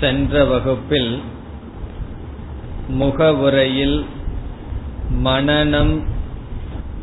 சென்ற 0.00 0.44
வகுப்பில் 0.44 1.20
முகவுரையில் 2.88 4.04
மனநம் 5.24 5.94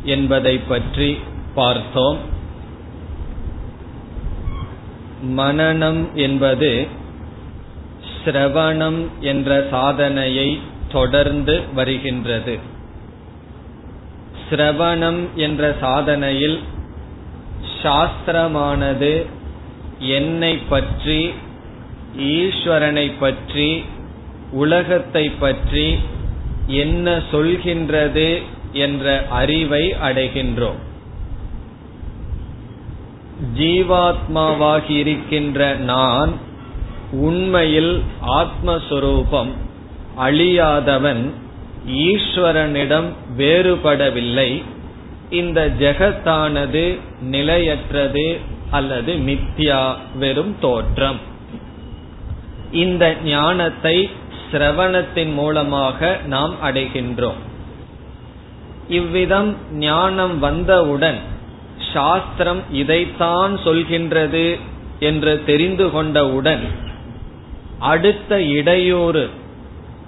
என்பதை 0.04 0.58
பற்றி 0.58 1.18
பார்த்தோம். 1.54 2.18
மனநம் 5.38 6.12
என்பது 6.14 6.86
சிரவணம் 8.24 9.00
என்ற 9.20 9.66
சாதனையை 9.70 10.60
தொடர்ந்து 10.92 11.62
வருகின்றது. 11.74 12.58
சிரவணம் 14.50 15.20
என்ற 15.34 15.76
சாதனையில் 15.80 16.58
சாஸ்திரமானது 17.82 19.26
என்னை 19.98 20.56
பற்றி 20.56 21.20
ஈஸ்வரனை 22.16 23.12
பற்றி 23.18 23.84
உலகத்தை 24.52 25.30
பற்றி 25.30 25.98
என்ன 26.66 27.22
சொல்கின்றது 27.32 28.42
என்ற 28.72 29.26
அறிவை 29.28 29.92
அடைகின்றோம். 29.92 30.80
ஜீவாத்மாவாகி 33.58 34.88
இருக்கின்ற 34.88 35.74
நான் 35.74 36.32
உண்மையில் 37.12 38.02
ஆத்மஸ்வரூபம் 38.26 39.50
அழியாதவன் 40.18 41.30
ஈஸ்வரனிடம் 41.86 43.08
வேறுபடவில்லை. 43.36 44.62
இந்த 45.30 45.72
ஜெகத்தானது 45.78 46.98
நிலையற்றது 47.20 48.38
அல்லது 48.70 49.14
மித்யா 49.14 49.94
வெறும் 50.18 50.56
தோற்றம். 50.60 51.32
இந்த 52.74 53.04
ஞானத்தை 53.24 54.10
சிரவணத்தின் 54.50 55.32
மூலமாக 55.32 56.18
நாம் 56.26 56.54
அடைகின்றோம். 56.62 57.40
இவ்விதம் 58.88 59.56
ஞானம் 59.72 60.38
வந்தவுடன் 60.38 61.18
சாஸ்திரம் 61.92 62.62
இதைத்தான் 62.72 63.52
சொல்கின்றது 63.64 64.58
என்று 65.00 65.32
தெரிந்து 65.46 65.90
கொண்டவுடன் 65.90 66.64
அடுத்த 67.78 68.42
இடையூறு 68.42 69.24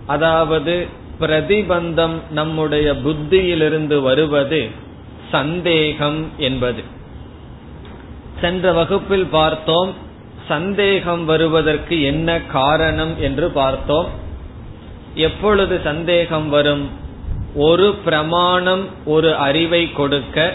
அதாவது 0.06 0.74
பிரதிபந்தம் 1.20 2.16
நம்முடைய 2.30 2.94
புத்தியிலிருந்து 2.94 3.96
வருவது 4.00 4.70
சந்தேகம் 5.30 6.20
என்பது. 6.38 6.82
சென்ற 8.40 8.72
வகுப்பில் 8.72 9.28
பார்த்தோம் 9.30 9.92
சந்தேகம் 10.48 11.24
வருவதற்கு 11.24 12.02
என்ன 12.02 12.40
காரணம் 12.40 13.20
என்று 13.20 13.50
பார்த்தோம். 13.50 14.08
எப்பொழுது 15.14 15.80
சந்தேகம் 15.84 16.48
வரும்? 16.48 16.90
ஒரு 17.54 17.94
பிரமாணம் 18.04 18.88
ஒரு 19.04 19.34
அறிவை 19.34 19.92
கொடுக்க 19.92 20.54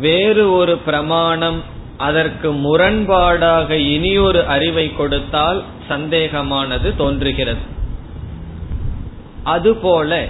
வேறு 0.00 0.52
ஒரு 0.52 0.76
பிரமாணம் 0.76 1.62
அதற்கு 1.96 2.52
முரண்பாடாக 2.52 3.70
இனியொரு 3.70 4.46
அறிவை 4.46 4.96
கொடுத்தால் 4.96 5.62
சந்தேகமானது 5.88 6.96
தோன்றுகிறது. 6.96 7.60
அதுபோல 9.42 10.26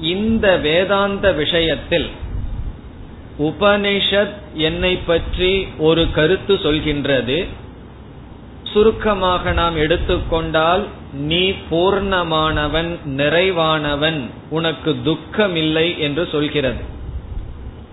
இந்த 0.00 0.56
வேதாந்த 0.56 1.32
விஷயத்தில் 1.32 2.08
உபனிஷத் 3.38 4.34
என்னை 4.54 4.96
பற்றி 4.96 5.66
ஒரு 5.78 6.10
கருத்து 6.10 6.54
சொல்கின்றது. 6.54 7.46
சுருக்கமாக 8.74 9.52
நாம் 9.52 9.76
எடுத்துக்கொண்டால் 9.76 10.86
நீ 11.12 11.50
பூர்ணமானவன் 11.70 12.98
நிறைவானவன் 13.16 14.20
உனக்கு 14.50 14.96
துக்கமில்லை 15.04 15.98
என்று 15.98 16.28
சொல்கிறது. 16.32 16.82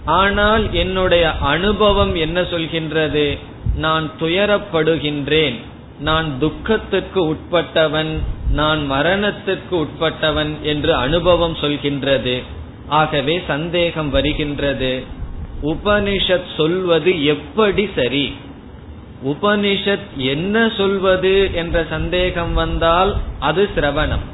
ஆனால் 0.06 0.74
என்னுடைய 0.74 1.32
அனுபவம் 1.32 2.16
என்ன 2.16 2.42
சொல்கின்றது? 2.42 3.38
நான் 3.76 4.12
துயரப்படுகின்றேன். 4.20 5.56
நான் 6.00 6.40
துக்கத்துக்கு 6.40 7.34
உட்பட்டவன் 7.34 8.18
நான் 8.52 8.92
மரணத்துக்கு 8.92 9.86
உட்பட்டவன் 9.86 10.62
என்று 10.62 10.96
அனுபவம் 10.96 11.58
சொல்கின்றது. 11.62 12.44
ஆகவே 12.88 13.42
சந்தேகம் 13.48 14.10
வருகின்றது. 14.10 15.04
உபனிஷத் 15.64 16.56
சொல்வது 16.58 17.26
எப்படி 17.26 17.90
சரி? 17.96 18.36
உபனிஷத் 19.26 20.16
என்ன 20.16 20.72
சொல்வது 20.78 21.54
என்ற 21.54 21.86
சந்தேகம் 21.90 22.54
வந்தால் 22.54 23.18
அது 23.40 23.70
சிரவணம். 23.76 24.26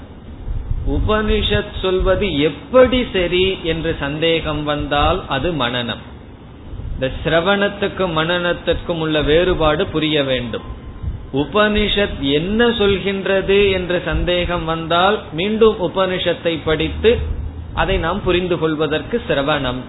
உபனிஷத் 0.90 1.80
சொல்வது 1.82 2.40
எப்படி 2.40 3.06
சரி 3.14 3.58
என்று 3.64 3.96
சந்தேகம் 4.00 4.64
வந்தால் 4.64 5.24
அது 5.28 5.52
மனநம். 5.52 6.04
இந்த 6.94 7.12
சிரவணத்துக்கும் 7.26 8.14
மனநத்துக்கும் 8.16 9.00
உள்ள 9.00 9.22
வேறுபாடு 9.22 9.86
புரிய 9.88 10.24
வேண்டும். 10.24 10.62
உபனிஷத் 11.34 12.20
என்ன 12.20 12.68
சொல்கின்றது 12.68 13.72
என்ற 13.72 14.02
சந்தேகம் 14.06 14.66
வந்தால் 14.66 15.20
மீண்டும் 15.34 15.76
உபனிஷத்தை 15.82 16.60
படித்து 16.66 17.18
அதை 17.74 17.98
நாம் 17.98 18.24
புரிந்து 18.24 18.60
கொள்வதற்கு 18.60 19.22
சிரவணம். 19.30 19.82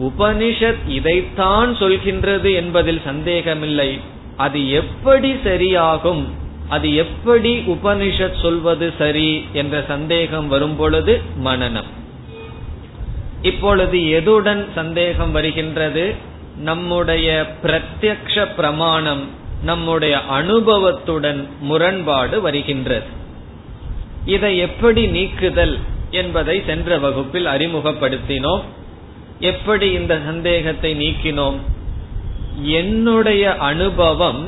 உபனிஷத் 0.00 0.88
இதைத்தான் 0.88 1.76
சொல்கின்றது 1.76 2.54
என்பதில் 2.54 3.00
சந்தேகமில்லை. 3.04 4.00
அது 4.36 4.70
எப்படி 4.70 5.32
சரியாகும்? 5.32 6.24
அது 6.68 6.94
எப்படி 6.94 7.58
உபனிஷத் 7.58 8.40
சொல்வது 8.42 8.92
சரி 8.98 9.44
என்ற 9.52 9.84
சந்தேகம் 9.88 10.48
வரும் 10.48 10.76
பொழுது 10.76 11.20
மனநம். 11.44 11.90
இப்பொழுது 13.42 13.98
எதுடன் 13.98 14.66
சந்தேகம் 14.74 15.32
வருகின்றது? 15.32 16.14
நம்முடைய 16.58 17.46
பிரத்யக்ஷ 17.62 18.54
பிரமாணம் 18.56 19.28
நம்முடைய 19.62 20.20
அனுபவத்துடன் 20.20 21.48
முரண்பாடு 21.60 22.40
வருகின்றது. 22.40 23.06
இதை 24.26 24.58
எப்படி 24.58 25.06
நீக்குதல் 25.06 25.78
என்பதை 26.10 26.62
சென்ற 26.66 26.98
வகுப்பில் 26.98 27.46
அறிமுகப்படுத்தினோம். 27.46 28.62
எப்படி 29.42 29.86
இந்த 29.92 30.14
சந்தேகத்தை 30.26 30.90
நீக்கினோம்? 30.94 31.58
என்னுடைய 32.80 33.44
அனுபவம் 33.56 34.42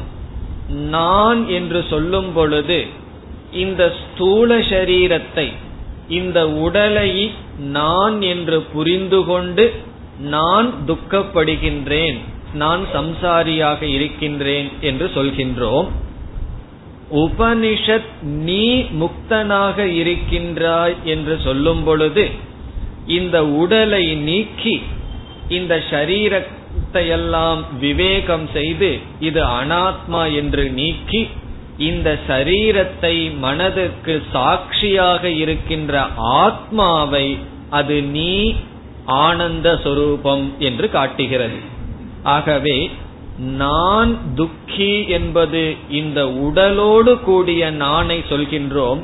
நான் 0.91 1.41
என்று 1.49 1.85
சொல்லும் 1.91 2.33
பொழுது 2.33 2.79
இந்த 3.53 3.83
ஸ்தூல 4.01 4.59
சரீரத்தை 4.59 5.47
இந்த 6.09 6.39
உடலை 6.49 7.11
நான் 7.73 8.17
என்று 8.23 8.59
புரிந்து 8.75 9.21
கொண்டு 9.25 9.65
நான் 10.35 10.69
துக்கப்படுகின்றேன் 10.87 12.19
நான் 12.55 12.83
சம்சாரியாக 12.93 13.83
இருக்கின்றேன் 13.83 14.69
என்று 14.81 15.07
சொல்கின்றோம். 15.15 15.89
உபனிஷத் 17.25 18.11
நீ 18.23 18.67
முக்தனாக 19.01 19.79
இருக்கின்றாய் 20.01 20.97
என்று 21.05 21.35
சொல்லும் 21.45 21.83
பொழுது 21.85 22.25
இந்த 23.07 23.47
உடலை 23.47 24.15
நீக்கி 24.15 24.83
இந்த 25.49 25.83
சரீரத்தையெல்லாம் 25.91 27.61
விவேகம் 27.81 28.49
செய்து 28.53 28.99
இது 29.21 29.43
அனாத்மா 29.45 30.35
என்று 30.35 30.71
நீக்கி 30.71 31.29
இந்த 31.79 32.19
சரீரத்தை 32.27 33.39
மனதுக்கு 33.39 34.23
சாட்சியாக 34.33 35.29
இருக்கின்ற 35.29 36.03
ஆத்மாவை 36.17 37.39
அது 37.71 38.03
நீ 38.03 38.55
ஆனந்த 39.05 39.81
சொரூபம் 39.85 40.55
என்று 40.59 40.91
காட்டுகிறது. 40.91 41.59
ஆகவே 42.23 42.91
நான் 43.37 44.35
துக்கி 44.35 45.09
என்பது 45.09 45.77
இந்த 45.91 46.29
உடலோடு 46.29 47.21
கூடிய 47.21 47.71
நானை 47.71 48.19
சொல்கின்றோம். 48.29 49.01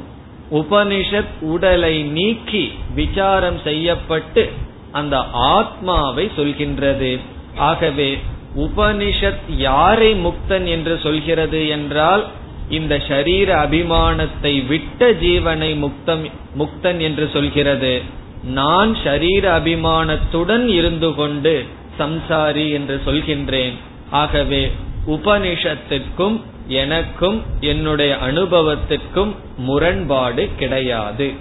உபனிஷத் 0.50 1.34
உடலை 1.40 2.02
நீக்கி 2.02 2.72
விசாரம் 2.94 3.60
செய்யப்பட்டு 3.64 4.50
அந்த 4.92 5.16
ஆத்மாவை 5.32 6.30
சொல்கின்றது. 6.36 7.18
ஆகவே 7.56 8.18
உபனிஷத் 8.56 9.44
யாரை 9.56 10.14
முக்தன் 10.14 10.66
என்று 10.66 10.98
சொல்கிறது 11.02 11.68
என்றால் 11.68 12.26
இந்த 12.68 12.96
ஷரீர 13.08 13.48
அபிமானத்தை 13.64 14.66
விட்ட 14.66 15.10
ஜீவனை 15.12 15.70
முக்தம் 15.84 16.30
முக்தன் 16.58 16.98
என்று 16.98 17.30
சொல்கிறது. 17.32 18.02
நான் 18.44 18.96
ஷரீர 19.04 19.44
அபிமானத்துடன் 19.58 20.66
இருந்து 20.66 21.14
கொண்டு 21.14 21.64
சம்சாரி 21.98 22.70
என்று 22.70 23.00
சொல்கின்றேன். 23.06 23.74
ஆகவே 24.10 24.70
உபனிஷத்திற்கும் 25.06 26.40
எனக்கும் 26.70 27.42
என்னுடைய 27.60 28.16
அனுபவத்திற்கும் 28.16 29.34
முரண்பாடு 29.56 30.48
கிடையாது. 30.58 31.32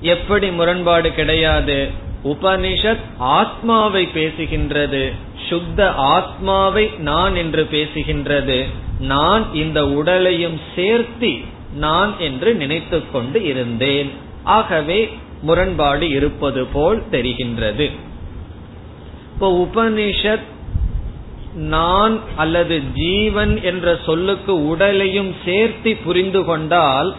எப்படி 0.00 0.50
முரண்பாடு 0.50 1.14
கிடையாது? 1.14 1.90
உபனிஷத் 2.24 3.04
ஆத்மாவை 3.18 4.08
பேசுகின்றது. 4.14 5.12
சுத்த 5.48 5.92
ஆத்மாவை 5.92 6.90
நான் 6.98 7.34
என்று 7.34 7.68
பேசுகின்றது. 7.70 8.64
நான் 9.00 9.54
இந்த 9.54 9.86
உடலையும் 9.86 10.60
சேர்த்தி 10.76 11.44
நான் 11.74 12.18
என்று 12.18 12.54
நினைத்து 12.54 13.10
கொண்டு 13.10 13.44
இருந்தேன். 13.44 14.10
ஆகவே 14.44 15.18
முரண்பாடு 15.42 16.08
இருப்பது 16.08 16.64
போல் 16.64 17.02
தெரிகின்றது. 17.12 17.90
இப்போ 19.34 19.68
உபனிஷத் 19.68 20.54
நான் 21.56 22.20
அல்லது 22.36 22.82
ஜீவன் 22.94 23.62
என்ற 23.62 23.98
சொல்லுக்கு 24.06 24.66
உடலையும் 24.66 25.34
சேர்த்து 25.44 25.96
புரிந்து 26.04 26.44
கொண்டால் 26.44 27.14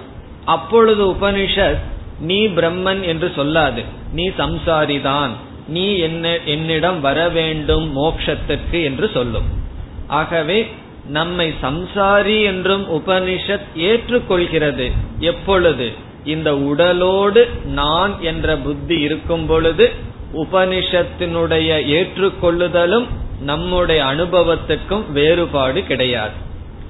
அப்பொழுது 0.45 1.11
உபனிஷத் 1.11 1.81
நீ 2.19 2.47
பிரம்மன் 2.47 3.01
என்று 3.01 3.31
சொல்லாது. 3.35 3.83
நீ 4.13 4.29
சம்சாரிதான். 4.29 5.29
நீ 5.67 5.97
என்ன 5.97 6.39
என்னிடம் 6.45 7.01
வர 7.01 7.29
வேண்டும் 7.29 7.97
மோக்ஷத்திற்கு 7.97 8.83
என்று 8.83 9.09
சொல்லும். 9.13 9.45
ஆகவே 10.07 10.71
நம்மை 11.07 11.53
சம்சாரி 11.63 12.43
என்றும் 12.43 12.85
உபனிஷத் 12.89 13.67
ஏற்றுக்கொள்கிறது. 13.75 14.91
எப்பொழுது? 15.19 15.91
இந்த 16.25 16.57
உடலோடு 16.57 17.49
நான் 17.65 18.21
என்ற 18.21 18.57
புத்தி 18.57 18.99
இருக்கும் 18.99 19.45
பொழுது 19.45 19.91
உபனிஷத்தினுடைய 20.33 21.69
ஏற்றுக்கொள்ளுதலும் 21.87 23.05
நம்முடைய 23.41 24.03
அனுபவத்துக்கும் 24.03 25.11
வேறுபாடு 25.11 25.83
கிடையாது. 25.83 26.33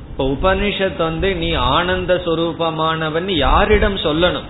இப்ப 0.10 0.28
உபனிஷத் 0.28 0.98
வந்து 0.98 1.36
நீ 1.36 1.52
ஆனந்த 1.54 2.22
சுரூபமானவன் 2.26 3.30
யாரிடம் 3.30 3.96
சொல்லணும்? 3.96 4.48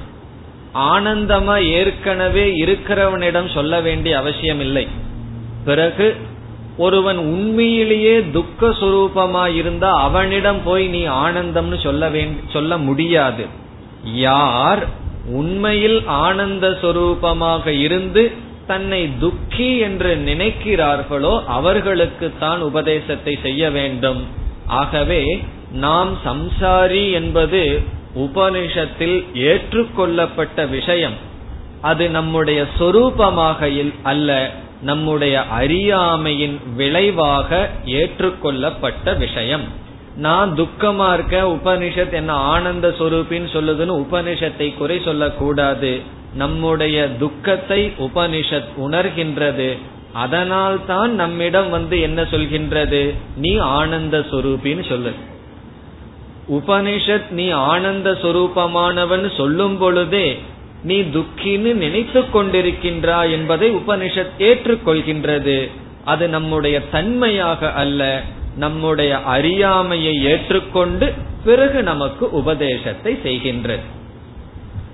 ஆனந்தமா 0.74 1.64
ஏற்கனவே 1.64 2.66
இருக்கிறவனிடம் 2.66 3.54
சொல்ல 3.54 3.82
வேண்டிய 3.82 4.18
அவசியம் 4.18 4.60
இல்லை 4.60 4.88
பிறகு 5.66 6.16
ஒருவன் 6.78 7.18
உண்மையிலேயே 7.18 8.30
துக்க 8.30 8.70
சுரூபமா 8.70 9.56
இருந்தா 9.56 10.02
அவனிடம் 10.02 10.64
போய் 10.64 10.88
நீ 10.88 11.08
ஆனந்தம்னு 11.08 11.84
சொல்ல 11.84 12.10
வேண்டி 12.10 12.42
சொல்ல 12.54 12.78
முடியாது. 12.78 13.46
யார் 14.04 14.88
உண்மையில் 15.28 16.04
ஆனந்த 16.06 16.78
சுரூபமாக 16.82 17.68
இருந்து 17.68 18.46
தன்னை 18.68 19.20
துக்கி 19.20 19.78
என்று 19.78 20.16
நினைக்கிறார்களோ 20.16 21.44
அவர்களுக்கு 21.46 22.32
தான் 22.40 22.62
உபதேசத்தை 22.62 23.40
செய்ய 23.42 23.72
வேண்டும். 23.72 24.26
ஆகவே 24.66 25.44
நாம் 25.72 26.18
சம்சாரி 26.26 27.12
என்பது 27.12 27.82
உபனிஷத்தில் 28.16 29.18
ஏற்றுக்கொள்ளப்பட்ட 29.34 30.66
விஷயம். 30.66 31.14
அது 31.82 32.10
நம்முடைய 32.10 32.66
சொரூபமாக 32.80 33.92
அல்ல 34.04 34.52
நம்முடைய 34.82 35.42
அறியாமையின் 35.42 36.60
விளைவாக 36.76 37.70
ஏற்றுக்கொள்ளப்பட்ட 37.86 39.14
விஷயம். 39.14 39.86
நான் 40.18 40.54
துக்கமா 40.54 41.14
இருக்க 41.14 41.42
உபனிஷத் 41.42 42.12
என்ன 42.12 42.34
ஆனந்த 42.34 42.88
சொரூபின்னு 42.88 43.48
சொல்லுதுன்னு 43.54 44.06
உபனிஷத்தை 44.06 44.78
குறை 44.78 45.02
சொல்லக்கூடாது. 45.04 46.02
நம்முடைய 46.34 47.18
துக்கத்தை 47.18 47.94
உபனிஷத் 48.00 48.68
உணர்கின்றது. 48.78 49.78
அதனால் 50.14 50.86
தான் 50.86 51.16
நம்மிடம் 51.16 51.70
வந்து 51.70 52.00
என்ன 52.00 52.22
சொல்கின்றது? 52.22 53.14
நீ 53.36 53.58
ஆனந்த 53.58 54.20
சொரூபின்னு 54.20 54.90
சொல்லு. 54.90 55.12
உபனிஷத் 56.52 57.30
நீ 57.30 57.50
ஆனந்த 57.50 58.12
சொரூபமானவன் 58.12 59.38
சொல்லும் 59.38 59.78
பொழுதே 59.78 60.42
நீ 60.84 61.02
துக்கின்னு 61.02 61.74
நினைத்து 61.74 62.22
கொண்டிருக்கின்றா 62.22 63.32
என்பதை 63.32 63.72
உபனிஷத் 63.72 64.32
ஏற்றுக்கொள்கின்றது. 64.40 65.72
அது 66.06 66.30
நம்முடைய 66.30 66.82
தன்மையாக 66.90 67.74
அல்ல. 67.74 68.22
நம்முடைய 68.58 69.12
அறியாமையை 69.36 70.14
ஏற்றுக்கொண்டு 70.32 71.08
பிறகு 71.44 71.80
நமக்கு 71.84 72.26
உபதேசத்தை 72.40 73.14
செய்கின்றது 73.26 73.86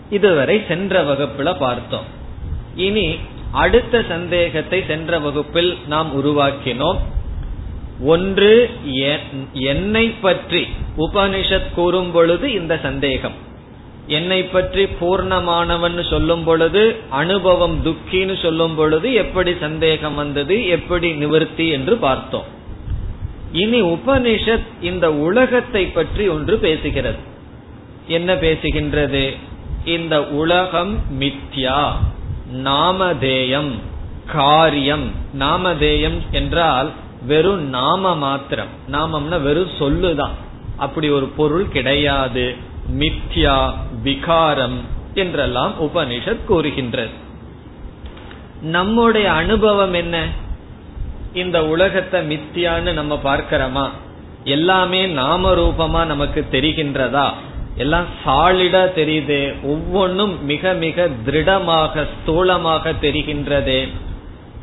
இதுவரை 0.09 0.57
சென்ற 0.67 1.03
வகுப்புல 1.03 1.49
பார்த்தோம். 1.59 2.07
இனி 2.87 3.07
அடுத்த 3.63 4.03
சந்தேகத்தை 4.09 4.79
சென்ற 4.87 5.19
வகுப்பில் 5.19 5.71
நாம் 5.87 6.09
உருவாக்கினோம். 6.19 6.99
ஒன்று 8.13 8.53
என்னை 9.71 10.05
பற்றி 10.25 10.61
உபனிஷத் 10.97 11.73
கூறும் 11.75 12.11
பொழுது 12.11 12.45
இந்த 12.53 12.73
சந்தேகம். 12.77 13.37
என்னை 14.07 14.39
பற்றி 14.45 14.83
பூர்ணமானவன் 15.01 15.99
சொல்லும் 16.09 16.43
பொழுது 16.43 16.81
அனுபவம் 17.21 17.77
துக்கின்னு 17.85 18.35
சொல்லும் 18.41 18.75
பொழுது 18.75 19.09
எப்படி 19.23 19.51
சந்தேகம் 19.59 20.15
வந்தது 20.15 20.57
எப்படி 20.77 21.11
நிவர்த்தி 21.21 21.67
என்று 21.77 21.95
பார்த்தோம். 21.97 22.49
இனி 23.53 23.81
உபனிஷத் 23.81 24.63
இந்த 24.81 25.13
உலகத்தை 25.13 25.85
பற்றி 25.85 26.27
ஒன்று 26.27 26.59
பேசுகிறது. 26.61 27.17
என்ன 28.07 28.33
பேசுகின்றது? 28.33 29.37
இந்த 29.85 30.23
உலகம் 30.23 30.97
மித்யா 31.19 31.91
நாமதேயம் 32.53 33.71
காரியம். 34.31 35.11
நாமதேயம் 35.39 36.19
என்றால் 36.31 36.91
வெறும் 37.27 37.69
நாம 37.69 38.15
மாத்திரம். 38.15 38.67
நாமம்னா 38.91 39.41
வெறும் 39.41 39.69
சொல்லுதான். 39.79 40.33
அப்படி 40.77 41.09
ஒரு 41.09 41.25
பொருள் 41.25 41.67
கிடையாது. 41.67 42.55
மித்யா 42.97 43.73
விகாரம் 44.03 44.79
என்றெல்லாம் 45.13 45.73
உபனிஷத் 45.81 46.45
கூறுகின்றது. 46.45 47.21
நம்முடைய 48.61 49.31
அனுபவம் 49.31 49.93
என்ன? 49.93 50.27
இந்த 51.33 51.65
உலகத்தை 51.65 52.19
மித்தியான்னு 52.21 52.93
நம்ம 52.93 53.19
பார்க்கிறோமா? 53.23 53.89
எல்லாமே 54.43 55.05
நாம 55.05 55.53
ரூபமா 55.53 56.05
நமக்கு 56.05 56.45
தெரிகின்றதா? 56.51 57.29
எல்லாம் 57.77 58.05
சாலிடா 58.25 58.81
தெரியுது. 58.95 59.53
ஒவ்வொன்றும் 59.63 60.45
மிக 60.45 60.73
மிக 60.73 61.07
திருடமாக 61.25 62.07
ஸ்தூலமாக 62.13 62.93
தெரிகின்றது. 63.01 63.87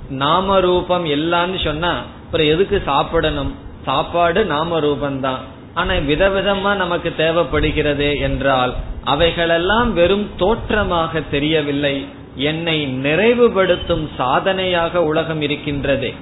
நாம 0.09 0.61
ரூபம் 0.61 1.07
எல்லாம்னு 1.07 1.65
சொன்னா 1.65 1.93
அப்புறம் 2.25 2.47
எதுக்கு 2.47 2.83
சாப்பிடணும்? 2.85 3.55
சாப்பாடு 3.85 4.45
நாம 4.45 4.81
ரூபந்தான் 4.81 5.41
ஆனா 5.75 5.93
விதவிதமா 5.93 6.75
நமக்கு 6.75 7.15
தேவைப்படுகிறது 7.17 8.19
என்றால் 8.19 8.75
அவைகளெல்லாம் 9.05 9.93
வெறும் 9.93 10.31
தோற்றமாக 10.37 11.21
தெரியவில்லை. 11.21 12.07
என்னை 12.35 12.87
நிறைவுபடுத்தும் 12.87 14.09
சாதனையாக 14.17 15.03
உலகம் 15.03 15.41
இருக்கின்றது. 15.41 16.15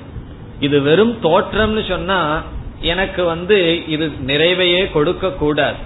இது 0.61 0.81
வெறும் 0.81 1.19
தோற்றம்னு 1.23 1.89
சொன்னா 1.89 2.43
எனக்கு 2.81 3.25
வந்து 3.25 3.83
இது 3.89 4.13
நிறைவையே 4.27 4.93
கொடுக்க 4.93 5.31
கூடாது. 5.31 5.77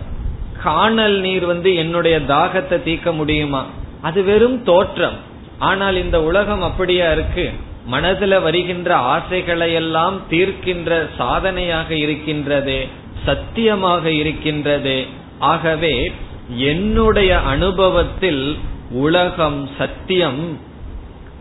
காணல் 0.62 1.20
நீர் 1.20 1.44
வந்து 1.46 1.74
என்னுடைய 1.74 2.20
தாகத்தை 2.20 2.82
தீர்க்க 2.82 3.12
முடியுமா? 3.12 3.66
அது 4.02 4.24
வெறும் 4.24 4.64
தோற்றம். 4.64 5.18
ஆனால் 5.58 5.96
இந்த 5.96 6.22
உலகம் 6.22 6.62
அப்படியா 6.62 7.12
இருக்கு? 7.12 7.50
மனதுல 7.92 8.42
வருகின்ற 8.42 8.94
ஆசைகளை 8.96 9.72
எல்லாம் 9.72 10.20
தீர்க்கின்ற 10.30 11.08
சாதனையாக 11.16 11.94
இருக்கின்றது 11.94 12.86
சத்தியமாக 13.24 14.10
இருக்கின்றது. 14.10 15.06
ஆகவே 15.38 16.12
என்னுடைய 16.48 17.38
அனுபவத்தில் 17.38 18.58
உலகம் 18.90 19.68
சத்தியம் 19.78 20.58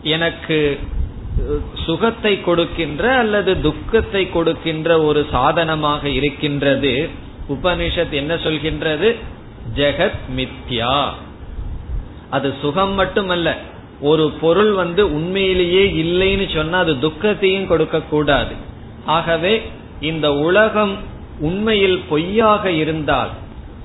எனக்கு 0.04 0.80
சுகத்தை 1.86 2.42
கொடுக்கின்ற 2.42 3.14
அல்லது 3.14 3.62
துக்கத்தை 3.62 4.30
கொடுக்கின்ற 4.30 5.02
ஒரு 5.02 5.26
சாதனமாக 5.32 6.10
இருக்கின்றது. 6.10 7.10
உபனிஷத் 7.50 8.10
என்ன 8.10 8.36
சொல்கின்றது? 8.36 9.16
ஜெகத் 9.76 10.20
மித்யா. 10.36 11.10
அது 12.30 12.54
சுகம் 12.62 12.94
மட்டுமல்ல 12.94 13.58
ஒரு 14.02 14.32
பொருள் 14.42 14.72
வந்து 14.72 15.14
உண்மையிலேயே 15.14 16.04
இல்லைன்னு 16.04 16.54
சொன்னா 16.54 16.78
அது 16.80 17.00
துக்கத்தையும் 17.00 17.68
கொடுக்க 17.68 18.02
கூடாது. 18.02 18.56
ஆகவே 19.06 19.72
இந்த 20.00 20.34
உலகம் 20.34 20.98
உண்மையில் 21.40 22.04
பொய்யாக 22.10 22.72
இருந்தால் 22.72 23.30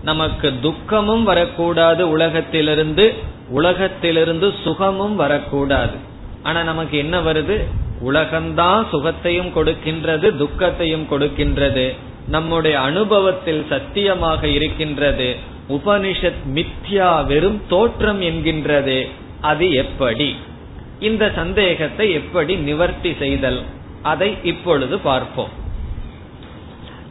நமக்கு 0.03 0.53
துக்கமும் 0.63 1.23
வரக்கூடாது 1.23 2.09
உலகத்திலிருந்து 2.09 3.15
உலகத்திலிருந்து 3.49 4.53
சுகமும் 4.65 5.17
வரக்கூடாது. 5.17 6.15
ஆனா 6.47 6.63
நமக்கு 6.63 6.99
என்ன 6.99 7.21
வருது? 7.21 7.65
உலகம்தான் 8.05 8.87
சுகத்தையும் 8.93 9.53
கொடுக்கின்றது 9.53 10.37
துக்கத்தையும் 10.37 11.07
கொடுக்கின்றது. 11.11 11.95
நம்முடைய 12.29 12.81
அனுபவத்தில் 12.81 13.67
சத்தியமாக 13.69 14.47
இருக்கின்றது. 14.47 15.37
உபனிஷத் 15.69 16.43
மித்யா 16.55 17.25
வெறும் 17.25 17.63
தோற்றம் 17.69 18.23
என்கின்றது. 18.23 19.11
அது 19.41 19.73
எப்படி? 19.73 20.37
இந்த 21.01 21.33
சந்தேகத்தை 21.35 22.13
எப்படி 22.13 22.55
நிவர்த்தி 22.55 23.15
செய்தல்? 23.19 23.63
அதை 24.03 24.35
இப்பொழுது 24.43 24.99
பார்ப்போம். 24.99 25.49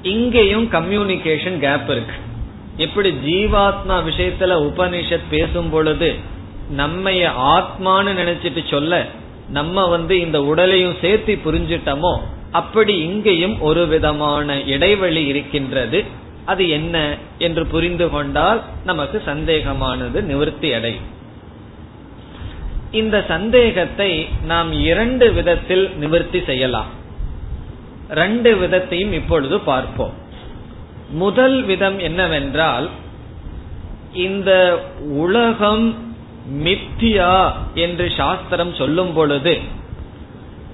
இங்கேயும் 0.01 0.71
கம்யூனிகேஷன் 0.71 1.59
கேப் 1.59 1.89
இருக்கு. 1.89 2.15
எப்படி 2.77 3.09
ஜீவாத்மா 3.25 4.01
விஷயத்துல 4.07 4.53
உபனிஷத் 4.69 5.29
பேசும் 5.29 5.69
பொழுது 5.69 6.13
நம்ம 6.69 7.09
ஆத்மான்னு 7.55 8.13
நினைச்சிட்டு 8.21 8.69
சொல்ல 8.69 9.05
நம்ம 9.49 9.87
வந்து 9.87 10.19
இந்த 10.19 10.43
உடலையும் 10.43 10.95
சேர்த்து 11.01 11.39
புரிஞ்சிட்டோமோ 11.45 12.19
அப்படி 12.51 12.99
இங்கேயும் 12.99 13.61
ஒரு 13.61 13.87
விதமான 13.87 14.61
இடைவெளி 14.61 15.25
இருக்கின்றது. 15.25 16.03
அது 16.45 16.69
என்ன 16.69 17.17
என்று 17.37 17.65
புரிந்து 17.65 18.09
கொண்டால் 18.09 18.61
நமக்கு 18.85 19.21
சந்தேகமானது 19.25 20.21
நிவர்த்தி 20.21 20.73
அடையும். 20.73 21.13
இந்த 22.91 23.25
சந்தேகத்தை 23.27 24.27
நாம் 24.45 24.71
இரண்டு 24.71 25.33
விதத்தில் 25.33 25.97
நிவர்த்தி 25.97 26.43
செய்யலாம். 26.45 26.87
ரெண்டு 28.09 28.55
விதத்தையும் 28.55 29.11
இப்பொழுது 29.11 29.59
பார்ப்போம். 29.59 30.13
முதல் 31.09 31.63
விதம் 31.63 31.99
என்னவென்றால் 31.99 32.89
இந்த 34.13 34.81
உலகம் 34.99 36.04
மித்தியா 36.53 37.51
என்று 37.73 38.11
சாஸ்திரம் 38.17 38.73
சொல்லும் 38.73 39.13
பொழுது 39.13 39.59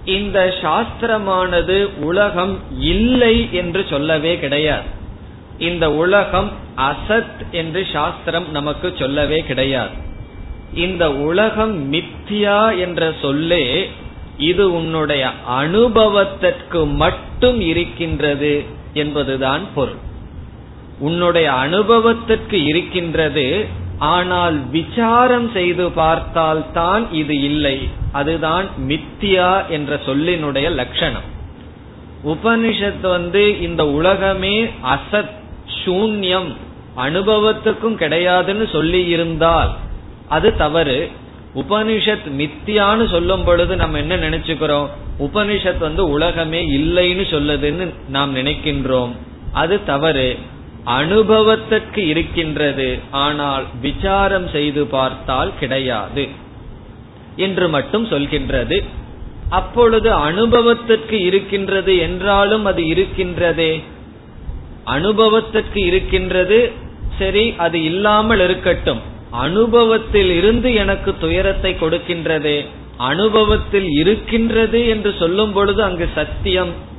இந்த 0.05 0.53
சாஸ்திரமானது 0.61 1.99
உலகம் 1.99 2.59
இல்லை 2.79 3.53
என்று 3.53 3.85
சொல்லவே 3.89 4.39
கிடையாது. 4.39 4.87
இந்த 5.59 5.91
உலகம் 5.91 6.51
அசத் 6.77 7.49
என்று 7.51 7.87
சாஸ்திரம் 7.93 8.51
நமக்கு 8.51 8.95
சொல்லவே 8.99 9.39
கிடையாது. 9.39 9.93
இந்த 10.73 11.13
உலகம் 11.13 11.93
மித்தியா 11.93 12.79
என்ற 12.79 13.13
சொல்லே 13.21 13.89
இது 14.37 14.73
உன்னுடைய 14.73 15.29
அனுபவத்திற்கு 15.47 16.85
மட்டும் 16.85 17.61
இருக்கின்றது 17.61 18.65
என்பதுதான் 18.93 19.61
பொருள். 19.75 20.09
உன்னுடைய 20.99 21.51
அனுபவத்திற்கு 21.51 22.63
இருக்கின்றது 22.63 23.67
ஆனால் 24.01 24.70
விசாரம் 24.70 25.51
செய்து 25.51 25.91
பார்த்தால் 25.91 26.72
தான் 26.72 27.12
இது 27.12 27.41
இல்லை. 27.41 27.89
அதுதான் 28.12 28.65
மித்தியா 28.88 29.67
என்ற 29.67 30.00
சொல்லினுடைய 30.05 30.72
லட்சணம். 30.72 31.27
உபனிஷத் 32.25 33.01
வந்து 33.01 33.62
இந்த 33.62 33.88
உலகமே 33.88 34.63
அசத் 34.63 35.29
சூன்யம் 35.86 36.55
அனுபவத்துக்கும் 36.98 37.98
கிடையாதுன்னு 37.98 38.72
சொல்லி 38.72 39.05
இருந்தால் 39.05 39.72
அது 40.29 40.58
தவறு. 40.58 41.10
உபனிஷத் 41.55 42.27
மித்தியான்னு 42.38 43.10
சொல்லும் 43.10 43.43
பொழுது 43.43 43.75
நம்ம 43.75 43.98
என்ன 43.98 44.17
நினைச்சுக்கிறோம்? 44.17 44.88
உபனிஷத் 45.20 45.77
வந்து 45.77 46.10
உலகமே 46.10 46.77
இல்லைன்னு 46.77 47.25
சொல்லுதுன்னு 47.29 47.93
நாம் 48.10 48.36
நினைக்கின்றோம். 48.36 49.12
அது 49.53 49.84
தவறு. 49.84 50.38
அனுபவத்திற்கு 50.83 52.07
இருக்கின்றது. 52.07 53.00
ஆனால் 53.11 53.63
விசாரம் 53.81 54.47
செய்து 54.47 54.85
பார்த்தால் 54.85 55.51
கிடையாது. 55.59 56.27
என்று 57.35 57.69
மட்டும் 57.69 58.05
சொல்கின்றது. 58.05 58.83
அப்பொழுது 59.50 60.13
அனுபவத்திற்கு 60.13 61.23
இருக்கின்றது 61.23 61.97
என்றாலும் 61.97 62.65
அது 62.65 62.81
இருக்கின்றதே? 62.83 63.83
அனுபவத்திற்கு 64.83 65.85
இருக்கின்றது. 65.85 66.71
சரி 67.19 67.53
அது 67.57 67.83
இல்லாமல் 67.83 68.39
இருக்கட்டும். 68.39 69.00
அனுபவத்தில் 69.31 70.31
இருந்து 70.31 70.73
எனக்கு 70.73 71.17
துயரத்தை 71.17 71.73
கொடுக்கின்றதே. 71.73 72.65
அனுபவத்தில் 72.97 73.89
இருக்கின்றது 73.91 74.88
என்று 74.88 75.13
சொல்லும் 75.19 75.51
பொழுது 75.51 75.83
அங்கு 75.83 76.09
சத்தியம் 76.15 76.89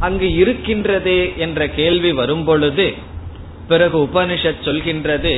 அங்கு 0.00 0.26
இருக்கின்றதே 0.26 1.36
என்ற 1.36 1.68
கேள்வி 1.68 2.12
வரும் 2.12 2.44
பொழுது 2.44 2.94
பிறகு 3.68 3.96
உபனிஷத் 3.98 4.64
சொல்கின்றது 4.64 5.34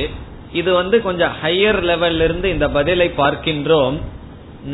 இது 0.53 0.73
வந்து 0.73 0.97
கொஞ்சம் 1.01 1.33
ஹையர் 1.41 1.79
லெவல்ல 1.89 2.25
இருந்து 2.27 2.47
இந்த 2.49 2.67
பதிலை 2.69 3.07
பார்க்கின்றோம். 3.17 3.97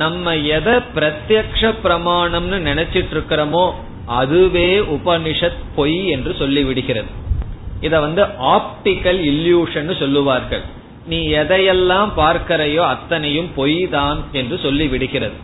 நம்ம 0.02 0.36
எதை 0.58 0.76
பிரத்யக்ஷ 0.96 1.72
பிரமாணம்னு 1.84 2.60
நினைச்சிட்டு 2.70 3.14
இருக்கிறோமோ 3.16 3.66
அதுவே 4.20 4.70
உபனிஷத் 4.96 5.62
பொய் 5.76 6.00
என்று 6.08 6.32
சொல்லிவிடுகிறது. 6.40 7.10
இத 7.82 8.00
வந்து 8.00 8.22
ஆப்டிக்கல் 8.56 9.20
இல்யூஷன் 9.32 10.00
சொல்லுவார்கள். 10.00 10.64
நீ 11.08 11.20
எதையெல்லாம் 11.42 12.12
பார்க்கிறையோ 12.18 12.84
அத்தனையும் 12.94 13.50
பொய் 13.56 13.80
தான் 13.90 14.20
என்று 14.32 14.58
சொல்லி 14.58 14.88
விடுகிறது 14.88 15.38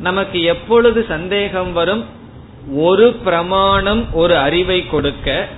நமக்கு 0.00 0.38
எப்பொழுது 0.52 1.00
சந்தேகம் 1.08 1.72
வரும்? 1.72 2.02
ஒரு 2.86 3.06
பிரமாணம் 3.26 4.02
ஒரு 4.12 4.34
அறிவை 4.38 4.80
கொடுக்க 4.86 5.48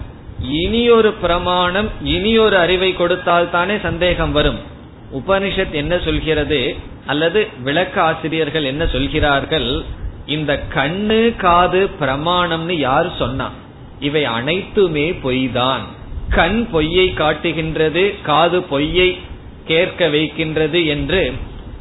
இனி 0.42 0.90
ஒரு 0.90 1.12
பிரமாணம் 1.12 1.88
இனி 2.02 2.38
ஒரு 2.38 2.57
அறிவை 2.57 2.92
கொடுத்தால் 2.92 3.50
தானே 3.50 3.78
சந்தேகம் 3.83 4.33
வரும். 4.33 4.59
உபனிஷத் 5.14 5.71
என்ன 5.71 5.99
சொல்கிறது? 5.99 6.76
அல்லது 7.07 7.47
விளக்க 7.62 8.02
ஆசிரியர்கள் 8.02 8.64
என்ன 8.64 8.87
சொல்கிறார்கள்? 8.87 9.83
இந்த 10.26 10.62
கண்ணு 10.75 11.37
காது 11.37 11.88
பிரமாணம்னு 12.00 12.73
யார் 12.73 13.16
சொன்னா? 13.18 13.50
இவை 14.00 14.25
அனைத்துமே 14.25 15.11
பொய்தான். 15.11 15.80
கண் 16.30 16.71
பொய்யை 16.71 17.12
காட்டுகின்றது 17.12 18.14
காது 18.23 18.62
பொய்யை 18.62 19.18
கேட்க 19.64 20.09
வைக்கின்றது 20.09 20.87
என்று 20.87 21.33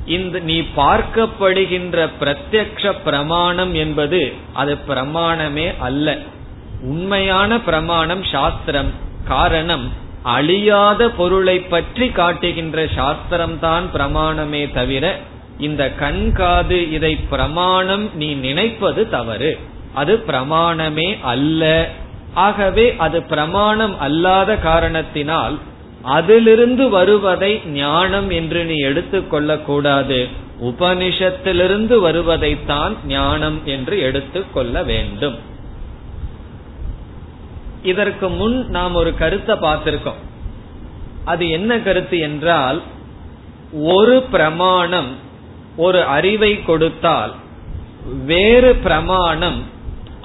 இந்த 0.05 0.39
நீ 0.39 0.63
பார்க்கப்படுகின்ற 0.77 2.09
பிரத்யக்ஷ 2.19 2.95
பிரமாணம் 3.03 3.73
என்பது 3.73 4.33
அது 4.53 4.77
பிரமாணமே 4.89 5.73
அல்ல. 5.79 6.17
உண்மையான 6.81 7.61
பிரமாணம் 7.61 8.23
சாஸ்திரம். 8.23 8.91
காரணம் 9.27 9.91
அழியாத 10.23 11.09
பொருளை 11.09 11.59
பற்றி 11.59 12.09
காட்டுகின்ற 12.09 12.87
சாஸ்திரம் 12.95 13.59
தான் 13.59 13.89
பிரமாணமே 13.93 14.73
தவிர 14.73 15.19
இந்த 15.59 15.91
கண் 15.91 16.31
காது 16.31 16.91
இதை 16.91 17.15
பிரமாணம் 17.15 18.15
நீ 18.15 18.33
நினைப்பது 18.33 19.09
தவறு. 19.09 19.57
அது 19.93 20.23
பிரமாணமே 20.27 21.17
அல்ல. 21.21 21.89
ஆகவே 22.33 22.95
அது 22.97 23.23
பிரமாணம் 23.23 23.99
அல்லாத 23.99 24.55
காரணத்தினால் 24.55 25.57
அதிலிருந்து 26.01 26.89
வருவதை 26.89 27.61
ஞானம் 27.65 28.29
என்று 28.29 28.65
நீ 28.65 28.75
எடுத்துக்கொள்ள 28.75 29.57
கூடாது 29.57 30.27
உபனிஷத்திலிருந்து 30.61 31.99
வருவதைத்தான் 31.99 32.97
ஞானம் 33.07 33.61
என்று 33.65 33.99
எடுத்துக்கொள்ள 33.99 34.83
வேண்டும். 34.83 35.55
இதற்கு 37.93 38.27
முன் 38.39 38.57
நாம் 38.75 38.95
ஒரு 39.01 39.11
கருத்தை 39.21 39.55
பார்த்திருக்கோம். 39.65 40.19
அது 41.31 41.43
என்ன 41.57 41.71
கருத்து 41.87 42.17
என்றால் 42.27 42.79
ஒரு 43.93 44.15
பிரமாணம் 44.33 45.09
ஒரு 45.85 45.99
அறிவை 46.15 46.51
கொடுத்தால் 46.67 47.33
வேறு 48.29 48.71
பிரமாணம் 48.85 49.59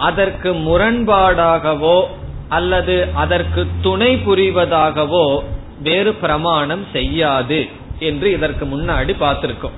அதற்கு 0.08 0.50
முரண்பாடாகவோ 0.66 1.98
அல்லது 2.58 2.96
அதற்கு 3.22 3.62
துணை 3.86 4.12
புரிவதாகவோ 4.26 5.26
வேறு 5.86 6.12
பிரமாணம் 6.22 6.84
செய்யாது 6.92 7.60
என்று 8.08 8.26
இதற்கு 8.36 8.64
முன்னாடி 8.74 9.12
பார்த்திருக்கோம். 9.22 9.76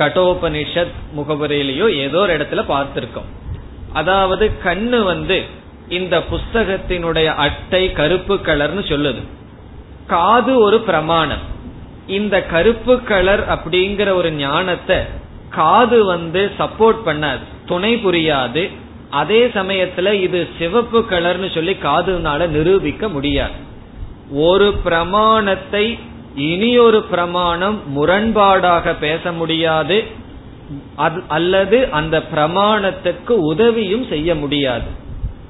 கட்டோபனிஷத் 0.00 0.94
முகவரியிலேயோ 1.16 1.86
ஏதோ 2.04 2.20
ஒரு 2.24 2.32
இடத்துல 2.36 2.62
பார்த்திருக்கோம். 2.72 3.28
அதாவது 4.00 4.44
கண்ணு 4.64 4.98
வந்து 5.10 5.38
இந்த 5.92 6.18
புஸ்தகத்தினுடைய 6.30 7.28
அட்டை 7.44 7.82
கருப்பு 7.92 8.34
கலர்னு 8.34 8.84
சொல்லுது. 8.92 9.22
காது 10.06 10.52
ஒரு 10.58 10.78
பிரமாணம். 10.80 11.44
இந்த 12.06 12.36
கருப்பு 12.42 12.94
கலர் 13.02 13.42
அப்படிங்கிற 13.48 14.08
ஒரு 14.14 14.30
ஞானத்தை 14.32 14.96
காது 15.50 15.98
வந்து 16.04 16.50
சப்போர்ட் 16.58 17.02
பண்ணாது 17.06 17.42
துணை 17.66 17.92
புரியாது. 18.04 18.62
அதே 19.10 19.40
சமயத்துல 19.46 20.12
இது 20.20 20.40
சிவப்பு 20.58 21.00
கலர்னு 21.10 21.50
சொல்லி 21.54 21.74
காதுனால 21.82 22.46
நிரூபிக்க 22.46 23.08
முடியாது. 23.08 23.58
ஒரு 24.48 24.68
பிரமாணத்தை 24.84 25.84
இனியொரு 26.36 27.00
பிரமாணம் 27.02 27.78
முரண்பாடாக 27.96 28.94
பேச 29.00 29.32
முடியாது. 29.32 29.98
அல்லது 31.28 31.78
அந்த 31.90 32.16
பிரமாணத்துக்கு 32.34 33.34
உதவியும் 33.50 34.06
செய்ய 34.08 34.34
முடியாது. 34.34 34.88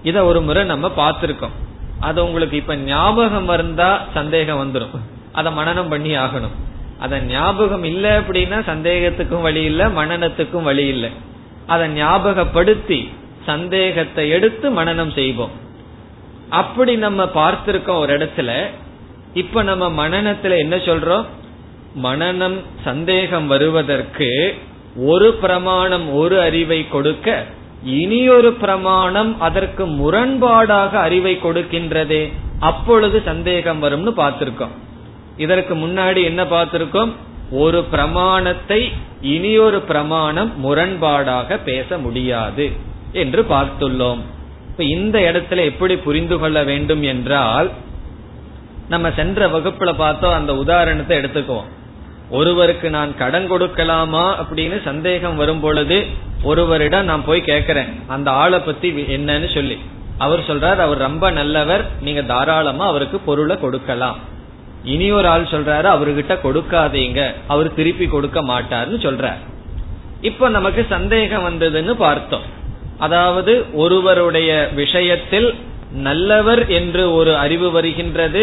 இத 0.02 0.24
ஒரு 0.24 0.40
முறை 0.42 0.64
நம்ம 0.64 0.86
பார்த்திருக்கோம். 0.96 1.56
அது 2.00 2.24
உங்களுக்கு 2.24 2.56
இப்ப 2.56 2.76
ஞாபகம் 2.76 3.44
வந்தா 3.44 3.90
சந்தேகம் 4.14 4.60
வந்துடும் 4.62 5.02
அதை 5.32 5.52
மனநம் 5.52 5.88
பண்ணி 5.88 6.16
ஆகணும். 6.16 6.54
அத 6.98 7.20
ஞாபகம் 7.20 7.84
இல்ல 7.84 8.20
அப்படின்னா 8.20 8.58
சந்தேகத்துக்கும் 8.68 9.40
வழி 9.40 9.62
இல்ல 9.62 9.88
மனநத்துக்கும் 9.88 10.62
வழி 10.62 10.86
இல்லை. 10.86 11.10
அதை 11.66 11.88
ஞாபகப்படுத்தி 11.88 13.12
சந்தேகத்தை 13.46 14.28
எடுத்து 14.28 14.66
மனநம் 14.70 15.14
செய்வோம். 15.14 15.54
அப்படி 16.48 16.96
நம்ம 16.96 17.24
பார்த்திருக்கோம் 17.24 18.00
ஒரு 18.00 18.18
இடத்துல. 18.18 18.50
இப்ப 19.34 19.62
நம்ம 19.62 20.08
மனநத்துல 20.08 20.56
என்ன 20.56 20.76
சொல்றோம்? 20.76 21.24
மனநம் 22.02 22.58
சந்தேகம் 22.84 23.46
வருவதற்கு 23.46 24.28
ஒரு 24.96 25.28
பிரமாணம் 25.34 26.12
ஒரு 26.12 26.40
அறிவை 26.40 26.88
கொடுக்க 26.88 27.44
இனியொரு 27.84 28.52
பிரமாணம் 28.52 29.40
அதற்கு 29.40 29.86
முரண்பாடாக 29.86 30.92
அறிவை 30.92 31.38
கொடுக்கின்றதே. 31.42 32.32
அப்பொழுது 32.60 33.22
சந்தேகம் 33.24 33.82
வரும்னு 33.82 34.12
பார்த்திருக்கோம். 34.18 34.74
இதற்கு 35.36 35.74
முன்னாடி 35.74 36.24
என்ன 36.24 36.44
பார்த்திருக்கோம்? 36.44 37.12
ஒரு 37.50 37.84
பிரமாணத்தை 37.84 38.92
இனியொரு 39.20 39.80
பிரமாணம் 39.80 40.52
முரண்பாடாக 40.64 41.58
பேச 41.64 41.98
முடியாது 41.98 42.70
என்று 43.12 43.46
பார்த்துள்ளோம். 43.48 44.18
இப்ப 44.70 44.84
இந்த 44.84 45.18
இடத்துல 45.20 45.64
எப்படி 45.64 45.96
புரிந்து 45.96 46.38
கொள்ள 46.38 46.62
வேண்டும் 46.62 47.02
என்றால் 47.02 47.70
நம்ம 48.88 49.10
சென்ற 49.10 49.48
வகுப்புல 49.48 49.94
பார்த்தோம் 49.96 50.32
அந்த 50.32 50.56
உதாரணத்தை 50.56 51.18
எடுத்துக்குவோம். 51.18 51.68
ஒருவருக்கு 52.32 52.90
நான் 52.90 53.16
கடன் 53.16 53.52
கொடுக்கலாமா 53.52 54.24
அப்படின்னு 54.42 54.76
சந்தேகம் 54.82 55.36
வரும் 55.36 55.60
பொழுது 55.60 56.06
ஒருவரிடம் 56.42 57.04
நான் 57.04 57.24
போய் 57.24 57.40
கேட்கிறேன். 57.40 57.90
அந்த 58.06 58.30
ஆளை 58.30 58.58
பத்தி 58.58 58.90
என்னன்னு 58.90 59.54
சொல்லி. 59.54 59.78
அவர் 60.18 60.40
சொல்றார் 60.40 60.82
அவர் 60.86 60.98
ரொம்ப 60.98 61.30
நல்லவர். 61.30 61.84
நீங்க 62.00 62.22
தாராளமா 62.22 62.86
அவருக்கு 62.86 63.18
பொருளை 63.18 63.56
கொடுக்கலாம். 63.58 64.18
இனி 64.84 65.10
ஒரு 65.10 65.28
ஆள் 65.28 65.50
சொல்றாரு 65.50 65.88
அவர்கிட்ட 65.94 66.38
கொடுக்காதீங்க. 66.44 67.34
அவர் 67.46 67.74
திருப்பி 67.74 68.06
கொடுக்க 68.06 68.42
மாட்டார்னு 68.42 68.98
சொல்றார். 69.06 69.40
இப்ப 70.20 70.48
நமக்கு 70.48 70.86
சந்தேகம் 70.88 71.46
வந்ததுன்னு 71.46 71.92
பார்த்தோம். 71.92 72.46
அதாவது 72.98 73.52
ஒருவருடைய 73.72 74.50
விஷயத்தில் 74.74 75.54
நல்லவர் 75.92 76.68
என்று 76.68 77.12
ஒரு 77.12 77.36
அறிவு 77.36 77.70
வருகின்றது 77.70 78.42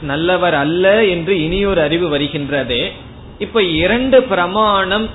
நல்லவர் 0.00 0.54
அல்ல 0.54 1.04
என்று 1.04 1.42
இனியொரு 1.42 1.80
அறிவு 1.80 2.08
வருகின்றது. 2.08 2.92
இப்ப 3.38 3.62
இரண்டு 3.62 4.22
பிரமாணம் 4.22 5.10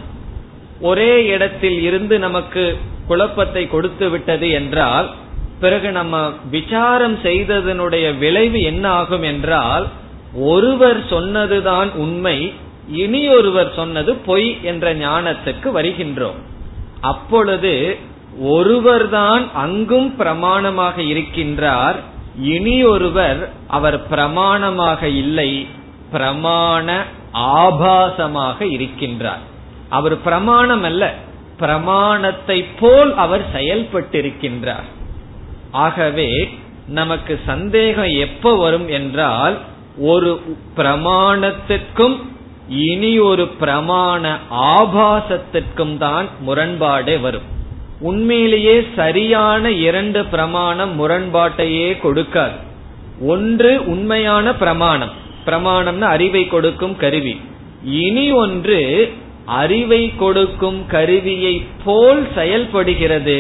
ஒரே 0.82 1.26
இடத்தில் 1.26 1.82
இருந்து 1.82 2.20
நமக்கு 2.20 2.78
குழப்பத்தை 3.08 3.68
கொடுத்து 3.68 4.10
விட்டது 4.10 4.50
என்றால் 4.50 5.10
பிறகு 5.60 5.92
நம்ம 5.92 6.34
விசாரம் 6.52 7.18
செய்ததனுடைய 7.24 8.18
விளைவு 8.18 8.62
என்ன 8.62 8.90
ஆகும் 8.90 9.24
என்றால் 9.24 9.88
ஒருவர் 10.36 11.08
சொன்னதுதான் 11.10 11.92
உண்மை 11.92 12.54
இனி 12.88 13.28
ஒருவர் 13.30 13.74
சொன்னது 13.76 14.14
பொய் 14.16 14.58
என்ற 14.62 14.96
ஞானத்துக்கு 14.96 15.68
வருகின்றோம். 15.76 16.40
அப்பொழுது 17.02 17.98
ஒருவர்தான் 18.40 19.50
அங்கும் 19.54 20.16
பிரமாணமாக 20.20 20.98
இருக்கின்றார் 20.98 21.96
இனி 22.36 22.84
ஒருவர் 22.84 23.50
அவர் 23.68 24.08
பிரமாணமாக 24.10 25.04
இல்லை 25.04 25.68
பிரமாண 26.12 27.04
ஆபாசமாக 27.34 28.62
இருக்கின்றார். 28.62 29.44
அவர் 29.90 30.22
பிரமாணம் 30.22 30.84
அல்ல 30.84 31.14
பிரமாணத்தை 31.58 32.66
போல் 32.80 33.16
அவர் 33.16 33.46
செயல்பட்டிருக்கின்றார். 33.54 34.88
ஆகவே 35.72 36.50
நமக்கு 36.88 37.40
சந்தேகம் 37.46 38.14
எப்ப 38.18 38.56
வரும் 38.56 38.88
என்றால் 38.88 39.60
ஒரு 39.98 40.42
பிரமாணத்திற்கும் 40.78 42.18
இனி 42.68 43.20
ஒரு 43.20 43.48
பிரமாண 43.60 44.38
ஆபாசத்திற்கும் 44.50 45.98
தான் 45.98 46.28
முரண்பாடே 46.48 47.22
வரும். 47.22 47.60
உண்மையிலேயே 48.02 48.88
சரியான 48.96 49.72
இரண்டு 49.72 50.26
பிரமாணம் 50.26 50.94
முரண்பாட்டையே 51.00 51.90
கொடுக்காது. 52.04 52.58
ஒன்று 53.22 53.72
உண்மையான 53.86 54.56
பிரமாணம். 54.56 55.12
பிரமாணம்னு 55.46 56.08
அறிவை 56.16 56.48
கொடுக்கும் 56.48 56.96
கருவி. 56.96 57.42
இனி 57.84 58.32
ஒன்று 58.32 58.80
அறிவை 59.46 60.16
கொடுக்கும் 60.16 60.86
கருவியை 60.88 61.66
போல் 61.86 62.28
செயல்படுகிறது. 62.36 63.38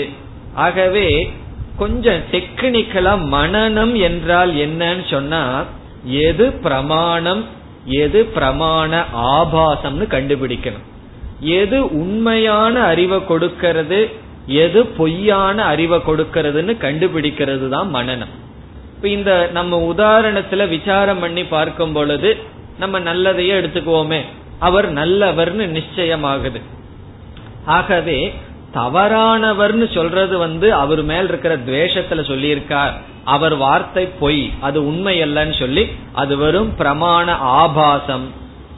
ஆகவே 0.56 1.32
கொஞ்சம் 1.77 2.22
டெக்னிக்கலா 2.32 3.13
மனநம் 3.34 3.94
என்றால் 3.94 4.53
என்னன்னு 4.53 5.10
சொன்னா 5.10 5.65
எது 6.06 6.51
பிரமாணம் 6.51 7.46
எது 7.86 8.30
பிரமாண 8.36 9.03
ஆபாசம்னு 9.36 10.06
கண்டுபிடிக்கணும். 10.10 10.88
எது 11.39 11.77
உண்மையான 12.00 12.84
அறிவை 12.84 13.25
கொடுக்கிறது 13.25 14.00
எது 14.45 14.86
பொய்யான 14.86 15.63
அறிவை 15.63 16.00
கொடுக்கிறதுன்னு 16.00 16.75
கண்டுபிடிக்கிறது 16.77 17.69
தான் 17.69 17.95
மனநம். 17.95 18.33
இப்ப 18.95 19.07
இந்த 19.07 19.50
நம்ம 19.53 19.93
உதாரணத்துல 19.98 20.69
விசாரம் 20.69 21.19
பண்ணி 21.19 21.43
பார்க்கும் 21.43 21.93
பொழுது 21.93 22.38
நம்ம 22.80 22.99
நல்லதையே 22.99 23.54
எடுத்துக்குவோமே. 23.62 24.21
அவர் 24.60 24.93
நல்லவர்னு 24.93 25.82
நிச்சயமாகுது. 25.82 26.62
ஆகவே 27.65 28.34
தவறானவர்னு 28.73 29.93
சொல்றது 29.93 30.38
வந்து 30.38 30.73
அவர் 30.73 31.04
மேல் 31.04 31.27
இருக்கிற 31.27 31.58
துவேஷத்துல 31.58 32.21
சொல்லியிருக்கார். 32.21 32.91
அவர் 33.23 33.56
வார்த்தை 33.56 34.06
பொய் 34.06 34.51
அது 34.60 34.88
உண்மை 34.88 35.21
அல்லன்னு 35.21 35.60
சொல்லி 35.60 35.89
அது 36.12 36.38
வெறும் 36.38 36.73
பிரமாண 36.77 37.32
ஆபாசம். 37.32 38.32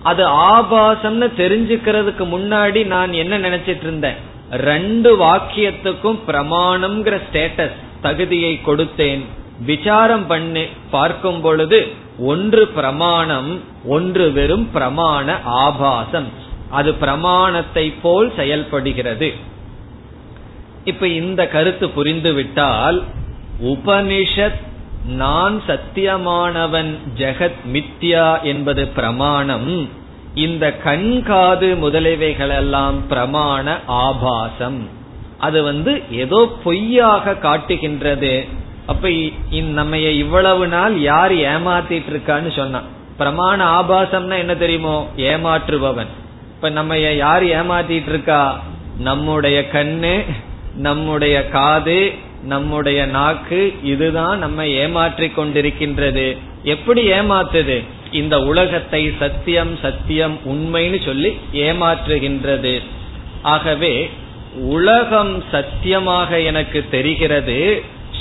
அது 0.03 0.27
ஆபாசம்னு 0.27 1.27
தெரிஞ்சுக்கிறதுக்கு 1.37 2.25
முன்னாடி 2.35 2.85
நான் 2.85 3.13
என்ன 3.13 3.37
நினைச்சிட்டு 3.37 3.81
இருந்தேன்? 3.81 4.15
ரெண்டு 4.57 5.19
வாக்கியத்துக்கும் 5.19 6.19
பிரமாணம்ங்கிற 6.27 7.21
ஸ்டேட்டஸ் 7.31 7.75
தகுதியை 8.01 8.59
கொடுத்தேன். 8.65 9.21
விசாரம் 9.59 10.27
பண்ணி 10.27 10.63
பார்க்கும் 10.91 11.41
பொழுது 11.41 11.87
ஒன்று 12.19 12.67
பிரமாணம் 12.67 13.61
ஒன்று 13.85 14.31
வெறும் 14.31 14.69
பிரமாண 14.75 15.37
ஆபாசம். 15.43 16.27
அது 16.69 16.93
பிரமாணத்தை 16.93 17.93
போல் 18.01 18.33
செயல்படுகிறது. 18.35 19.33
இப்ப 20.83 21.07
இந்த 21.07 21.47
கருத்து 21.47 21.87
புரிந்துவிட்டால் 21.87 23.03
உபனிஷத் 23.63 24.61
நான் 25.07 25.61
சத்தியமானவன் 25.67 26.97
ஜெகத் 27.17 27.59
மித்யா 27.73 28.41
என்பது 28.41 28.87
பிரமாணம் 28.87 29.89
இந்த 30.35 30.73
கண் 30.73 31.23
காது 31.23 31.75
முதலியவைகளெல்லாம் 31.75 32.95
பிரமாண 33.09 33.79
ஆபாசம். 33.85 34.89
அது 35.37 35.63
வந்து 35.63 36.01
ஏதோ 36.11 36.57
பொய்யாக 36.63 37.35
காட்டுகின்றது. 37.35 38.47
அப்ப 38.85 39.09
நம்ம 39.51 39.97
இவ்வளவு 39.97 40.67
நாள் 40.67 40.99
யார் 40.99 41.31
ஏமாத்திட்டு 41.31 42.09
இருக்கான்னு 42.13 42.55
சொன்னான் 42.55 42.83
பிரமாண 43.19 43.59
ஆபாசம்னா 43.79 44.37
என்ன 44.37 44.55
தெரியுமோ? 44.55 45.07
ஏமாற்றுபவன். 45.17 46.11
இப்ப 46.55 46.69
நம்ம 46.69 46.97
யார் 46.97 47.43
ஏமாத்திட்டு 47.43 48.09
இருக்கா 48.09 48.59
நம்முடைய 48.99 49.65
கண்ணு 49.73 50.23
நம்முடைய 50.75 51.47
காது 51.47 52.11
நம்முடைய 52.43 53.05
நாக்கு 53.05 53.73
இதுதான் 53.83 54.39
நம்ம 54.39 54.67
ஏமாற்றி 54.67 55.27
கொண்டிருக்கின்றது 55.27 56.37
எப்படி 56.63 57.11
ஏமாத்துது? 57.11 57.83
இந்த 58.13 58.35
உலகத்தை 58.51 59.03
சத்தியம் 59.19 59.73
சத்தியம் 59.81 60.35
உண்மைன்னு 60.45 60.99
சொல்லி 61.05 61.31
ஏமாற்றுகின்றது. 61.65 62.73
ஆகவே 63.41 63.95
உலகம் 64.75 65.33
சத்தியமாக 65.51 66.39
எனக்கு 66.49 66.79
தெரிகிறது 66.91 67.57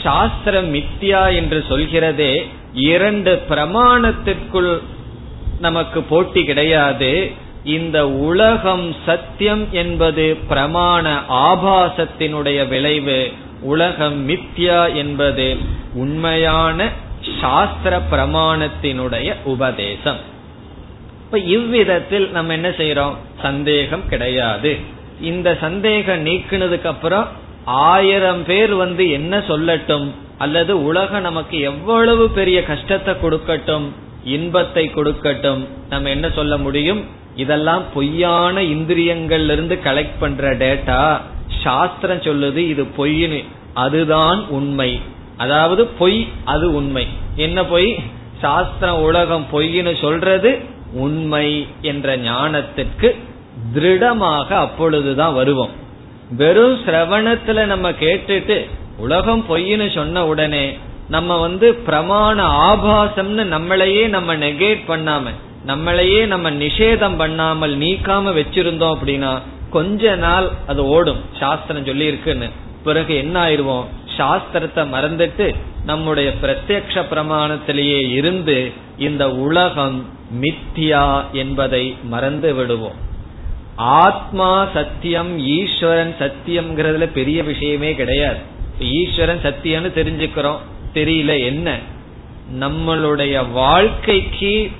சாஸ்திரம் 0.02 0.70
மித்யா 0.74 1.22
என்று 1.35 1.59
சொல்கிறதே 1.68 2.33
இரண்டு 2.74 3.33
பிரமாணத்திற்குள் 3.50 4.72
நமக்கு 5.61 6.00
போட்டி 6.02 6.42
கிடையாது. 6.44 7.12
இந்த 7.64 7.98
உலகம் 8.28 8.87
சத்தியம் 9.07 9.64
என்பது 9.72 10.24
பிரமாண 10.48 11.07
ஆபாசத்தினுடைய 11.48 12.61
விளைவு 12.68 13.20
உலகம் 13.62 14.18
மித்யா 14.28 14.81
என்பது 14.94 15.46
உண்மையான 15.94 16.88
சாஸ்திர 17.40 18.00
பிரமாணத்தினுடைய 18.11 19.35
உபதேசம். 19.44 20.16
இப்ப 21.24 21.38
இவ்விதத்தில் 21.38 22.30
நம்ம 22.30 22.52
என்ன 22.52 22.68
செய்யறோம் 22.68 23.14
சந்தேகம் 23.42 24.08
கிடையாது. 24.08 24.78
இந்த 25.20 25.56
சந்தேகம் 25.61 26.26
நீக்கினதுக்கு 26.26 26.85
அப்புறம் 26.85 27.28
ஆயிரம் 27.64 28.44
பேர் 28.44 28.74
வந்து 28.74 29.11
என்ன 29.11 29.38
சொல்லட்டும்? 29.38 30.11
அல்லது 30.38 30.85
உலகம் 30.85 31.20
நமக்கு 31.20 31.61
எவ்வளவு 31.61 32.30
பெரிய 32.30 32.62
கஷ்டத்தை 32.62 33.14
கொடுக்கட்டும்? 33.14 33.87
இன்பத்தை 34.24 34.90
கொடுக்கட்டும்? 34.94 35.66
நம்ம 35.88 36.08
என்ன 36.08 36.30
சொல்ல 36.30 36.56
முடியும்? 36.56 37.04
இதெல்லாம் 37.37 37.82
பொய்யான 37.94 38.61
இந்திரியங்கள்ல 38.61 39.52
இருந்து 39.52 39.78
கலெக்ட் 39.85 40.20
பண்ற 40.20 40.54
டேட்டா 40.54 41.20
சாஸ்திரம் 41.62 42.20
சொல்லுது 42.20 42.56
இது 42.56 42.87
பொய்னு 42.96 43.44
அதுதான் 43.74 44.48
உண்மை. 44.48 45.00
அதாவது 45.42 45.83
பொய் 46.00 46.20
அது 46.44 46.66
உண்மை. 46.74 47.05
என்ன 47.37 47.59
பொய்? 47.64 47.90
சாஸ்திரம் 48.40 49.02
உலகம் 49.02 49.46
பொய்னு 49.52 49.92
சொல்றது 50.00 50.50
உண்மை 51.05 51.48
என்ற 51.83 52.16
ஞானத்திற்கு 52.18 53.09
திருடமாக 53.74 54.48
அப்பொழுதுதான் 54.57 55.35
வருவோம். 55.35 55.72
வெறும் 56.37 56.76
சிரவணத்துல 56.87 57.64
நம்ம 57.64 57.90
கேட்டுட்டு 58.02 58.57
உலகம் 58.98 59.44
பொய்னு 59.48 59.87
சொன்ன 59.94 60.24
உடனே 60.26 60.64
நம்ம 61.09 61.37
வந்து 61.37 61.68
பிரமாண 61.87 62.38
ஆபாசம்னு 62.70 63.44
நம்மளையே 63.55 64.05
நம்ம 64.09 64.37
நெகேட் 64.37 64.85
பண்ணாம 64.88 65.33
நம்மளையே 65.66 66.20
நம்ம 66.26 66.50
நிஷேதம் 66.62 67.16
பண்ணாமல் 67.16 67.74
நீக்காம 67.78 68.31
வச்சிருந்தோம் 68.38 68.94
அப்படின்னா 68.94 69.33
கொஞ்ச 69.70 70.14
நாள் 70.16 70.48
அது 70.66 70.83
ஓடும் 70.87 71.20
சாஸ்திரம் 71.38 71.87
சொல்லி 71.87 72.07
இருக்குன்னு 72.07 72.48
பிறகு 72.85 73.12
என்ன 73.16 73.37
ஆயிருவோம்? 73.46 73.85
சாஸ்திரத்தை 74.16 74.87
மறந்துட்டு 74.94 75.55
நம்முடைய 75.85 76.33
பிரத்யக்ஷ 76.42 77.05
பிரமாணத்திலேயே 77.11 78.11
இருந்து 78.11 78.72
இந்த 78.98 79.31
உலகம் 79.31 80.07
மித்தியா 80.40 81.25
என்பதை 81.33 81.96
மறந்து 82.03 82.55
விடுவோம். 82.55 83.11
ஆத்மா 83.77 84.68
சத்தியம் 84.75 85.38
ஈஸ்வரன் 85.38 86.14
சத்தியம்ங்கிறதுல 86.18 87.09
பெரிய 87.12 87.42
விஷயமே 87.42 87.94
கிடையாது. 87.94 88.38
ஈஸ்வரன் 88.79 89.40
சத்தியம்னு 89.42 89.92
தெரிஞ்சுக்கிறோம். 89.98 90.59
தெரியல 90.94 91.44
என்ன? 91.44 91.79
நம்மளுடைய 92.61 93.51
வாழ்க்கைக்கு 93.51 94.70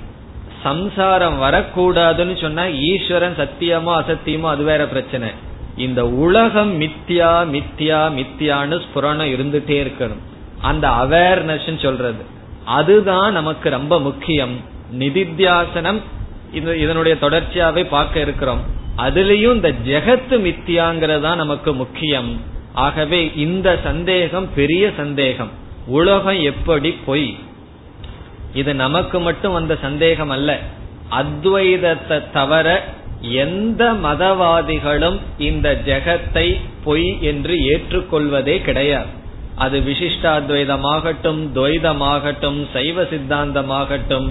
சம்சாரம் 0.63 1.41
வரக்கூடாதுன்னு 1.41 2.41
சொன்னா 2.41 2.67
ஈஸ்வரன் 2.67 3.35
சத்தியமோ 3.37 4.01
அசத்தியமோ 4.01 4.41
அது 4.41 4.63
வேற 4.63 4.87
பிரச்சனை. 4.87 5.29
இந்த 5.77 6.07
உலகம் 6.07 6.81
மித்தியா 6.81 7.45
மித்தியா 7.51 8.11
மித்தியான்னு 8.13 8.81
ஸ்புரணம் 8.81 9.29
இருந்துட்டே 9.29 9.91
இருக்கணும். 9.91 10.21
அந்த 10.61 10.87
அவேர்னஸ் 10.87 11.81
சொல்றது. 11.81 12.23
அதுதான் 12.65 13.31
நமக்கு 13.31 13.69
ரொம்ப 13.69 13.99
முக்கியம். 13.99 14.59
நிதித்தியாசனம் 14.99 16.01
இதனுடைய 16.51 17.17
தொடர்ச்சியாவே 17.21 17.87
பார்க்க 17.87 18.19
இருக்கிறோம். 18.19 18.59
அதுலயும் 18.97 19.53
இந்த 19.53 19.71
ஜெகத்து 19.71 21.21
தான் 21.21 21.37
நமக்கு 21.37 21.73
முக்கியம். 21.73 22.41
ஆகவே 22.73 23.31
இந்த 23.35 23.79
சந்தேகம் 23.83 24.53
பெரிய 24.55 24.91
சந்தேகம். 24.97 25.49
உலகம் 25.85 26.39
எப்படி 26.39 26.91
பொய்? 27.05 27.37
இது 28.53 28.75
நமக்கு 28.75 29.19
மட்டும் 29.19 29.53
வந்த 29.53 29.77
சந்தேகம் 29.81 30.29
அல்ல. 30.29 30.59
அத்வைதத்தை 31.11 32.31
தவிர 32.31 32.87
எந்த 33.31 33.93
மதவாதிகளும் 33.93 35.17
இந்த 35.37 35.81
ஜெகத்தை 35.85 36.59
பொய் 36.83 37.21
என்று 37.21 37.55
ஏற்றுக்கொள்வதே 37.55 38.61
கிடையாது. 38.61 39.11
அது 39.55 39.79
விசிஷ்டாத்வைதமாகட்டும் 39.79 41.41
துவைதமாகட்டும் 41.55 42.67
சைவ 42.73 43.01
சித்தாந்தமாகட்டும் 43.01 44.27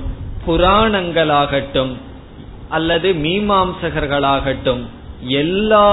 புராணங்களாகட்டும் 0.47 1.93
அல்லது 2.69 3.13
மீமாம்சகர்களாகட்டும் 3.13 4.83
எல்லா 5.27 5.89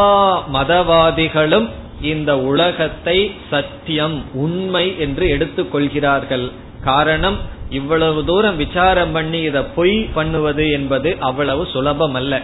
மதவாதிகளும் 0.53 1.67
இந்த 2.01 2.38
உலகத்தை 2.38 3.31
சத்தியம் 3.49 4.23
உண்மை 4.33 4.97
என்று 4.97 5.27
எடுத்துக்கொள்கிறார்கள். 5.38 6.51
காரணம் 6.83 7.38
இவ்வளவு 7.69 8.25
தூரம் 8.25 8.57
விசாரம் 8.57 9.12
பண்ணி 9.12 9.41
இதை 9.41 9.62
பொய் 9.75 10.09
பண்ணுவது 10.13 10.71
என்பது 10.71 11.17
அவ்வளவு 11.19 11.67
சுலபம் 11.73 12.13
அல்ல 12.13 12.41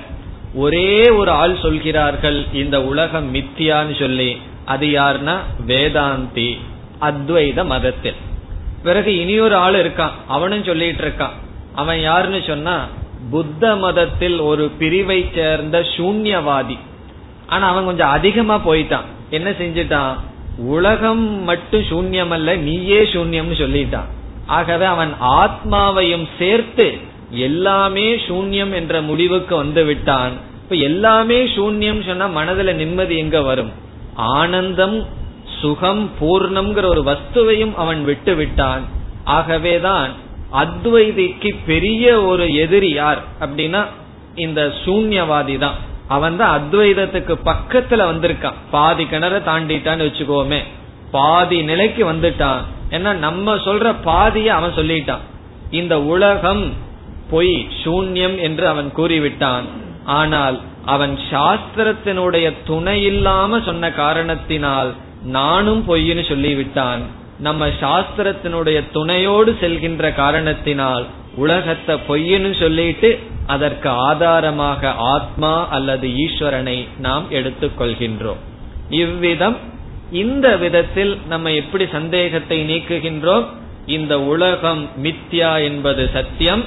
ஒரே 0.56 1.10
ஒரு 1.10 1.32
ஆள் 1.32 1.58
சொல்கிறார்கள் 1.62 2.46
இந்த 2.54 2.84
உலகம் 2.84 3.36
மித்தியான்னு 3.36 4.00
சொல்லி. 4.00 4.38
அது 4.66 4.88
யாருன்னா? 4.88 5.38
வேதாந்தி 5.68 6.58
அத்வைத 7.02 7.66
மதத்தில். 7.66 8.16
பிறகு 8.84 9.20
இனியொரு 9.20 9.56
ஆள் 9.56 9.74
இருக்கான் 9.74 10.10
அவனும் 10.28 10.64
சொல்லிட்டு 10.64 11.04
இருக்கான். 11.04 11.30
அவன் 11.76 12.02
யாருன்னு 12.02 12.44
சொன்னா 12.48 12.88
புத்த 13.32 13.76
மதத்தில் 13.76 14.40
ஒரு 14.40 14.68
பிரிவை 14.68 15.30
சேர்ந்த 15.36 15.80
சூன்யவாதி. 15.80 16.78
ஆனா 17.48 17.68
அவன் 17.68 17.86
கொஞ்சம் 17.86 18.10
அதிகமா 18.10 18.62
போயிட்டான். 18.68 19.06
என்ன 19.30 19.50
செஞ்சிட்டான்? 19.50 20.16
உலகம் 20.58 21.44
மட்டும் 21.44 21.82
சூன்யம் 21.82 22.30
அல்ல 22.30 22.56
நீயே 22.56 23.02
சூன்யம்னு 23.02 23.56
சொல்லிட்டான். 23.56 24.06
ஆகவே 24.46 24.86
அவன் 24.86 25.14
ஆத்மாவையும் 25.22 26.28
சேர்த்து 26.40 27.14
எல்லாமே 27.30 28.16
சூன்யம் 28.16 28.74
என்ற 28.74 29.02
முடிவுக்கு 29.02 29.56
வந்து 29.56 29.84
விட்டான். 29.84 30.32
இப்ப 30.64 30.76
எல்லாமே 30.76 31.44
சூன்யம் 31.44 32.06
சொன்னா 32.06 32.28
மனதுல 32.28 32.74
நிம்மதி 32.74 33.18
எங்க 33.18 33.42
வரும்? 33.42 33.72
ஆனந்தம் 34.16 35.06
சுகம் 35.62 36.12
பூர்ணம்ங்கிற 36.22 36.86
ஒரு 36.86 37.02
வஸ்துவையும் 37.02 37.74
அவன் 37.76 38.04
விட்டு 38.04 38.36
விட்டான். 38.36 38.82
ஆகவேதான் 39.24 40.12
அத்வைதிக்கு 40.54 41.56
பெரிய 41.66 42.24
ஒரு 42.24 42.54
எதிரி 42.54 42.90
யார் 42.90 43.24
அப்படின்னா 43.40 43.86
இந்த 44.36 44.74
சூன்யவாதி 44.86 45.58
தான் 45.58 45.74
அவன் 46.08 46.38
தான் 46.38 46.62
அத்வைதத்துக்கு 46.62 47.38
பக்கத்துல 47.46 48.02
வந்திருக்கான். 48.12 48.54
பாதி 48.72 49.04
கிணற 49.04 49.42
தாண்டிட்டான்னு 49.46 50.08
வச்சுக்கோமே. 50.08 50.60
பாதி 51.12 51.62
நிலைக்கு 51.62 52.12
வந்துட்டான். 52.12 52.62
ஏன்னா 52.90 53.14
நம்ம 53.14 53.56
சொல்ற 53.56 53.96
பாதிய 54.06 54.46
அவன் 54.46 54.76
சொல்லிட்டான். 54.76 55.20
இந்த 55.72 56.02
உலகம் 56.02 56.74
பொய் 57.30 57.56
சூன்யம் 57.84 58.38
என்று 58.48 58.66
அவன் 58.68 58.90
கூறிவிட்டான். 58.98 59.68
ஆனால் 60.20 60.58
அவன் 60.86 61.14
சாஸ்திரத்தினுடைய 61.32 62.48
துணை 62.66 62.98
இல்லாம 63.04 63.60
சொன்ன 63.60 63.92
காரணத்தினால் 63.92 64.90
நானும் 65.38 65.84
பொய்ன்னு 65.88 66.24
சொல்லிவிட்டான். 66.32 67.04
நம்ம 67.40 67.68
சாஸ்திரத்தினுடைய 67.82 68.80
துணையோடு 68.92 69.52
செல்கின்ற 69.62 70.14
காரணத்தினால் 70.16 71.06
உலகத்தை 71.36 71.96
பொய்ன்னு 72.08 72.52
சொல்லிட்டு 72.60 73.10
அதற்கு 73.48 73.90
ஆதாரமாக 74.10 74.92
ஆத்மா 75.14 75.54
அல்லது 75.68 76.08
ஈஸ்வரனை 76.26 76.78
நாம் 76.98 77.26
எடுத்துக்கொள்கின்றோம். 77.30 78.42
இவ்விதம் 79.02 79.58
இந்த 80.24 80.48
விதத்தில் 80.64 81.14
நம்ம 81.28 81.52
எப்படி 81.62 81.86
சந்தேகத்தை 81.98 82.58
நீக்குகின்றோம்? 82.72 83.46
இந்த 83.98 84.14
உலகம் 84.34 84.84
மித்யா 85.04 85.52
என்பது 85.64 86.04
சத்தியம் 86.14 86.64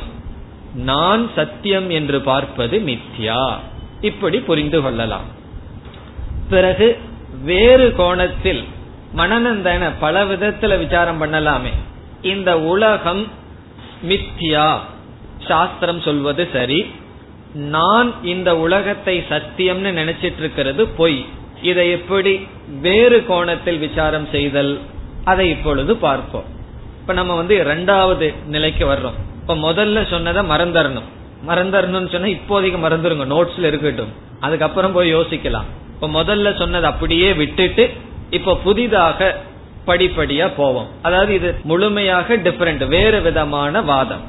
நான் 0.74 1.30
சத்தியம் 1.34 1.90
என்று 1.90 2.20
பார்ப்பது 2.20 2.78
மித்யா. 2.78 3.56
இப்படி 4.00 4.38
புரிந்து 4.38 4.82
கொள்ளலாம். 4.82 5.24
பிறகு 6.50 6.98
வேறு 7.42 7.94
கோணத்தில் 7.96 8.64
மனநந்தன 9.16 9.90
பல 10.00 10.24
விதத்துல 10.24 10.78
விசாரம் 10.78 11.22
பண்ணலாமே. 11.22 11.70
இந்த 12.22 12.60
உலகம் 12.60 13.26
மித்யா. 14.08 14.78
சாஸ்திரம் 15.46 16.00
சொல்வது 16.00 16.48
சரி. 16.52 16.90
நான் 17.54 18.24
இந்த 18.24 18.58
உலகத்தை 18.58 19.24
சத்தியம்னு 19.28 19.92
நினைச்சிட்டு 19.92 20.38
இருக்கிறது 20.38 20.86
பொய். 20.86 21.26
இதை 21.62 21.90
எப்படி 21.90 22.48
வேறு 22.80 23.26
கோணத்தில் 23.26 23.78
விசாரம் 23.78 24.26
செய்தல்? 24.30 24.80
அதை 25.24 25.50
இப்பொழுது 25.50 25.96
பார்ப்போம். 25.96 26.44
இப்ப 27.00 27.12
நம்ம 27.12 27.36
வந்து 27.36 27.56
இரண்டாவது 27.56 28.34
நிலைக்கு 28.46 28.86
வர்றோம். 28.86 29.26
இப்ப 29.48 29.72
முதல்ல 29.72 30.08
சொன்னதை 30.08 30.42
மறந்துடணும். 30.42 31.06
மறந்துடணும்னு 31.48 32.10
சொன்னா 32.10 32.26
இப்போதைக்கு 32.26 32.78
மறந்துருங்க. 32.78 33.26
நோட்ஸ்ல 33.34 33.64
இருக்கட்டும். 33.64 34.12
அதுக்கப்புறம் 34.40 34.92
போய் 34.92 35.14
யோசிக்கலாம். 35.14 35.68
இப்ப 35.94 36.08
முதல்ல 36.08 36.58
சொன்னது 36.58 36.86
அப்படியே 36.86 37.32
விட்டுட்டு 37.32 37.90
இப்ப 38.30 38.56
புதிதாக 38.56 39.36
படிப்படியா 39.86 40.50
போவோம். 40.56 40.88
அதாவது 41.02 41.34
இது 41.34 41.54
முழுமையாக 41.62 42.36
டிஃபரெண்ட் 42.36 42.86
வேறு 42.86 43.20
விதமான 43.20 43.80
வாதம். 43.80 44.20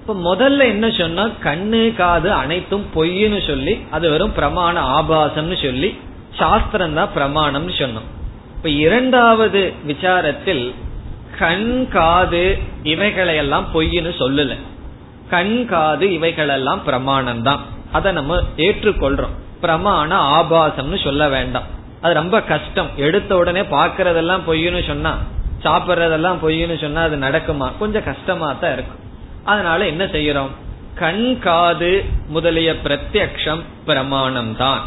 இப்ப 0.00 0.34
முதல்ல 0.34 0.58
என்ன 0.58 0.90
சொன்னா 0.90 1.28
கண்ணு 1.44 1.94
காது 1.94 2.32
அனைத்தும் 2.32 2.86
பொய்ன்னு 2.94 3.46
சொல்லி 3.46 3.78
அது 3.90 4.10
வெறும் 4.10 4.34
பிரமாண 4.36 4.74
ஆபாசம்னு 4.98 5.62
சொல்லி 5.62 5.98
சாஸ்திரம் 6.34 6.94
தான் 6.94 7.10
பிரமாணம்னு 7.16 7.72
சொன்னோம். 7.76 8.08
இப்ப 8.56 8.68
இரண்டாவது 8.68 9.72
விசாரத்தில் 9.86 10.74
கண் 11.38 11.88
காது 11.88 12.58
இவைகளை 12.82 13.36
எல்லாம் 13.36 13.66
பொய்ன்னு 13.74 14.12
சொல்லல. 14.18 14.58
கண் 15.30 15.66
காது 15.66 16.12
இவைகளெல்லாம் 16.12 16.84
பிரமாணம் 16.84 17.42
தான் 17.42 17.60
அதை 17.92 18.12
நம்ம 18.12 18.40
ஏற்றுக்கொள்றோம். 18.56 19.34
பிரமாண 19.62 20.16
ஆபாசம்னு 20.16 21.04
சொல்ல 21.04 21.28
வேண்டாம். 21.28 21.62
அது 22.00 22.14
ரொம்ப 22.14 22.42
கஷ்டம். 22.42 22.90
எடுத்த 22.96 23.36
உடனே 23.36 23.60
பாக்குறதெல்லாம் 23.60 24.40
பொய்னு 24.46 24.86
சொன்னா 24.86 25.18
சாப்பிட்றதெல்லாம் 25.62 26.38
பொய்னு 26.42 26.80
சொன்னா 26.80 27.02
அது 27.02 27.16
நடக்குமா? 27.16 27.78
கொஞ்சம் 27.78 28.04
கஷ்டமா 28.04 28.52
தான் 28.52 28.72
இருக்கும். 28.72 29.02
அதனால 29.44 29.86
என்ன 29.86 30.04
செய்யறோம்? 30.04 30.50
கண் 30.94 31.38
காது 31.38 32.04
முதலிய 32.28 32.72
பிரத்யக்ஷம் 32.72 33.62
பிரமாணம் 33.86 34.56
தான் 34.56 34.80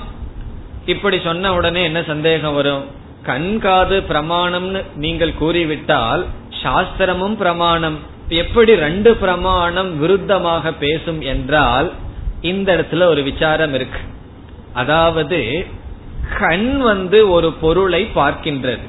இப்படி 0.85 1.19
சொன்ன 1.19 1.53
உடனே 1.53 1.83
என்ன 1.83 2.03
சந்தேகம் 2.03 2.53
வரும்? 2.53 2.85
கண்காது 3.23 4.03
பிரமாணம்னு 4.09 4.83
நீங்கள் 4.95 5.33
கூறிவிட்டால் 5.33 6.25
சாஸ்திரமும் 6.63 7.33
பிரமாணம். 7.33 7.97
எப்படி 8.29 8.75
ரெண்டு 8.75 9.15
பிரமாணம் 9.15 10.03
விருத்தமாக 10.03 10.73
பேசும் 10.79 11.21
என்றால் 11.21 11.91
இந்த 12.41 12.75
இடத்துல 12.75 13.03
ஒரு 13.03 13.23
விசாரம் 13.23 13.73
இருக்கு. 13.73 13.99
அதாவது 14.73 15.67
கண் 16.39 16.77
வந்து 16.77 17.29
ஒரு 17.29 17.51
பொருளை 17.51 18.07
பார்க்கின்றது. 18.15 18.85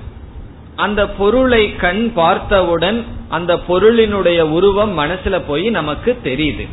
அந்த 0.77 1.09
பொருளை 1.09 1.77
கண் 1.77 2.13
பார்த்தவுடன் 2.13 3.05
அந்த 3.29 3.55
பொருளினுடைய 3.69 4.41
உருவம் 4.41 4.99
மனசுல 4.99 5.43
போய் 5.47 5.71
நமக்கு 5.71 6.19
தெரியுது. 6.25 6.67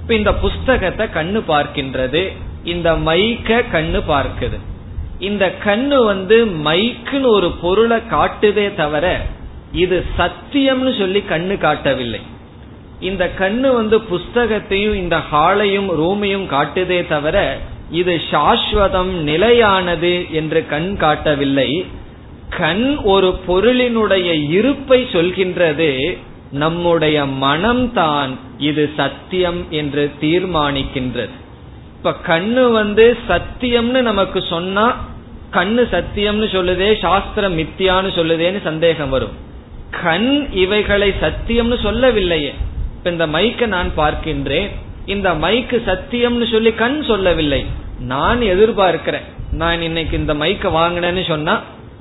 இப்ப 0.00 0.14
இந்த 0.14 0.34
புஸ்தகத்தை 0.34 1.06
கண்ணு 1.06 1.42
பார்க்கின்றது 1.48 2.32
இந்த 2.64 2.94
மைக்க 2.94 3.62
கண்ணு 3.72 4.02
பார்க்குது. 4.08 4.58
இந்த 5.28 5.44
கண்ணு 5.64 5.98
வந்து 6.04 6.36
மைக்குன்னு 6.66 7.28
ஒரு 7.36 7.48
பொருளை 7.62 7.98
காட்டுதே 8.10 8.66
தவிர 8.74 9.06
இது 9.72 10.04
சத்தியம்னு 10.18 10.92
சொல்லி 10.98 11.20
கண்ணு 11.28 11.54
காட்டவில்லை. 11.58 12.20
இந்த 13.00 13.24
கண்ணு 13.38 13.68
வந்து 13.74 13.98
புஸ்தகத்தையும் 14.12 14.96
இந்த 15.02 15.16
ஹாலையும் 15.32 15.88
ரூமையும் 16.00 16.46
காட்டுதே 16.54 17.00
தவிர 17.08 17.36
இது 17.90 18.14
சாஸ்வதம் 18.30 19.12
நிலையானது 19.30 20.12
என்று 20.32 20.60
கண் 20.66 20.96
காட்டவில்லை. 20.96 21.70
கண் 22.58 22.86
ஒரு 23.14 23.30
பொருளினுடைய 23.48 24.28
இருப்பை 24.50 25.00
சொல்கின்றது. 25.12 25.90
நம்முடைய 26.52 27.18
மனம்தான் 27.44 28.32
இது 28.58 28.84
சத்தியம் 28.96 29.60
என்று 29.70 30.04
தீர்மானிக்கின்றது. 30.20 31.36
இப்ப 32.04 32.38
கண்ணு 32.38 32.72
வந்து 32.72 33.16
சத்தியம்னு 33.28 34.00
நமக்கு 34.00 34.42
சொன்னா 34.42 35.04
கண்ணு 35.52 35.82
சத்தியம்னு 35.92 36.46
சொல்லுதே 36.54 36.98
சாஸ்திரம் 37.00 37.58
மித்தியான்னு 37.58 38.10
சொல்லுதேன்னு 38.18 38.62
சந்தேகம் 38.62 39.08
வரும். 39.08 39.30
கண் 40.02 40.48
இவைகளை 40.52 41.14
சத்தியம்னு 41.20 41.82
சொல்லவில்லையே. 41.82 42.54
இப்ப 42.96 43.10
இந்த 43.10 43.26
மைக்கை 43.26 43.66
நான் 43.66 43.90
பார்க்கின்றேன். 43.96 44.68
இந்த 45.06 45.32
மைக்கு 45.34 45.78
சத்தியம்னு 45.86 46.50
சொல்லி 46.50 46.72
கண் 46.72 47.02
சொல்லவில்லை. 47.02 47.66
நான் 48.00 48.40
எதிர்பார்க்கிறேன். 48.40 49.28
நான் 49.52 49.82
இன்னைக்கு 49.82 50.16
இந்த 50.16 50.34
மைக்க 50.34 50.70
வாங்கினேன்னு 50.78 51.28
சொன்னா 51.28 51.60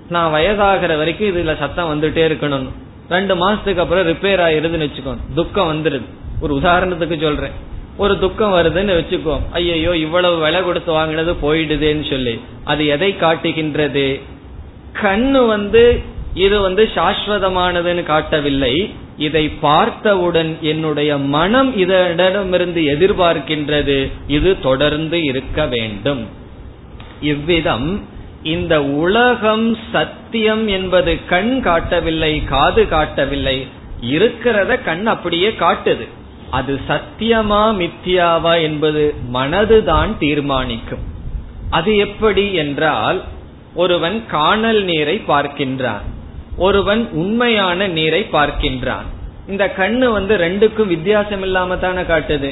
நான் 0.10 0.34
வயதாகிற 0.34 0.98
வரைக்கும் 0.98 1.36
இதுல 1.36 1.60
சத்தம் 1.60 1.92
வந்துட்டே 1.92 2.24
இருக்கணும் 2.30 2.70
ரெண்டு 3.10 3.36
மாசத்துக்கு 3.36 3.78
அப்புறம் 3.78 4.08
ரிப்பேர் 4.08 4.46
ஆயிருதுன்னு 4.48 4.88
வச்சுக்கோ 4.88 5.18
துக்கம் 5.36 5.72
வந்துருது. 5.72 6.06
ஒரு 6.40 6.56
உதாரணத்துக்கு 6.56 7.22
சொல்றேன். 7.22 7.70
ஒரு 8.02 8.14
துக்கம் 8.20 8.54
வருதுன்னு 8.54 8.94
வச்சுக்கோ. 9.00 9.36
ஐயோ 9.52 9.92
இவ்வளவு 10.06 10.38
விலை 10.44 10.60
கொடுத்து 10.64 10.92
வாங்கினது 10.92 11.34
போயிடுதுன்னு 11.42 12.06
சொல்லி. 12.10 12.34
அது 12.64 12.84
எதை 12.86 13.10
காட்டுகின்றது? 13.16 14.08
கண்ணு 15.02 15.42
வந்து 15.48 15.84
இது 16.46 16.58
வந்து 16.62 16.84
சாஸ்வதமானதுன்னு 16.96 18.04
காட்டவில்லை. 18.04 18.74
இதை 19.18 19.44
பார்த்தவுடன் 19.50 20.52
என்னுடைய 20.62 21.18
மனம் 21.36 21.72
இதனிடமிருந்து 21.78 22.82
எதிர்பார்க்கின்றது. 22.94 23.98
இது 24.28 24.50
தொடர்ந்து 24.60 25.18
இருக்க 25.24 25.66
வேண்டும். 25.66 26.24
இவ்விதம் 27.22 27.90
இந்த 28.44 28.76
உலகம் 29.04 29.68
சத்தியம் 29.92 30.66
என்பது 30.78 31.14
கண் 31.34 31.54
காட்டவில்லை 31.62 32.34
காது 32.54 32.84
காட்டவில்லை. 32.88 33.58
இருக்கிறத 34.14 34.72
கண் 34.84 35.06
அப்படியே 35.16 35.50
காட்டுது. 35.60 36.08
அது 36.52 36.74
சத்தியமா 36.88 37.64
மித்தியாவா 37.82 38.54
என்பது 38.62 39.04
மனதுதான் 39.34 40.12
தீர்மானிக்கும். 40.20 41.04
அது 41.70 41.92
எப்படி 41.98 42.46
என்றால் 42.54 43.20
ஒருவன் 43.76 44.18
காணல் 44.28 44.82
நீரை 44.84 45.16
பார்க்கின்றான். 45.28 46.06
ஒருவன் 46.58 47.04
உண்மையான 47.22 47.88
நீரை 47.98 48.22
பார்க்கின்றான். 48.34 49.08
இந்த 49.48 49.66
கண்ணு 49.78 50.08
வந்து 50.12 50.34
ரெண்டுக்கும் 50.38 50.92
வித்தியாசம் 50.96 51.42
இல்லாம 51.42 51.78
தானே 51.78 52.02
காட்டுது. 52.02 52.52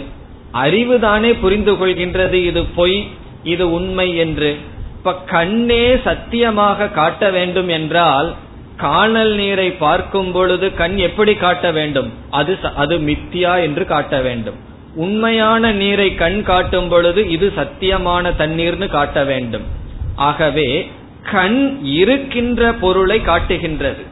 அறிவு 0.64 0.96
தானே 1.00 1.32
புரிந்து 1.34 1.74
கொள்கின்றது 1.74 2.38
இது 2.50 2.62
பொய் 2.78 3.00
இது 3.44 3.66
உண்மை 3.72 4.08
என்று. 4.18 4.52
இப்ப 4.98 5.16
கண்ணே 5.34 5.84
சத்தியமாக 6.08 6.88
காட்ட 6.90 7.30
வேண்டும் 7.30 7.70
என்றால் 7.78 8.30
காணல் 8.80 9.32
நீரை 9.36 9.70
பார்க்கும் 9.72 10.32
பொழுது 10.32 10.74
கண் 10.74 10.98
எப்படி 10.98 11.34
காட்ட 11.34 11.72
வேண்டும்? 11.72 12.10
அது 12.30 12.54
அது 12.76 12.96
மித்தியா 13.00 13.54
என்று 13.62 13.86
காட்ட 13.86 14.22
வேண்டும். 14.22 14.58
உண்மையான 14.96 15.72
நீரை 15.72 16.16
கண் 16.16 16.44
காட்டும் 16.44 16.90
பொழுது 16.90 17.22
இது 17.30 17.48
சத்தியமான 17.58 18.32
தண்ணீர்னு 18.38 18.88
காட்ட 18.88 19.24
வேண்டும். 19.24 19.66
ஆகவே 20.16 20.70
கண் 21.32 21.80
இருக்கின்ற 21.82 22.72
பொருளை 22.74 23.22
காட்டுகின்றது. 23.22 24.04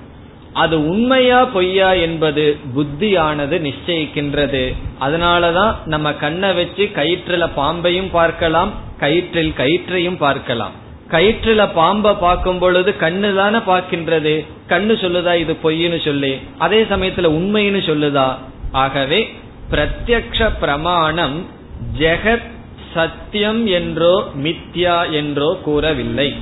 அது 0.54 0.76
உண்மையா 0.90 1.40
பொய்யா 1.46 1.90
என்பது 2.06 2.44
புத்தியானது 2.76 3.56
நிச்சயிக்கின்றது. 3.68 4.64
அதனாலதான் 5.02 5.74
நம்ம 5.86 6.14
கண்ணை 6.14 6.52
வச்சு 6.54 6.86
கயிற்றுல 6.96 7.48
பாம்பையும் 7.56 8.12
பார்க்கலாம் 8.12 8.72
கயிற்றில் 9.00 9.54
கயிற்றையும் 9.58 10.20
பார்க்கலாம். 10.26 10.76
கயிற்றுல 11.12 11.74
பாம்பை 11.74 12.14
பார்க்கும் 12.14 12.60
பொழுது 12.60 12.96
கண்ணு 13.00 13.36
தானே 13.36 13.58
பார்க்கின்றது? 13.58 14.46
கண்ணு 14.70 14.94
சொல்லுதா 14.94 15.36
இது 15.36 15.58
பொய்னு 15.64 16.06
சொல்லி. 16.06 16.40
அதே 16.58 16.84
சமயத்துல 16.84 17.30
உண்மைன்னு 17.40 17.82
சொல்லுதா? 17.90 18.36
ஆகவே 18.72 19.30
பிரத்யக்ஷ 19.72 20.52
பிரமாணம் 20.60 21.46
ஜெகத் 22.00 22.56
சத்தியம் 22.94 23.66
என்றோ 23.66 24.28
மித்யா 24.44 25.12
என்றோ 25.12 25.58
கூறவில்லை. 25.64 26.36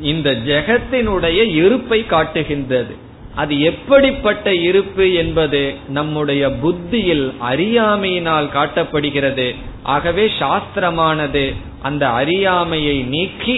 இந்த 0.00 0.30
ஜெகத்தினுடைய 0.30 1.54
இருப்பை 1.54 2.06
காட்டுகின்றது. 2.06 3.06
அது 3.40 3.54
எப்படிப்பட்ட 3.70 4.46
இருப்பு 4.68 5.04
என்பது 5.22 5.60
நம்முடைய 5.96 6.42
புத்தியில் 6.62 7.26
அறியாமையினால் 7.50 8.48
காட்டப்படுகிறது. 8.56 9.46
ஆகவே 9.94 10.24
சாஸ்திரமானது 10.40 11.44
அந்த 11.82 12.04
அறியாமையை 12.20 12.96
நீக்கி 13.14 13.56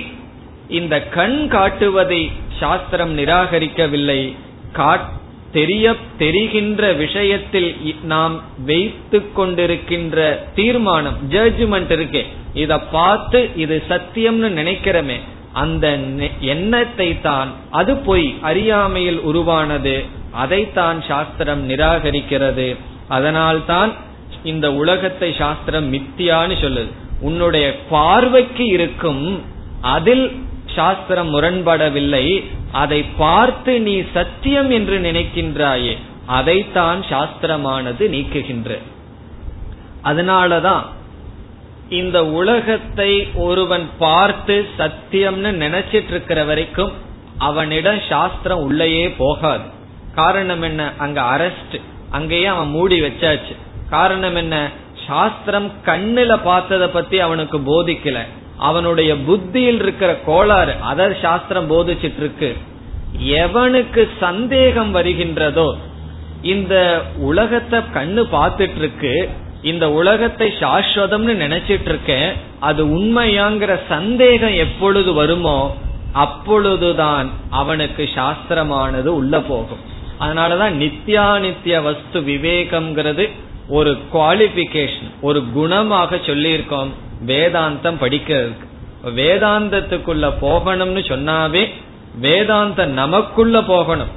இந்த 0.79 0.95
கண் 1.17 1.39
காட்டுவதை 1.53 2.23
சாஸ்திரம் 2.61 3.15
நிராகரிக்கவில்லை. 3.19 4.21
தெரிய 5.53 5.87
தெரிகின்ற 6.19 6.93
விஷயத்தில் 6.93 7.71
நாம் 8.13 8.35
வைத்து 8.67 9.19
கொண்டிருக்கின்ற 9.37 10.19
தீர்மானம் 10.55 11.17
ஜட்ஜ்மெண்ட் 11.31 11.93
இருக்கே. 11.97 12.23
இத 12.55 12.79
பார்த்து 12.95 13.41
இது 13.57 13.77
சத்தியம்னு 13.89 14.49
நினைக்கிறமே 14.61 15.17
அந்த 15.53 15.99
எண்ணத்தை 16.41 17.21
தான் 17.21 17.49
அது 17.71 17.97
பொய் 17.97 18.39
அறியாமையில் 18.41 19.21
உருவானது. 19.21 20.05
அதைத்தான் 20.33 21.03
சாஸ்திரம் 21.03 21.69
நிராகரிக்கிறது. 21.69 22.77
அதனால்தான் 23.09 23.93
இந்த 24.45 24.73
உலகத்தை 24.73 25.35
சாஸ்திரம் 25.35 25.93
மித்தியான்னு 25.93 26.57
சொல்லுது. 26.65 26.93
உன்னுடைய 27.21 27.77
பார்வைக்கு 27.91 28.67
இருக்கும் 28.67 29.43
அதில் 29.81 30.43
சாஸ்திரம் 30.67 31.35
முரண்படவில்லை. 31.35 32.45
அதை 32.73 33.03
பார்த்து 33.03 33.81
நீ 33.81 34.03
சத்தியம் 34.13 34.71
என்று 34.71 34.99
நினைக்கின்றாயே 34.99 35.97
அதைத்தான் 36.27 37.01
சாஸ்திரமானது 37.01 38.05
நீக்குகின்ற. 38.15 38.79
அதனாலதான் 40.05 40.85
இந்த 41.91 42.27
உலகத்தை 42.27 43.29
ஒருவன் 43.35 43.89
பார்த்து 43.99 44.67
சத்தியம்னு 44.79 45.51
நினைச்சிட்டு 45.65 46.11
இருக்கிற 46.11 46.45
வரைக்கும் 46.45 46.93
அவனிடம் 47.39 48.01
சாஸ்திரம் 48.09 48.59
உள்ளேயே 48.59 49.11
போகாது. 49.11 49.63
காரணம் 50.15 50.63
என்ன? 50.63 50.93
அங்க 50.99 51.21
அரெஸ்ட் 51.21 51.81
அங்கேயே 52.11 52.47
அவன் 52.47 52.69
மூடி 52.69 53.01
வச்சாச்சு. 53.01 53.57
காரணம் 53.91 54.35
என்ன? 54.35 54.69
சாஸ்திரம் 55.07 55.73
கண்ணுல 55.85 56.39
பார்த்தத 56.45 56.87
பத்தி 56.87 57.21
அவனுக்கு 57.21 57.59
போதிக்கல. 57.59 58.19
அவனுடைய 58.59 59.17
புத்தியில் 59.17 59.83
இருக்கிற 59.83 60.19
கோளாறு 60.27 60.75
அதர் 60.93 61.21
சாஸ்திரம் 61.21 61.71
போதிச்சிட்டு 61.71 62.17
இருக்கு 62.17 62.57
எவனுக்கு 63.25 64.09
சந்தேகம் 64.21 64.95
வருகின்றதோ 64.95 65.75
இந்த 66.43 67.03
உலகத்தை 67.17 67.79
கண்ணு 67.79 68.23
பார்த்துட்டு 68.33 68.77
இருக்கு 68.77 69.31
இந்த 69.63 69.91
உலகத்தை 69.91 70.49
சாஸ்வதம்னு 70.61 71.35
நினைச்சிட்டு 71.45 71.89
இருக்கேன் 71.93 72.33
அது 72.61 72.85
உண்மையாங்கிற 72.87 73.81
சந்தேகம் 73.89 74.55
எப்பொழுது 74.55 75.13
வருமோ 75.13 75.77
அப்பொழுதுதான் 76.13 77.31
அவனுக்கு 77.51 78.09
சாஸ்திரமானது 78.15 79.07
உள்ள 79.07 79.41
போகும். 79.41 79.83
அதனாலதான் 80.21 80.75
நித்யானித்ய 80.83 81.83
வஸ்து 81.83 82.21
விவேகம்ங்கிறது 82.21 83.31
ஒரு 83.69 83.99
குவாலிபிகேஷன் 84.13 85.11
ஒரு 85.21 85.43
குணமாக 85.57 86.19
சொல்லியிருக்கோம் 86.29 86.91
வேதாந்தம் 87.27 88.01
படிக்கிறதுக்கு. 88.01 88.67
வேதாந்தத்துக்குள்ள 89.05 90.33
போகணும்னு 90.41 91.03
சொன்னாவே 91.13 91.63
வேதாந்த 92.21 92.87
நமக்குள்ள 92.87 93.63
போகணும். 93.63 94.09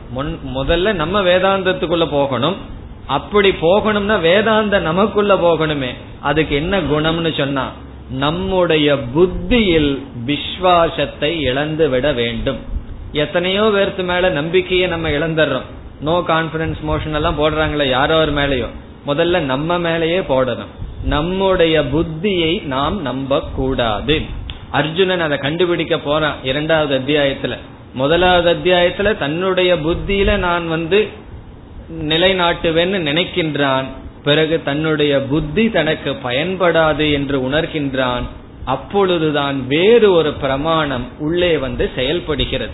முதல்ல 0.56 0.94
நம்ம 0.94 1.22
வேதாந்தத்துக்குள்ள 1.22 2.08
போகணும். 2.12 2.58
அப்படி 3.08 3.50
போகணும்னா 3.50 4.20
வேதாந்த 4.20 4.80
நமக்குள்ள 4.80 5.34
போகணுமே. 5.36 5.90
அதுக்கு 6.20 6.56
என்ன 6.56 6.80
குணம்னு 6.80 7.38
சொன்னா 7.38 7.72
நம்முடைய 8.12 8.98
புத்தியில் 8.98 10.06
விஸ்வாசத்தை 10.26 11.40
இழந்து 11.40 11.90
விட 11.90 12.12
வேண்டும். 12.12 12.58
எத்தனையோ 13.12 13.64
பேர்த்து 13.64 14.04
மேல 14.04 14.30
நம்பிக்கையை 14.30 14.88
நம்ம 14.88 15.10
இழந்துடுறோம். 15.10 15.62
நோ 16.02 16.24
கான்பிடன்ஸ் 16.28 16.78
மோஷன் 16.88 17.14
எல்லாம் 17.14 17.40
போடுறாங்களே 17.40 17.90
யாரோ 17.90 18.22
ஒரு 18.22 18.32
மேலேயோ. 18.32 18.68
முதல்ல 19.08 19.40
நம்ம 19.40 19.80
மேலேயே 19.80 20.20
போடணும். 20.20 20.72
நம்முடைய 21.04 21.82
புத்தியை 21.82 22.64
நாம் 22.64 23.02
நம்ப 23.02 23.42
கூடாது 23.56 24.22
அர்ஜுனன் 24.72 25.20
அதை 25.20 25.38
கண்டுபிடிக்க 25.38 25.98
போறான் 25.98 26.36
இரண்டாவது 26.44 27.00
அத்தியாயத்துல. 27.00 27.58
முதலாவது 27.94 28.54
அத்தியாயத்துல 28.54 29.18
தன்னுடைய 29.18 29.76
புத்தியில 29.76 30.38
நான் 30.38 30.68
வந்து 30.68 31.08
நிலைநாட்டுவேன்னு 31.90 33.00
நினைக்கின்றான். 33.00 33.86
பிறகு 34.24 34.62
தன்னுடைய 34.64 35.22
புத்தி 35.22 35.70
தனக்கு 35.70 36.16
பயன்படாது 36.24 37.12
என்று 37.12 37.50
உணர்கின்றான். 37.50 38.24
அப்பொழுதுதான் 38.66 39.68
வேறு 39.68 40.12
ஒரு 40.12 40.34
பிரமாணம் 40.34 41.08
உள்ளே 41.20 41.58
வந்து 41.58 41.90
செயல்படுகிறது. 41.96 42.72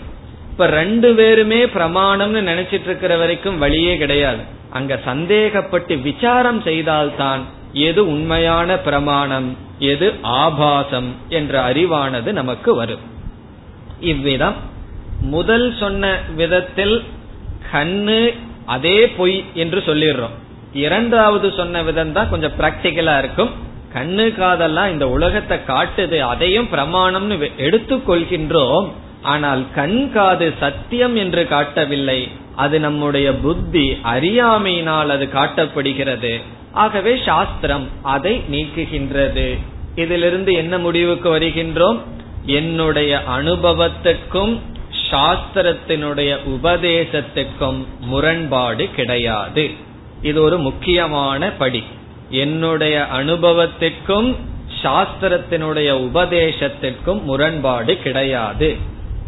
இப்ப 0.50 0.66
ரெண்டு 0.66 1.14
பேருமே 1.14 1.64
பிரமாணம்னு 1.64 2.48
நினைச்சிட்டு 2.48 2.82
இருக்கிற 2.82 3.16
வரைக்கும் 3.16 3.58
வழியே 3.58 3.96
கிடையாது. 3.96 4.42
அங்க 4.70 5.00
சந்தேகப்பட்டு 5.06 6.02
விசாரம் 6.02 6.62
செய்தால்தான் 6.62 7.40
எது 7.72 8.06
உண்மையான 8.06 8.76
பிரமாணம் 8.76 9.56
எது 9.78 10.12
ஆபாசம் 10.22 11.14
என்ற 11.28 11.72
அறிவானது 11.72 12.32
நமக்கு 12.32 12.74
வரும். 12.74 13.00
இவ்விதம் 14.00 14.54
முதல் 15.20 15.76
சொன்ன 15.78 16.18
விதத்தில் 16.36 17.02
கண்ணு 17.72 18.34
அதே 18.66 19.08
பொய் 19.08 19.44
என்று 19.54 19.82
சொல்லிடுறோம். 19.86 20.36
இரண்டாவது 20.72 21.52
சொன்ன 21.56 21.82
விதம் 21.82 22.12
தான் 22.12 22.30
கொஞ்சம் 22.30 22.56
பிராக்டிக்கலா 22.58 23.18
இருக்கும். 23.18 23.50
கண்ணு 23.94 24.34
காதெல்லாம் 24.34 24.90
இந்த 24.90 25.08
உலகத்தை 25.08 25.58
காட்டுது 25.66 26.18
அதையும் 26.18 26.68
பிரமாணம்னு 26.72 27.50
எடுத்துக்கொள்கின்றோம். 27.58 28.88
ஆனால் 29.22 29.64
கண் 29.74 30.12
காது 30.12 30.52
சத்தியம் 30.60 31.16
என்று 31.16 31.46
காட்டவில்லை. 31.46 32.28
அது 32.56 32.80
நம்முடைய 32.80 33.34
புத்தி 33.34 33.96
அறியாமையினால் 34.02 35.08
அது 35.08 35.28
காட்டப்படுகிறது. 35.34 36.40
ஆகவே 36.72 37.18
சாஸ்திரம் 37.24 37.88
அதை 38.02 38.42
நீக்குகின்றது. 38.50 39.58
இதிலிருந்து 39.94 40.52
என்ன 40.52 40.78
முடிவுக்கு 40.78 41.36
வருகின்றோம்? 41.36 41.98
என்னுடைய 42.46 43.22
அனுபவத்துக்கும் 43.38 44.60
சாஸ்திரத்தினுடைய 45.10 46.36
உபதேசத்துக்கும் 46.46 47.84
முரண்பாடு 48.00 48.90
கிடையாது. 48.90 49.70
இது 50.22 50.42
ஒரு 50.42 50.58
முக்கியமான 50.58 51.50
படி. 51.50 51.84
என்னுடைய 52.30 53.06
அனுபவத்திற்கும் 53.16 54.36
சாஸ்திரத்தினுடைய 54.82 55.90
உபதேசத்திற்கும் 55.90 57.22
முரண்பாடு 57.22 57.98
கிடையாது. 57.98 58.76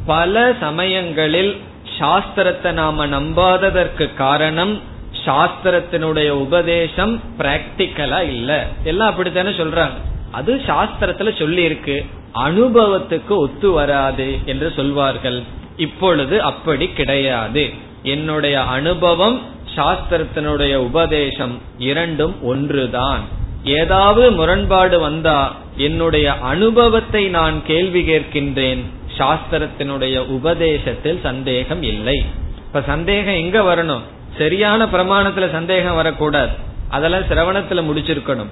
பல 0.07 0.55
சமயங்களில் 0.61 1.61
சாஸ்திரத்தை 1.99 2.73
நாம 2.73 3.07
நம்பாததற்கு 3.07 4.15
காரணம் 4.15 4.81
சாஸ்திரத்தினுடைய 5.25 6.29
உபதேசம் 6.29 7.21
பிராக்டிக்கலா 7.39 8.21
இல்ல. 8.23 8.67
எல்லாம் 8.85 9.09
அப்படித்தானே 9.09 9.49
சொல்றாங்க. 9.49 9.99
அது 10.31 10.55
சாஸ்திரத்துல 10.55 11.39
சொல்லி 11.39 11.63
இருக்கு 11.63 12.07
அனுபவத்துக்கு 12.35 13.29
ஒத்து 13.29 13.71
வராது 13.71 14.39
என்று 14.45 14.73
சொல்வார்கள். 14.77 15.43
இப்பொழுது 15.77 16.43
அப்படி 16.43 16.89
கிடையாது. 16.89 17.71
என்னுடைய 18.03 18.63
அனுபவம் 18.63 19.41
சாஸ்திரத்தினுடைய 19.77 20.75
உபதேசம் 20.75 21.61
இரண்டும் 21.79 22.43
ஒன்றுதான். 22.43 23.21
ஏதாவது 23.65 24.31
முரண்பாடு 24.31 25.01
வந்தா 25.01 25.57
என்னுடைய 25.77 26.33
அனுபவத்தை 26.33 27.29
நான் 27.29 27.63
கேள்வி 27.67 28.09
கேட்கின்றேன். 28.09 28.81
சாஸ்திரத்தினுடைய 29.19 30.19
உபதேசத்தில் 30.19 31.21
சந்தேகம் 31.23 31.83
இல்லை. 31.83 32.25
இப்ப 32.57 32.83
சந்தேகம் 32.83 33.35
எங்க 33.35 33.75
வரணும்? 33.75 34.01
சரியான 34.39 34.85
பிரமாணத்துல 34.85 35.51
சந்தேகம் 35.51 35.95
வரக்கூடாது. 35.95 36.51
அதெல்லாம் 36.91 37.23
சிரவணத்துல 37.23 37.83
முடிச்சிருக்கணும். 37.83 38.51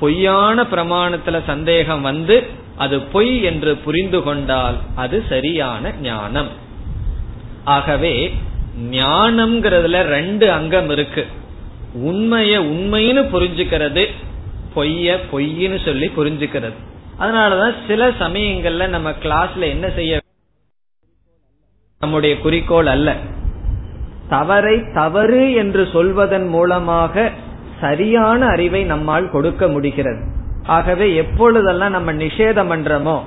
பொய்யான 0.00 0.62
பிரமாணத்துல 0.62 1.40
சந்தேகம் 1.46 2.00
வந்து 2.00 2.48
அது 2.80 2.96
பொய் 3.12 3.32
என்று 3.42 3.72
புரிந்து 3.84 4.18
கொண்டால் 4.22 4.76
அது 4.94 5.16
சரியான 5.28 5.92
ஞானம். 6.02 6.50
ஆகவே 7.64 8.12
ஞானம்ங்கிறதுல 8.90 10.02
ரெண்டு 10.14 10.46
அங்கம் 10.52 10.90
இருக்கு. 10.90 11.24
உண்மைய 12.06 12.54
உண்மைன்னு 12.72 13.22
புரிஞ்சுக்கிறது 13.34 14.04
பொய்ய 14.74 15.16
பொய்ன்னு 15.32 15.78
சொல்லி 15.84 16.08
புரிஞ்சுக்கிறது. 16.16 16.78
அதனாலதான் 17.18 17.74
சில 17.88 18.08
சமயங்கள்ல 18.22 18.88
நம்ம 18.88 19.10
கிளாஸ்ல 19.22 19.68
என்ன 19.68 19.86
செய்ய 19.90 20.20
நம்முடைய 21.98 22.34
குறிக்கோள் 22.38 22.86
அல்ல. 22.86 23.16
தவறை 24.28 24.76
தவறு 24.94 25.42
என்று 25.52 25.82
சொல்வதன் 25.92 26.48
மூலமாக 26.48 27.30
சரியான 27.80 28.46
அறிவை 28.46 28.82
நம்மால் 28.84 29.30
கொடுக்க 29.30 29.68
முடிகிறது. 29.68 30.22
ஆகவே 30.66 31.14
எப்பொழுதெல்லாம் 31.14 31.90
நம்ம 31.90 32.12
நிஷேதம் 32.12 32.70
பண்றோமோ 32.72 33.20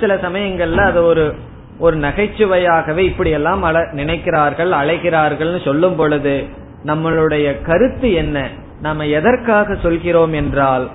சில 0.00 0.14
சமயங்கள்ல 0.14 0.76
அது 0.76 1.04
ஒரு 1.04 1.34
ஒரு 1.78 1.96
நகைச்சுவையாகவே 1.96 2.98
இப்படி 2.98 3.30
எல்லாம் 3.30 3.64
நினைக்கிறார்கள் 3.64 4.70
அழைக்கிறார்கள் 4.70 5.60
சொல்லும் 5.64 5.96
பொழுது 5.96 6.46
நம்மளுடைய 6.84 7.62
கருத்து 7.62 8.12
என்ன? 8.12 8.48
நம்ம 8.80 9.06
எதற்காக 9.06 9.74
சொல்கிறோம் 9.74 10.32
என்றால் 10.32 10.90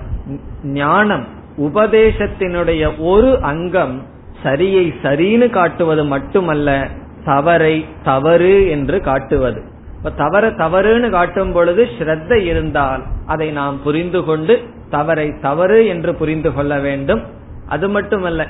ஞானம் 0.62 1.26
உபதேசத்தினுடைய 1.58 2.92
ஒரு 2.98 3.38
அங்கம் 3.42 4.02
சரியை 4.42 4.94
சரின்னு 5.02 5.50
காட்டுவது 5.50 6.04
மட்டுமல்ல 6.04 6.88
தவறை 7.24 7.84
தவறு 8.04 8.68
என்று 8.68 9.00
காட்டுவது. 9.00 9.62
இப்ப 9.96 10.10
தவற 10.10 10.50
தவறுன்னு 10.50 11.10
காட்டும் 11.10 11.52
பொழுது 11.52 11.88
ஸ்ரத்த 11.98 12.44
இருந்தால் 12.44 13.02
அதை 13.26 13.50
நாம் 13.50 13.82
புரிந்து 13.82 14.24
கொண்டு 14.24 14.74
தவறை 14.90 15.28
தவறு 15.40 15.86
என்று 15.86 16.14
புரிந்து 16.14 16.50
கொள்ள 16.52 16.78
வேண்டும். 16.78 17.22
அது 17.68 17.88
மட்டுமல்ல 17.88 18.42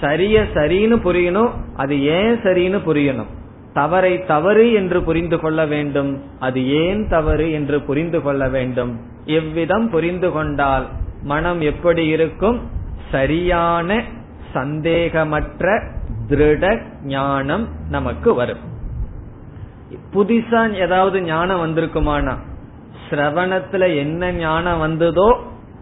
சரிய 0.00 0.36
சரின்னு 0.54 0.96
புரியணும் 1.06 1.52
அது 1.76 1.94
ஏன் 2.18 2.36
சரின்னு 2.44 2.78
புரியணும். 2.88 3.30
தவறை 3.74 4.12
தவறு 4.24 4.64
என்று 4.72 4.98
புரிந்து 5.02 5.36
கொள்ள 5.40 5.60
வேண்டும் 5.66 6.10
அது 6.38 6.60
ஏன் 6.82 7.08
தவறு 7.08 7.46
என்று 7.52 7.76
புரிந்து 7.82 8.18
கொள்ள 8.22 8.48
வேண்டும். 8.48 8.92
எவ்விதம் 9.38 9.86
புரிந்து 9.90 10.30
கொண்டால் 10.32 10.86
மனம் 11.22 11.60
எப்படி 11.60 12.04
இருக்கும்? 12.06 12.58
சரியான 13.10 14.02
சந்தேகமற்ற 14.54 15.64
திருட 16.28 16.64
ஞானம் 17.04 17.64
நமக்கு 17.90 18.30
வரும். 18.34 18.62
புதுசா 20.14 20.60
ஏதாவது 20.84 21.18
ஞானம் 21.22 21.62
வந்திருக்குமானா? 21.64 22.34
சிரவணத்துல 23.08 23.86
என்ன 23.96 24.32
ஞானம் 24.32 24.78
வந்ததோ 24.78 25.28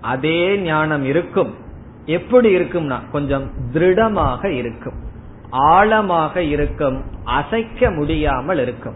அதே 0.00 0.56
ஞானம் 0.56 1.04
இருக்கும். 1.04 1.54
எப்படி 2.06 2.56
இருக்கும்னா 2.56 3.10
கொஞ்சம் 3.12 3.50
திருடமாக 3.72 4.50
இருக்கும். 4.50 4.94
ஆழமாக 5.50 6.42
இருக்கும். 6.42 7.04
அசைக்க 7.24 7.90
முடியாமல் 7.90 8.58
இருக்கும். 8.58 8.94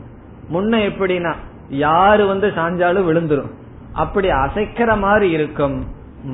முன்ன 0.52 0.76
எப்படின்னா 0.76 1.34
யாரு 1.68 2.26
வந்து 2.26 2.48
சாஞ்சாலும் 2.48 3.08
விழுந்துரும். 3.10 3.50
அப்படி 3.92 4.28
அசைக்கிற 4.28 4.98
மாதிரி 4.98 5.30
இருக்கும். 5.30 5.86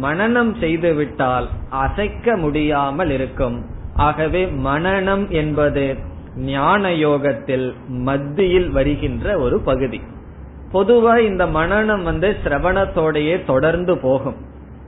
மனநம் 0.03 0.59
செய்து 0.61 0.95
விட்டால் 0.95 1.49
அசைக்க 1.69 2.37
முடியாமல் 2.37 3.11
இருக்கும். 3.11 3.67
ஆகவே 3.95 4.47
மனநம் 4.47 5.29
என்பது 5.29 5.97
ஞான 6.37 6.93
யோகத்தில் 6.95 7.75
மத்தியில் 7.89 8.71
வருகின்ற 8.71 9.39
ஒரு 9.39 9.61
பகுதி. 9.61 10.01
பொதுவா 10.73 11.19
இந்த 11.19 11.47
மனநம் 11.47 12.03
வந்து 12.03 12.37
சிரவணத்தோடையே 12.45 13.45
தொடர்ந்து 13.45 13.99
போகும். 13.99 14.37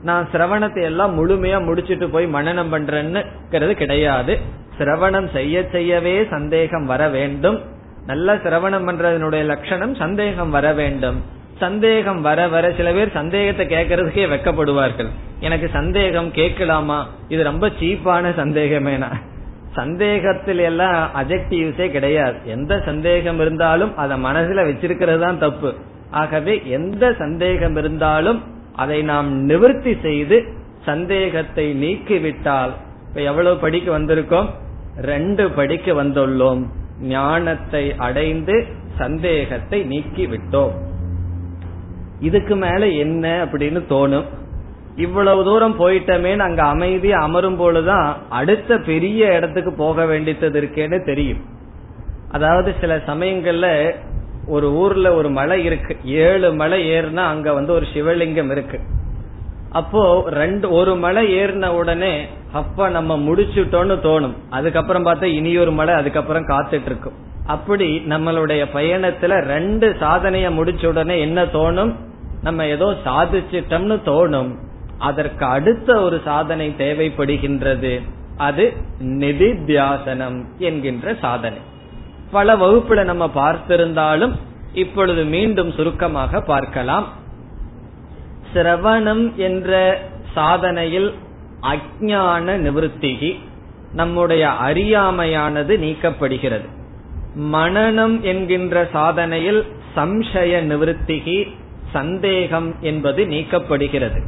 நான் 0.02 0.28
சிரவணத்தை 0.32 0.82
எல்லாம் 0.82 1.12
முழுமையா 1.18 1.64
முடிச்சிட்டு 1.64 2.10
போய் 2.10 2.26
மனநம் 2.26 2.72
பண்றேன்னுங்கிறது 2.72 3.72
கிடையாது. 3.72 4.38
சிரவணம் 4.78 5.32
செய்ய 5.32 5.64
செய்யவே 5.72 6.26
சந்தேகம் 6.30 6.86
வர 6.86 7.08
வேண்டும். 7.08 7.60
நல்ல 8.06 8.34
சிரவணம் 8.34 8.86
பண்றதனுடைய 8.88 9.44
லட்சணம் 9.44 9.94
சந்தேகம் 9.94 10.50
வர 10.50 10.72
வேண்டும். 10.72 11.22
சந்தேகம் 11.58 12.20
வர 12.20 12.48
வர 12.48 12.72
சில 12.72 12.92
பேர் 12.92 13.10
சந்தேகத்தை 13.12 13.66
கேட்கறதுக்கே 13.66 14.24
வெக்கப்படுவார்கள். 14.28 15.10
எனக்கு 15.40 15.70
சந்தேகம் 15.72 16.30
கேட்கலாமா? 16.30 17.06
இது 17.28 17.42
ரொம்ப 17.42 17.68
சீப்பான 17.68 18.32
சந்தேகமேனா? 18.36 19.10
சந்தேகத்தில் 19.72 20.58
எல்லாம் 20.58 21.10
அஜெக்டிவ்ஸே 21.14 21.90
கிடையாது. 21.90 22.36
எந்த 22.44 22.82
சந்தேகம் 22.84 23.40
இருந்தாலும் 23.40 23.96
அதை 23.96 24.24
மனசுல 24.24 24.64
வச்சிருக்கிறது 24.68 25.18
தான் 25.18 25.38
தப்பு. 25.38 25.74
ஆகவே 26.10 26.62
எந்த 26.64 27.12
சந்தேகம் 27.12 27.76
இருந்தாலும் 27.76 28.42
அதை 28.74 29.02
நாம் 29.02 29.32
நிவர்த்தி 29.32 29.96
செய்து 30.02 30.44
சந்தேகத்தை 30.84 31.74
நீக்கிவிட்டால் 31.82 32.70
இப்ப 33.08 33.20
எவ்வளவு 33.20 33.56
படிக்க 33.56 33.98
வந்திருக்கோம்? 33.98 34.46
ரெண்டு 34.96 35.50
படிக்க 35.50 35.92
வந்துள்ளோம். 35.92 36.66
ஞானத்தை 37.00 37.94
அடைந்து 37.96 38.66
சந்தேகத்தை 38.98 39.82
நீக்கி 39.82 40.26
விட்டோம் 40.26 40.70
இதுக்கு 42.20 42.56
மேல 42.56 42.88
என்ன 42.88 43.44
அப்படின்னு 43.44 43.82
தோணும்? 43.88 44.24
இவ்வளவு 44.96 45.44
தூரம் 45.44 45.78
போயிட்டமே 45.78 46.38
அங்க 46.38 46.62
அமைதி 46.62 47.12
அமரும் 47.12 47.56
பொழுதுதான் 47.56 48.16
அடுத்த 48.28 48.78
பெரிய 48.78 49.34
இடத்துக்கு 49.34 49.72
போக 49.72 50.06
வேண்டியது 50.06 50.60
இருக்கேன்னு 50.60 51.04
தெரியும். 51.04 51.38
அதாவது 52.30 52.74
சில 52.80 52.96
சமயங்கள்ல 52.96 53.94
ஒரு 54.46 54.72
ஊர்ல 54.72 55.14
ஒரு 55.14 55.30
மலை 55.30 55.64
இருக்கு. 55.64 55.96
ஏழு 56.04 56.54
மலை 56.54 56.90
ஏறினா 56.90 57.16
அங்க 57.16 57.52
வந்து 57.52 57.72
ஒரு 57.72 57.86
சிவலிங்கம் 57.94 58.50
இருக்கு. 58.50 58.80
அப்போ 59.70 60.24
ரெண்டு 60.26 60.70
ஒரு 60.70 60.96
மலை 60.96 61.34
ஏறின 61.34 61.66
உடனே 61.66 62.26
அப்ப 62.52 62.88
நம்ம 62.88 63.18
முடிச்சுட்டோம்னு 63.18 63.96
தோணும். 64.02 64.34
அதுக்கப்புறம் 64.50 65.06
பார்த்தா 65.06 65.22
இனி 65.22 65.58
ஒரு 65.58 65.72
மலை 65.72 65.94
அதுக்கப்புறம் 65.94 66.48
காத்துட்டு 66.48 66.86
இருக்கும் 66.86 67.12
அப்படி 67.46 68.02
நம்மளுடைய 68.08 68.66
பயணத்துல 68.74 69.40
ரெண்டு 69.40 69.96
சாதனைய 70.00 70.52
முடிச்ச 70.52 70.86
உடனே 70.86 71.20
என்ன 71.20 71.44
தோணும்? 71.44 71.94
நம்ம 72.42 72.66
ஏதோ 72.66 72.94
சாதிச்சிட்டோம்னு 73.04 73.98
தோணும். 74.04 74.54
அதற்கு 74.98 75.44
அடுத்த 75.44 76.00
ஒரு 76.00 76.20
சாதனை 76.24 76.74
தேவைப்படுகின்றது. 76.78 78.00
அது 78.36 78.72
நிதித்தியாசனம் 79.00 80.44
என்கின்ற 80.58 81.14
சாதனை. 81.20 81.58
பல 82.32 82.54
வகுப்புல 82.56 83.04
நம்ம 83.04 83.24
பார்த்திருந்தாலும் 83.34 84.34
இப்பொழுது 84.74 85.24
மீண்டும் 85.24 85.70
சுருக்கமாக 85.72 86.40
பார்க்கலாம். 86.40 87.06
சிரவணம் 88.54 89.24
என்ற 89.48 89.70
சாதனையில் 90.36 91.10
அஜான 91.72 92.54
நிவர்த்திகி 92.66 93.30
நம்முடைய 93.92 94.44
அறியாமையானது 94.48 95.72
நீக்கப்படுகிறது. 95.86 96.68
மனநம் 97.52 98.16
என்கின்ற 98.20 98.84
சாதனையில் 98.94 99.60
சம்சய 99.96 100.62
நிவர்த்திகி 100.70 101.38
சந்தேகம் 101.92 102.70
என்பது 102.80 103.24
நீக்கப்படுகிறது. 103.24 104.20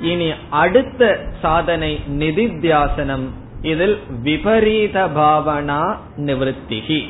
இனி 0.00 0.28
அடுத்த 0.62 1.10
சாதனை 1.42 1.92
நிதித்தியாசனம். 2.18 3.26
இதில் 3.62 3.96
விபரீத 4.22 4.98
பாவனா 5.16 5.82
நிவர்த்திகி. 6.16 7.00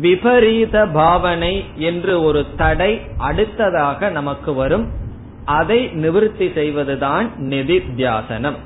விபரீத 0.00 0.86
பாவனை 0.86 1.64
என்று 1.76 2.22
ஒரு 2.22 2.46
தடை 2.56 3.00
அடுத்ததாக 3.18 4.08
நமக்கு 4.08 4.54
வரும். 4.54 4.86
அதை 5.44 5.86
நிவர்த்தி 5.86 6.50
செய்வதுதான் 6.54 7.30
நிதித்தியாசனம். 7.38 8.56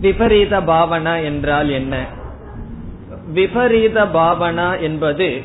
விபரீத 0.00 0.60
பாவனா 0.60 1.24
என்றால் 1.24 1.68
என்ன? 1.68 2.06
விபரீத 3.26 4.04
பாவனா 4.04 4.80
என்பது 4.80 5.40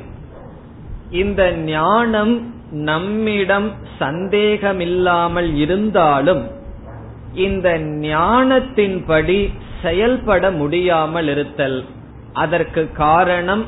இந்த 1.11 1.51
ஞானம் 1.51 2.53
நம்மிடம் 2.71 3.71
சந்தேகமில்லாமல் 3.99 5.55
இருந்தாலும் 5.55 6.47
இந்த 7.33 7.79
ஞானத்தின்படி 7.79 9.53
செயல்பட 9.81 10.51
முடியாமல் 10.51 11.27
இருத்தல். 11.27 11.85
அதற்கு 12.33 12.91
காரணம் 12.91 13.65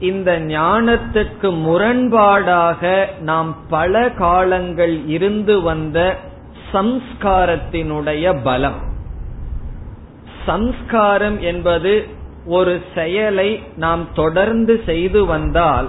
இந்த 0.00 0.38
ஞானத்துக்கு 0.38 1.48
முரண்பாடாக 1.64 3.06
நாம் 3.20 3.56
பல 3.68 4.10
காலங்கள் 4.10 5.06
இருந்து 5.06 5.62
வந்த 5.62 6.16
சம்ஸ்காரத்தினுடைய 6.72 8.36
பலம். 8.42 8.78
சம்ஸ்காரம் 10.46 11.40
என்பது 11.40 12.06
ஒரு 12.46 12.82
செயலை 12.94 13.62
நாம் 13.76 14.06
தொடர்ந்து 14.14 14.82
செய்து 14.86 15.24
வந்தால் 15.24 15.88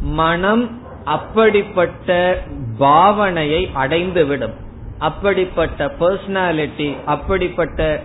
மனம் 0.00 0.80
அப்படிப்பட்ட 1.04 2.38
பாவனையை 2.80 3.68
அடைந்துவிடும். 3.74 4.56
அப்படிப்பட்ட 4.98 5.92
பர்சனாலிட்டி 6.00 6.96
அப்படிப்பட்ட 7.06 8.00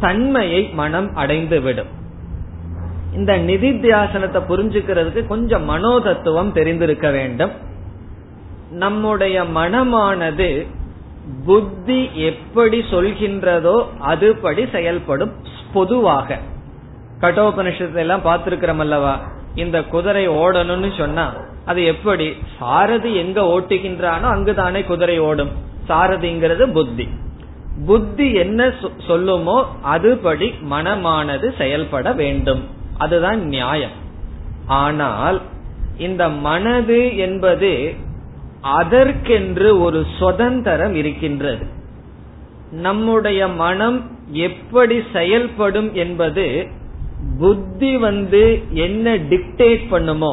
தன்மையை 0.00 0.70
மனம் 0.72 1.16
அடைந்துவிடும். 1.16 1.92
இந்த 3.16 3.32
நிதித்தியாசனத்தை 3.38 4.40
புரிஞ்சுக்கிறதுக்கு 4.48 5.26
கொஞ்சம் 5.26 5.68
மனோதத்துவம் 5.70 6.52
தெரிந்திருக்க 6.52 7.10
வேண்டும். 7.10 7.52
நம்முடைய 8.70 9.36
மனமானது 9.42 10.66
புத்தி 11.46 12.00
எப்படி 12.14 12.78
சொல்கின்றதோ 12.90 13.76
அதுபடி 14.06 14.70
செயல்படும் 14.70 15.32
பொதுவாக. 15.72 16.38
கட்டோபனிஷத்தை 17.20 17.96
எல்லாம் 17.96 18.24
பார்த்திருக்கிறோம் 18.24 18.78
அல்லவா? 18.78 19.14
இந்த 19.54 19.82
குதிரை 19.82 20.28
ஓடணும்னு 20.28 20.90
சொன்னா 20.98 21.26
அது 21.64 21.84
எப்படி? 21.84 22.26
சாரதி 22.58 23.14
எங்க 23.14 23.40
ஓட்டுகின்றானோ 23.40 24.26
அங்குதானே 24.34 24.84
குதிரை 24.84 25.18
ஓடும். 25.18 25.52
சாரதிங்கிறது 25.88 26.64
புத்தி. 26.72 27.06
புத்தி 27.86 28.26
என்ன 28.34 28.72
சொல்லுமோ 29.08 29.56
அதுபடி 29.94 30.48
மனமானது 30.70 31.46
செயல்பட 31.58 32.12
வேண்டும். 32.12 32.62
அதுதான் 32.98 33.40
நியாயம். 33.54 33.96
ஆனால் 34.80 35.38
இந்த 36.06 36.22
மனது 36.46 37.00
என்பது 37.16 37.72
அதற்கென்று 38.78 39.68
ஒரு 39.80 40.00
சுதந்திரம் 40.18 40.94
இருக்கின்றது. 40.94 41.64
நம்முடைய 42.86 43.40
மனம் 43.62 43.98
எப்படி 44.46 44.96
செயல்படும் 45.12 45.90
என்பது 46.04 46.46
புத்தி 47.40 47.92
வந்து 48.06 48.42
என்ன 48.86 49.16
டிக்டேட் 49.32 49.84
பண்ணுமோ 49.90 50.32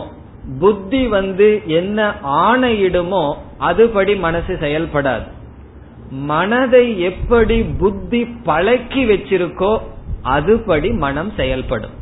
புத்தி 0.59 1.01
வந்து 1.07 1.47
என்ன 1.80 2.07
ஆணையிடுமோ 2.45 3.24
அதுபடி 3.70 4.14
மனசு 4.26 4.53
செயல்படாது. 4.61 5.28
மனதை 6.32 6.86
எப்படி 7.09 7.57
புத்தி 7.82 8.22
பழக்கி 8.49 9.03
வச்சிருக்கோ 9.11 9.74
அதுபடி 10.36 10.89
மனம் 10.97 11.32
செயல்படும். 11.36 11.95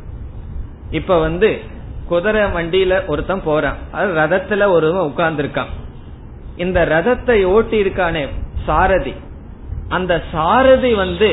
இப்ப 0.92 1.18
வந்து 1.18 1.50
குதிரை 2.08 2.42
வண்டியில 2.56 2.94
ஒருத்தன் 3.06 3.42
போறான். 3.44 3.78
அது 3.92 4.08
ரதத்துல 4.14 4.66
ஒருவன் 4.68 5.08
உட்கார்ந்துருக்கான். 5.10 5.70
இந்த 6.56 6.78
ரதத்தை 6.84 7.44
ஓட்டி 7.44 7.76
இருக்கானே 7.82 8.24
சாரதி. 8.66 9.14
அந்த 9.88 10.12
சாரதி 10.32 10.90
வந்து 10.94 11.30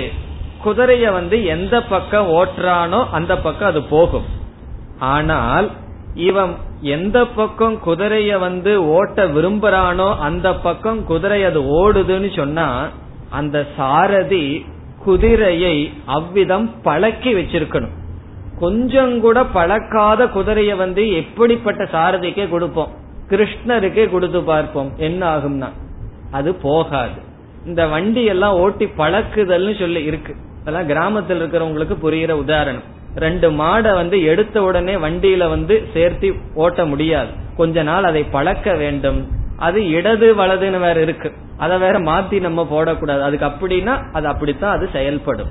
குதிரைய 0.66 1.12
வந்து 1.12 1.38
எந்த 1.46 1.76
பக்கம் 1.84 2.30
ஓட்டுறானோ 2.30 3.00
அந்த 3.12 3.34
பக்கம் 3.38 3.70
அது 3.70 3.82
போகும். 3.84 4.28
ஆனால் 5.00 5.68
இவன் 6.14 6.54
எந்த 6.82 7.18
பக்கம் 7.26 7.76
குதிரைய 7.86 8.40
வந்து 8.40 8.72
ஓட்ட 8.88 9.26
விரும்புறானோ 9.28 10.10
அந்த 10.20 10.48
பக்கம் 10.66 11.00
குதிரை 11.06 11.44
அது 11.44 11.62
ஓடுதுன்னு 11.80 12.30
சொன்னா 12.36 12.68
அந்த 13.30 13.58
சாரதி 13.78 14.46
குதிரையை 15.06 15.76
அவ்விதம் 16.06 16.68
பழக்கி 16.84 17.34
வச்சிருக்கணும். 17.34 17.96
கொஞ்சம் 18.60 19.20
கூட 19.20 19.42
பழக்காத 19.42 20.26
குதிரைய 20.26 20.76
வந்து 20.76 21.12
எப்படிப்பட்ட 21.12 21.84
சாரதிக்கே 21.84 22.50
கொடுப்போம். 22.50 22.92
கிருஷ்ணருக்கே 23.30 24.10
கொடுத்து 24.10 24.44
பார்ப்போம். 24.44 24.92
என்ன 24.98 25.38
ஆகும்னா 25.38 25.70
அது 26.32 26.56
போகாது. 26.56 27.22
இந்த 27.66 27.88
வண்டி 27.88 28.24
எல்லாம் 28.24 28.54
ஓட்டி 28.54 28.86
பழக்குதல்னு 28.86 29.80
சொல்லி 29.80 30.04
இருக்கு. 30.04 30.36
அதெல்லாம் 30.62 30.88
கிராமத்தில் 30.88 31.42
இருக்கிறவங்களுக்கு 31.42 31.96
புரிகிற 32.04 32.32
உதாரணம். 32.32 32.84
ரெண்டு 33.16 33.52
மாடை 33.52 33.94
வந்து 33.94 34.24
எடுத்த 34.24 34.64
உடனே 34.64 34.96
வண்டியில 34.96 35.50
வந்து 35.50 35.88
சேர்த்து 35.94 36.34
ஓட்ட 36.56 36.86
முடியாது. 36.86 37.30
கொஞ்ச 37.58 37.84
நாள் 37.84 38.04
அதை 38.04 38.24
பழக்க 38.24 38.74
வேண்டும். 38.74 39.28
அது 39.58 39.90
இடது 39.90 40.36
வலதுன்னு 40.36 40.80
வேற 40.80 41.02
இருக்கு. 41.02 41.32
அதை 41.58 41.78
வேற 41.78 42.00
மாத்தி 42.00 42.40
நம்ம 42.40 42.68
போடக்கூடாது. 42.72 43.22
அதுக்கு 43.22 43.46
அப்படின்னா 43.46 44.12
அது 44.14 44.28
அப்படித்தான் 44.28 44.78
அது 44.78 44.90
செயல்படும். 44.94 45.50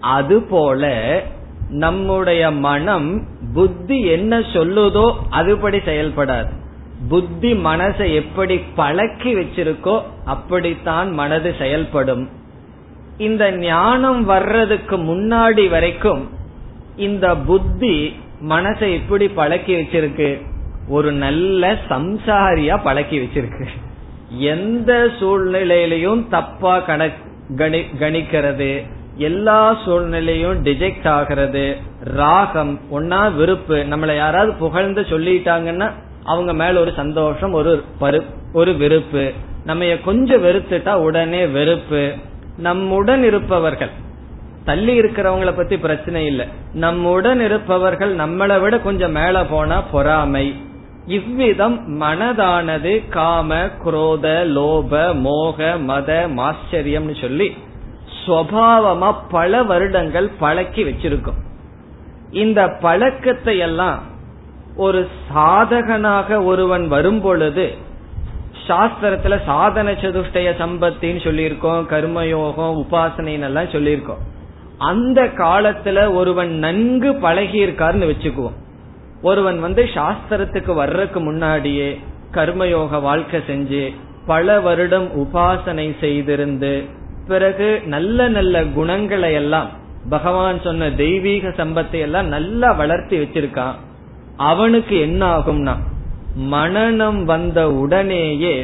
அது 0.00 0.42
போல 0.42 1.22
நம்முடைய 1.70 2.50
மனம் 2.50 3.26
புத்தி 3.54 4.04
என்ன 4.04 4.38
சொல்லுதோ 4.38 5.14
அதுபடி 5.30 5.78
செயல்படாது. 5.88 6.50
புத்தி 7.08 7.52
மனசை 7.52 8.14
எப்படி 8.14 8.60
பழக்கி 8.76 9.34
வச்சிருக்கோ 9.34 10.02
அப்படித்தான் 10.24 11.12
மனது 11.12 11.54
செயல்படும். 11.58 12.28
இந்த 13.18 13.52
ஞானம் 13.52 14.24
வர்றதுக்கு 14.24 14.96
முன்னாடி 14.96 15.68
வரைக்கும் 15.68 16.28
இந்த 16.96 17.36
புத்தி 17.36 18.16
மனசை 18.48 18.92
எப்படி 18.92 19.28
பழக்கி 19.28 19.74
வச்சிருக்கு? 19.74 20.30
ஒரு 20.88 21.12
நல்ல 21.12 21.72
சம்சாரியா 21.88 22.80
பழக்கி 22.82 23.18
வச்சிருக்கு. 23.18 23.66
எந்த 24.28 25.08
சூழ்நிலையிலையும் 25.20 26.28
தப்பா 26.28 26.78
கணிக்கிறது. 27.58 28.86
எல்லா 29.16 29.78
சூழ்நிலையும் 29.84 30.64
டிஜெக்ட் 30.64 31.08
ஆகிறது. 31.08 31.76
ராகம் 32.00 32.80
ஒன்னா 32.92 33.34
வெறுப்பு. 33.34 33.76
நம்மளை 33.76 34.16
யாராவது 34.16 34.52
புகழ்ந்து 34.52 35.00
சொல்லிட்டாங்கன்னா 35.00 35.90
அவங்க 36.24 36.54
மேல 36.54 36.80
ஒரு 36.80 36.92
சந்தோஷம் 36.96 37.52
ஒரு 37.52 37.84
ஒரு 38.52 38.76
வெறுப்பு. 38.76 39.32
நம்ம 39.64 39.84
கொஞ்சம் 40.04 40.44
வெறுத்துட்டா 40.44 40.94
உடனே 40.94 41.46
வெறுப்பு. 41.46 42.12
நம்முடன் 42.56 43.24
இருப்பவர்கள். 43.24 43.90
தள்ளி 44.64 45.00
இருக்கிறவங்கள 45.00 45.56
பத்தி 45.56 45.78
பிரச்சனை 45.78 46.26
இல்லை. 46.26 46.46
நம்முடன் 46.72 47.40
இருப்பவர்கள் 47.40 48.16
நம்மளை 48.16 48.60
விட 48.60 48.78
கொஞ்சம் 48.78 49.12
மேல 49.12 49.44
போனா 49.44 49.80
பொறாமை. 49.80 50.54
இவ்விதம் 51.06 52.00
மனதானது 52.00 53.08
காம 53.08 53.66
குரோத 53.84 54.44
லோப 54.44 55.14
மோக 55.14 55.78
மத 55.78 56.28
மாச்சரியம்னு 56.28 57.20
சொல்லி 57.20 57.56
சுவாவமா 58.26 59.14
பல 59.30 59.62
வருடங்கள் 59.62 60.30
பழக்கி 60.38 60.84
வச்சிருக்கும். 60.84 61.38
இந்த 62.30 62.68
பழக்கத்தை 62.80 63.58
எல்லாம் 63.58 64.02
ஒரு 64.76 65.08
சாதகனாக 65.34 66.44
ஒருவன் 66.44 66.88
வரும் 66.88 67.20
பொழுது 67.20 67.88
சாஸ்திரத்துல 68.68 69.44
சாதன 69.44 69.92
சதுஷ்டய 69.92 70.50
சம்பத்தின்னு 70.58 71.20
சொல்லியிருக்கோம் 71.26 71.82
கர்மயோகம் 71.90 72.76
உபாசனைன்னு 72.82 73.40
எல்லாம் 73.40 73.64
சொல்லியிருக்கோம். 73.64 74.22
அந்த 74.78 75.24
காலத்துல 75.24 76.14
ஒருவன் 76.14 76.52
நன்கு 76.58 77.14
பழகி 77.14 77.66
இருக்காருன்னு 77.66 78.10
வச்சுக்குவோம். 78.12 78.58
ஒருவன் 79.22 79.60
வந்து 79.60 79.82
சாஸ்திரத்துக்கு 79.94 80.74
வர்றதுக்கு 80.74 81.20
முன்னாடியே 81.20 82.00
கர்மயோக 82.32 83.02
வாழ்க்கை 83.02 83.40
செஞ்சு 83.46 83.94
பல 84.26 84.60
வருடம் 84.60 85.08
உபாசனை 85.18 85.86
செய்திருந்து 86.00 86.84
பிறகு 87.30 87.68
நல்ல 87.94 88.28
நல்ல 88.36 88.62
குணங்களை 88.76 89.30
எல்லாம் 89.40 89.68
பகவான் 90.14 90.58
சொன்ன 90.66 90.90
தெய்வீக 91.00 91.48
சம்பத்தை 91.58 91.98
எல்லாம் 92.06 92.28
நல்லா 92.34 92.68
வளர்த்தி 92.80 93.16
வச்சிருக்கான். 93.22 93.76
அவனுக்கு 94.50 94.94
என்ன 95.06 95.22
ஆகும்னா 95.36 95.74
மனநம் 96.52 97.20
வந்த 97.32 97.58
உடனேயே 97.82 98.54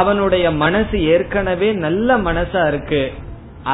அவனுடைய 0.00 0.46
மனசு 0.62 0.96
ஏற்கனவே 1.14 1.68
நல்ல 1.84 2.16
மனசா 2.28 2.62
இருக்கு. 2.68 3.02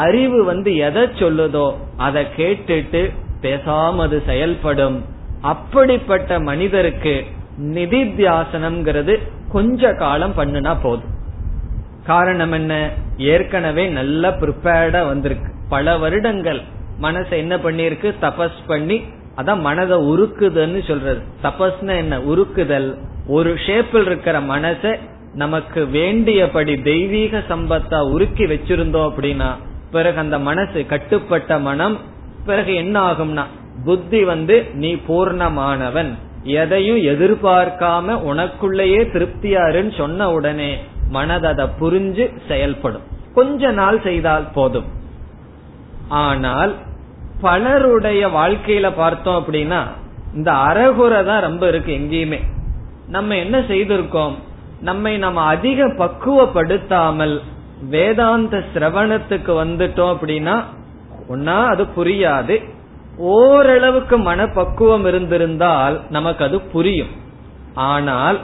அறிவு 0.02 0.38
வந்து 0.50 0.70
எதை 0.86 1.04
சொல்லுதோ 1.20 1.66
அதை 2.06 2.22
கேட்டுட்டு 2.38 3.02
பேசாமது 3.44 4.16
செயல்படும். 4.30 4.98
அப்படிப்பட்ட 5.52 6.40
மனிதருக்கு 6.48 7.14
நிதித்தியாசனம்ங்கிறது 7.76 9.14
கொஞ்ச 9.54 9.92
காலம் 10.02 10.36
பண்ணுனா 10.38 10.74
போதும். 10.82 11.14
காரணம் 12.08 12.52
என்ன? 12.52 12.74
ஏற்கனவே 13.32 13.84
நல்ல 13.98 14.30
ப்ரிப்பேர்டா 14.40 15.00
வந்திருக்கு. 15.06 15.50
பல 15.68 15.96
வருடங்கள் 15.96 16.60
மனசை 17.02 17.34
என்ன 17.42 17.54
பண்ணிருக்கு 17.56 18.08
தபஸ் 18.22 18.60
பண்ணி 18.66 18.96
அதான் 19.36 19.60
மனதை 19.60 19.96
உருக்குதுன்னு 20.12 20.80
சொல்றது. 20.86 21.20
தபஸ்னா 21.42 21.94
என்ன? 21.96 22.18
உருக்குதல். 22.32 22.88
ஒரு 23.26 23.50
ஷேப்பில் 23.66 24.06
இருக்கிற 24.06 24.36
மனசை 24.40 24.92
நமக்கு 25.34 25.80
வேண்டியபடி 25.96 26.74
தெய்வீக 26.82 27.42
சம்பத்தா 27.50 27.98
உருக்கி 28.14 28.44
வச்சிருந்தோம் 28.52 29.08
அப்படின்னா 29.08 29.50
பிறகு 29.92 30.18
அந்த 30.18 30.36
மனசு 30.48 30.86
கட்டுப்பட்ட 30.86 31.58
மனம் 31.58 31.96
பிறகு 32.46 32.72
என்ன 32.74 32.96
ஆகும்னா 33.10 33.44
புத்தி 33.84 34.20
வந்து 34.24 34.56
நீ 34.82 34.90
பூர்ணமானவன். 35.08 36.12
எதையும் 36.58 37.02
எதிர்பார்க்காம 37.12 38.16
உனக்குள்ளேயே 38.30 39.02
திருப்தியாருன்னு 39.14 39.92
சொன்ன 39.96 40.30
உடனே 40.30 40.70
மனது 41.08 41.46
அதை 41.46 41.66
புரிஞ்சு 41.80 42.24
செயல்படும். 42.48 43.06
கொஞ்ச 43.34 43.70
நாள் 43.70 44.00
செய்தால் 44.02 44.46
போதும். 44.54 44.88
ஆனால் 46.08 46.74
பலருடைய 47.40 48.28
வாழ்க்கையில 48.28 48.92
பார்த்தோம் 48.96 49.44
அப்படின்னா 49.44 49.80
இந்த 50.34 50.50
அறகுறை 50.52 51.24
தான் 51.24 51.40
ரொம்ப 51.40 51.68
இருக்கு 51.68 51.92
எங்கேயுமே. 51.92 52.40
நம்ம 53.08 53.36
என்ன 53.36 53.58
செய்திருக்கோம்? 53.58 54.34
நம்மை 54.80 55.18
நம்ம 55.18 55.40
அதிக 55.40 55.86
பக்குவப்படுத்தாமல் 55.86 57.40
வேதாந்த 57.90 58.64
சிரவணத்துக்கு 58.74 59.52
வந்துட்டோம் 59.62 60.12
அப்படின்னா 60.14 60.56
ஒன்னா 61.28 61.56
அது 61.66 61.86
புரியாது. 61.96 62.56
ஓரளவுக்கு 63.16 64.18
மனப்பக்குவம் 64.18 65.04
இருந்திருந்தால் 65.04 66.00
நமக்கு 66.10 66.44
அது 66.44 66.60
புரியும். 66.60 67.08
ஆனால் 67.74 68.38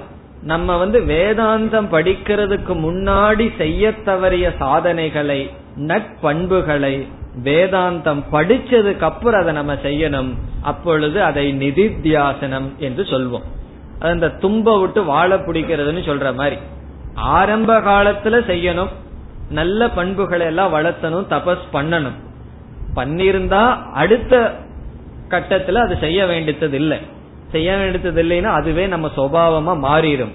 நம்ம 0.44 0.76
வந்து 0.76 1.00
வேதாந்தம் 1.00 1.90
படிக்கிறதுக்கு 1.90 2.72
முன்னாடி 2.74 3.56
செய்ய 3.56 3.90
தவறிய 3.90 4.56
சாதனைகளை 4.56 5.50
நட்பண்புகளை 5.76 7.06
வேதாந்தம் 7.42 8.22
படிச்சதுக்கு 8.32 9.00
அப்புறம் 9.00 9.40
அதை 9.40 9.52
நம்ம 9.52 9.74
செய்யணும். 9.74 10.34
அப்பொழுது 10.62 11.22
அதை 11.22 11.56
நிதித்தியாசனம் 11.58 12.76
என்று 12.76 13.02
சொல்வோம். 13.02 13.42
அந்த 13.98 14.26
தும்ப 14.26 14.80
விட்டு 14.80 15.04
வாழ 15.04 15.36
பிடிக்கிறதுன்னு 15.36 16.02
சொல்ற 16.08 16.34
மாதிரி. 16.34 16.56
ஆரம்ப 17.14 17.80
காலத்துல 17.80 18.36
செய்யணும். 18.50 18.88
நல்ல 19.50 19.88
பண்புகளை 19.90 20.46
எல்லாம் 20.46 20.74
வளர்த்தணும் 20.74 21.26
தபஸ் 21.30 21.66
பண்ணணும். 21.72 22.18
பண்ணிருந்தா 22.96 23.82
அடுத்த 23.92 24.54
கட்டத்துல 25.28 25.72
அது 25.72 25.96
செய்ய 26.00 26.26
வேண்டியது 26.26 26.76
இல்லை. 26.76 26.98
செய்ய 27.54 27.70
வேண்டியது 27.80 28.22
இல்லைன்னா 28.24 28.50
அதுவே 28.60 28.84
நம்ம 28.94 29.10
சுவாவமா 29.16 29.74
மாறிடும். 29.86 30.34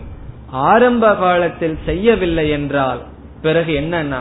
ஆரம்ப 0.69 1.05
காலத்தில் 1.23 1.77
செய்யவில்லை 1.85 2.45
என்றால் 2.57 3.01
பிறகு 3.45 3.71
என்னன்னா 3.81 4.19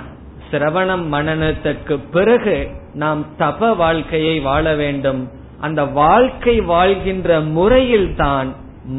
சிரவணம் 0.51 1.05
மனநத்துக்கு 1.15 1.95
பிறகு 2.13 2.57
நாம் 2.95 3.23
தப 3.39 3.71
வாழ்க்கையை 3.77 4.37
வாழ 4.41 4.65
வேண்டும். 4.83 5.21
அந்த 5.67 5.81
வாழ்க்கை 6.01 6.55
வாழ்கின்ற 6.73 7.41
முறையில் 7.57 8.11
தான் 8.17 8.51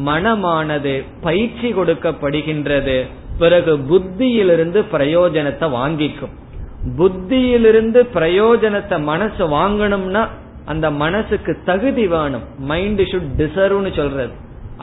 மனமானது 0.07 0.93
பயிற்சி 1.21 1.69
கொடுக்கப்படுகின்றது. 1.73 2.97
பிறகு 3.41 3.73
புத்தியிலிருந்து 3.89 4.79
பிரயோஜனத்தை 4.93 5.67
வாங்கிக்கும். 5.77 6.33
புத்தியிலிருந்து 6.97 7.99
பிரயோஜனத்தை 8.17 8.97
மனசு 9.11 9.43
வாங்கணும்னா 9.55 10.23
அந்த 10.71 10.87
மனசுக்கு 11.03 11.51
தகுதி 11.65 12.05
வேணும். 12.13 12.45
மைண்ட் 12.71 13.01
ஷுட் 13.11 13.31
டிசர்வ்னு 13.41 13.91
சொல்றது. 13.95 14.33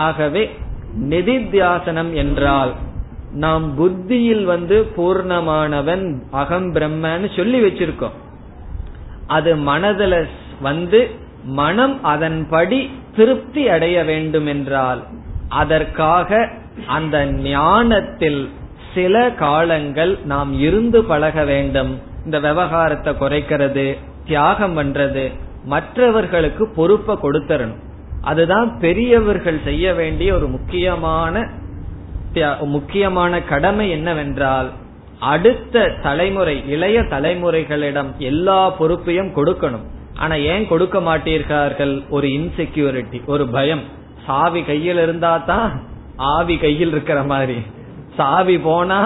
ஆகவே 0.07 0.43
நிதித்தியாசனம் 1.12 2.12
என்றால் 2.22 2.72
நாம் 3.45 3.64
புத்தியில் 3.76 4.45
வந்து 4.45 4.76
பூர்ணமானவன் 4.97 6.05
அகம் 6.43 6.68
பிரம்மன்னு 6.74 7.28
சொல்லி 7.37 7.59
வச்சிருக்கோம். 7.64 8.16
அது 9.37 9.51
மனதில் 9.68 10.18
வந்து 10.61 11.01
மனம் 11.61 11.97
அதன்படி 12.12 12.78
திருப்தி 13.16 13.62
அடைய 13.74 13.97
வேண்டும் 14.05 14.49
என்றால் 14.55 15.01
அதற்காக 15.62 16.39
அந்த 16.99 17.16
ஞானத்தில் 17.49 18.41
சில 18.95 19.14
காலங்கள் 19.43 20.12
நாம் 20.32 20.53
இருந்து 20.61 20.99
பழக 21.11 21.45
வேண்டும். 21.53 21.93
இந்த 22.24 22.37
விவகாரத்தை 22.47 23.12
குறைக்கிறது 23.20 23.87
தியாகம் 24.28 24.76
பண்றது 24.78 25.24
மற்றவர்களுக்கு 25.66 26.64
பொறுப்பை 26.68 27.14
கொடுத்தரணும். 27.22 27.82
அதுதான் 28.20 28.78
பெரியவர்கள் 28.78 29.60
செய்ய 29.64 29.94
வேண்டிய 29.94 30.34
ஒரு 30.34 30.46
முக்கியமான 30.46 31.46
முக்கியமான 32.60 33.42
கடமை 33.42 33.90
என்னவென்றால் 33.90 34.68
அடுத்த 35.18 35.84
தலைமுறை 36.02 36.56
இளைய 36.68 37.00
தலைமுறைகளிடம் 37.00 38.10
எல்லா 38.16 38.70
பொறுப்பையும் 38.70 39.30
கொடுக்கணும். 39.36 39.86
ஆனா 40.18 40.34
ஏன் 40.34 40.66
கொடுக்க 40.68 41.00
மாட்டீர்கள்? 41.00 41.94
ஒரு 42.08 42.26
இன்செக்யூரிட்டி 42.26 43.24
ஒரு 43.26 43.46
பயம். 43.48 43.84
சாவி 44.26 44.62
கையில் 44.62 45.00
இருந்தா 45.02 45.32
தான் 45.38 45.72
ஆவி 46.16 46.56
கையில் 46.56 46.88
இருக்கிற 46.88 47.22
மாதிரி. 47.22 47.58
சாவி 48.16 48.58
போனா 48.58 49.00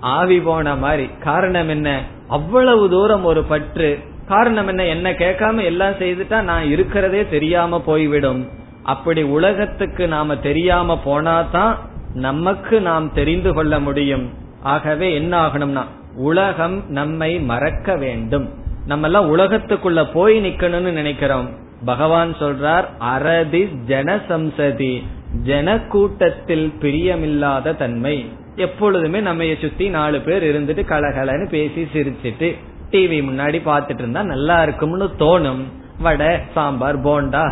ஆவி 0.00 0.38
போன 0.40 0.76
மாதிரி. 0.76 1.06
காரணம் 1.20 1.68
என்ன? 1.68 1.88
அவ்வளவு 2.28 2.84
தூரம் 2.90 3.24
ஒரு 3.24 3.42
பற்று 3.42 3.88
காரணம் 4.28 4.68
என்ன? 4.68 4.84
என்ன 4.84 5.12
கேட்காம 5.12 5.64
எல்லாம் 5.64 5.92
செய்துட்டா 5.92 6.42
நான் 6.42 6.64
இருக்கிறதே 6.64 7.26
தெரியாம 7.28 7.80
போய்விடும். 7.80 8.48
அப்படி 8.82 9.22
உலகத்துக்கு 9.22 10.08
நாம 10.08 10.36
தெரியாம 10.36 11.00
போனாதான் 11.04 11.76
நமக்கு 12.14 12.80
நாம் 12.80 13.12
தெரிந்து 13.12 13.54
கொள்ள 13.54 13.80
முடியும். 13.80 14.32
ஆகவே 14.62 15.14
என்ன 15.14 15.46
ஆகணும்னா 15.46 15.84
உலகம் 16.16 16.84
நம்மை 16.88 17.40
மறக்க 17.40 17.96
வேண்டும். 17.96 18.48
நம்ம 18.86 19.06
எல்லாம் 19.06 19.36
உலகத்துக்குள்ள 19.36 20.12
போய் 20.12 20.48
நிக்கணும்னு 20.48 20.92
நினைக்கிறோம். 20.92 21.48
பகவான் 21.84 22.34
சொல்றார் 22.34 22.84
அரதி 23.00 23.68
ஜனசம்சதி. 23.88 25.02
ஜன 25.42 25.78
கூட்டத்தில் 25.78 26.72
பிரியமில்லாத 26.80 27.76
தன்மை. 27.76 28.32
எப்பொழுதுமே 28.56 29.20
நம்ம 29.20 29.44
சுத்தி 29.60 29.88
நாலு 29.88 30.20
பேர் 30.20 30.44
இருந்துட்டு 30.44 30.90
கலகலன்னு 30.90 31.48
பேசி 31.48 31.88
சிரிச்சிட்டு 31.92 32.56
டிவி 32.90 33.18
முன்னாடி 33.28 33.58
பாத்துட்டு 33.70 34.02
இருந்தா 34.04 34.22
நல்லா 34.32 34.56
இருக்கும்னு 34.62 35.06
தோணும். 35.18 35.62
வடை 36.04 36.30
சாம்பார் 36.54 36.98
போண்டா 37.06 37.44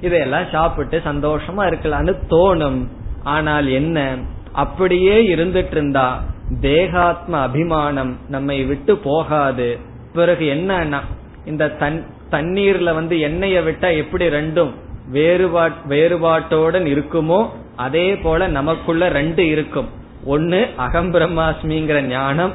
இதையெல்லாம் 0.00 0.50
சாப்பிட்டு 0.52 0.98
சந்தோஷமா 1.04 1.62
இருக்கலாம்னு 1.70 2.14
தோணும். 2.30 2.80
ஆனால் 3.34 3.68
என்ன? 3.80 3.98
அப்படியே 4.62 5.16
இருந்துட்டு 5.34 5.74
இருந்தா 5.76 6.06
தேகாத்ம 6.60 7.40
அபிமானம் 7.46 8.12
நம்மை 8.28 8.56
விட்டு 8.70 8.92
போகாது. 9.08 9.68
பிறகு 10.14 10.44
என்னன்னா 10.54 11.00
இந்த 11.50 11.64
தண்ணீர்ல 12.32 12.94
வந்து 12.94 13.16
எண்ணெய 13.28 13.58
விட்டா 13.66 13.88
எப்படி 14.02 14.24
ரெண்டும் 14.38 14.72
வேறுபாட் 15.12 15.78
வேறுபாட்டோடன் 15.92 16.86
இருக்குமோ 16.94 17.38
அதே 17.86 18.06
போல 18.24 18.48
நமக்குள்ள 18.58 19.04
ரெண்டு 19.18 19.42
இருக்கும். 19.54 19.88
ஒன்னு 20.24 20.60
அகம் 20.86 21.10
பிரம்மாஸ்மிங்கிற 21.14 22.00
ஞானம் 22.08 22.54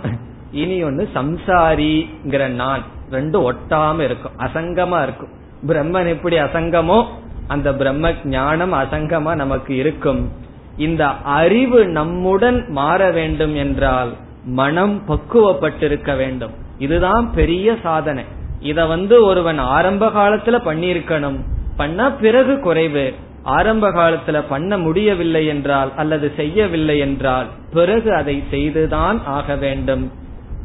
இனி 0.51 0.83
ஒன்னு 0.83 1.09
சம்சாரிங்கிற 1.13 2.47
நான் 2.47 2.83
ரெண்டும் 3.11 3.51
ஒட்டாம 3.51 3.99
இருக்கும் 3.99 4.31
அசங்கமா 4.39 5.03
இருக்கும். 5.03 5.29
பிரம்மன் 5.67 6.07
எப்படி 6.07 6.37
அசங்கமோ 6.37 7.05
அந்த 7.47 7.73
பிரம்ம 7.73 8.13
ஞானம் 8.23 8.73
அசங்கமா 8.73 9.35
நமக்கு 9.35 9.75
இருக்கும். 9.75 10.31
இந்த 10.77 11.07
அறிவு 11.07 11.87
நம்முடன் 11.87 12.65
மாற 12.69 13.11
வேண்டும் 13.11 13.55
என்றால் 13.55 14.13
மனம் 14.45 15.03
பக்குவப்பட்டிருக்க 15.07 16.17
வேண்டும். 16.17 16.51
இதுதான் 16.77 17.31
பெரிய 17.33 17.77
சாதனை. 17.83 18.23
இத 18.59 18.85
வந்து 18.85 19.25
ஒருவன் 19.25 19.57
ஆரம்ப 19.57 20.07
காலத்துல 20.07 20.59
பண்ணியிருக்கணும். 20.65 21.39
பண்ணா 21.77 22.09
பிறகு 22.09 22.59
குறைவு. 22.59 23.13
ஆரம்ப 23.43 23.89
காலத்துல 23.89 24.43
பண்ண 24.49 24.77
முடியவில்லை 24.77 25.45
என்றால் 25.45 25.91
அல்லது 25.95 26.33
செய்யவில்லை 26.35 26.99
என்றால் 26.99 27.45
பிறகு 27.73 28.15
அதை 28.15 28.43
செய்துதான் 28.49 29.25
ஆக 29.25 29.55
வேண்டும். 29.55 30.11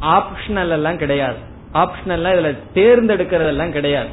ஆப்ஷனல் 0.01 0.69
எல்லாம் 0.69 0.97
கிடையாது. 0.97 1.37
ஆப்ஷனல் 1.73 2.27
இதுல 2.33 2.57
தேர்ந்தெடுக்கிறதெல்லாம் 2.73 3.71
கிடையாது. 3.71 4.09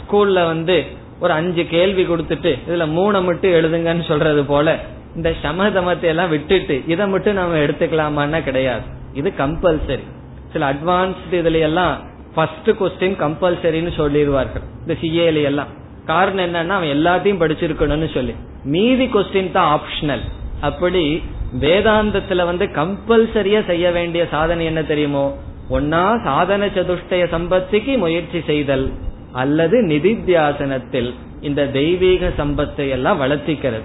ஸ்கூல்ல 0.00 0.46
வந்து 0.46 0.84
ஒரு 1.20 1.32
அஞ்சு 1.32 1.66
கேள்வி 1.66 2.04
கொடுத்துட்டு 2.04 2.58
இதுல 2.68 2.88
மூணை 2.88 3.22
மட்டும் 3.22 3.50
எழுதுங்கன்னு 3.50 4.04
சொல்றது 4.06 4.44
போல 4.44 4.78
இந்த 5.16 5.34
சமதமத்தை 5.42 6.02
எல்லாம் 6.02 6.28
விட்டுட்டு 6.28 6.82
இதை 6.86 7.06
மட்டும் 7.06 7.34
நம்ம 7.34 7.56
எடுத்துக்கலாமான்னா 7.56 8.42
கிடையாது. 8.42 8.82
இது 9.14 9.32
கம்பல்சரி 9.38 10.04
சில 10.52 10.72
அட்வான்ஸ்டு 10.72 11.32
இதுல 11.32 11.60
எல்லாம் 11.60 11.98
ஃபர்ஸ்ட் 12.34 12.70
கொஸ்டின் 12.70 13.16
கம்பல்சரின்னு 13.24 13.92
சொல்லிடுவார்கள். 13.96 14.64
இந்த 14.80 14.94
சிஏல 15.02 15.42
எல்லாம். 15.42 15.66
காரணம் 16.06 16.44
என்னன்னா 16.44 16.68
அவன் 16.68 16.88
எல்லாத்தையும் 16.88 17.42
படிச்சிருக்கணும்னு 17.42 18.14
சொல்லி. 18.14 18.34
மீதி 18.64 19.06
கொஸ்டின் 19.06 19.52
தான் 19.52 19.80
ஆப்ஷனல் 19.80 20.20
அப்படி 20.60 21.22
வேதாந்தத்துல 21.58 22.44
வந்து 22.44 22.66
கம்பல்சரியா 22.66 23.64
செய்ய 23.64 23.90
வேண்டிய 23.90 24.26
சாதனை 24.30 24.64
என்ன 24.64 24.82
தெரியுமோ? 24.82 25.38
ஒன்னா 25.70 26.22
சாதன 26.24 26.66
சதுஷ்டய 26.66 27.28
சம்பத்திக்கு 27.28 27.98
முயற்சி 27.98 28.42
செய்தல் 28.46 28.92
அல்லது 29.32 29.82
நிதித்தியாசனத்தில் 29.82 31.14
இந்த 31.40 31.66
தெய்வீக 31.66 32.28
சம்பத்தை 32.28 32.88
எல்லாம் 32.88 33.20
வளர்த்திக்கிறது. 33.20 33.82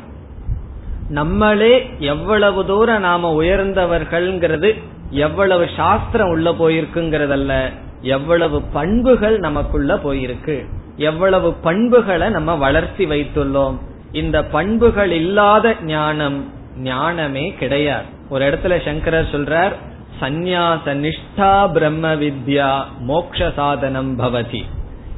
நம்மளே 1.09 1.89
எவ்வளவு 1.99 2.65
தூரம் 2.65 3.01
நாம 3.01 3.41
உயர்ந்தவர்கள்ங்கிறது 3.41 4.81
எவ்வளவு 5.09 5.69
சாஸ்திரம் 5.75 6.29
உள்ள 6.29 6.51
போயிருக்குங்கிறதல்ல 6.51 7.71
எவ்வளவு 8.01 8.61
பண்புகள் 8.61 9.39
நமக்குள்ள 9.39 9.95
போயிருக்கு. 9.95 10.65
எவ்வளவு 10.95 11.53
பண்புகளை 11.53 12.29
நம்ம 12.29 12.55
வளர்த்தி 12.55 13.05
வைத்துள்ளோம். 13.05 13.77
இந்த 14.11 14.43
பண்புகள் 14.43 15.11
இல்லாத 15.11 15.75
ஞானம் 15.81 16.53
ஞானமே 16.83 17.45
கிடையாது. 17.61 18.07
ஒரு 18.29 18.43
இடத்துல 18.49 18.77
சங்கரர் 18.85 19.33
சொல்றார் 19.33 19.75
சந்நியாச 20.21 20.93
நிஷ்டா 21.03 21.51
பிரம்ம 21.75 22.05
வித்யா 22.21 22.69
மோக்ஷ 23.09 23.49
சாதனம் 23.55 24.11
பவதி. 24.19 24.63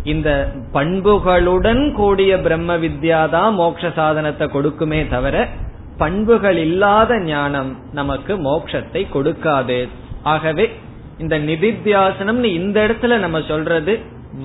இந்த 0.04 0.30
பண்புகளுடன் 0.72 1.84
கூடிய 1.92 2.34
பிரம்ம 2.38 2.78
வித்யா 2.84 3.30
தான் 3.30 3.54
மோட்ச 3.60 3.92
சாதனத்தை 3.96 4.48
கொடுக்குமே 4.56 5.02
தவிர 5.10 5.48
பண்புகள் 5.98 6.58
இல்லாத 6.58 7.12
ஞானம் 7.20 7.72
நமக்கு 7.92 8.34
மோட்சத்தை 8.48 9.02
கொடுக்காது. 9.16 9.80
ஆகவே 10.34 10.66
இந்த 11.18 11.36
நிதித்தியாசனம்னு 11.40 12.50
இந்த 12.60 12.78
இடத்துல 12.88 13.18
நம்ம 13.18 13.38
சொல்றது 13.52 13.94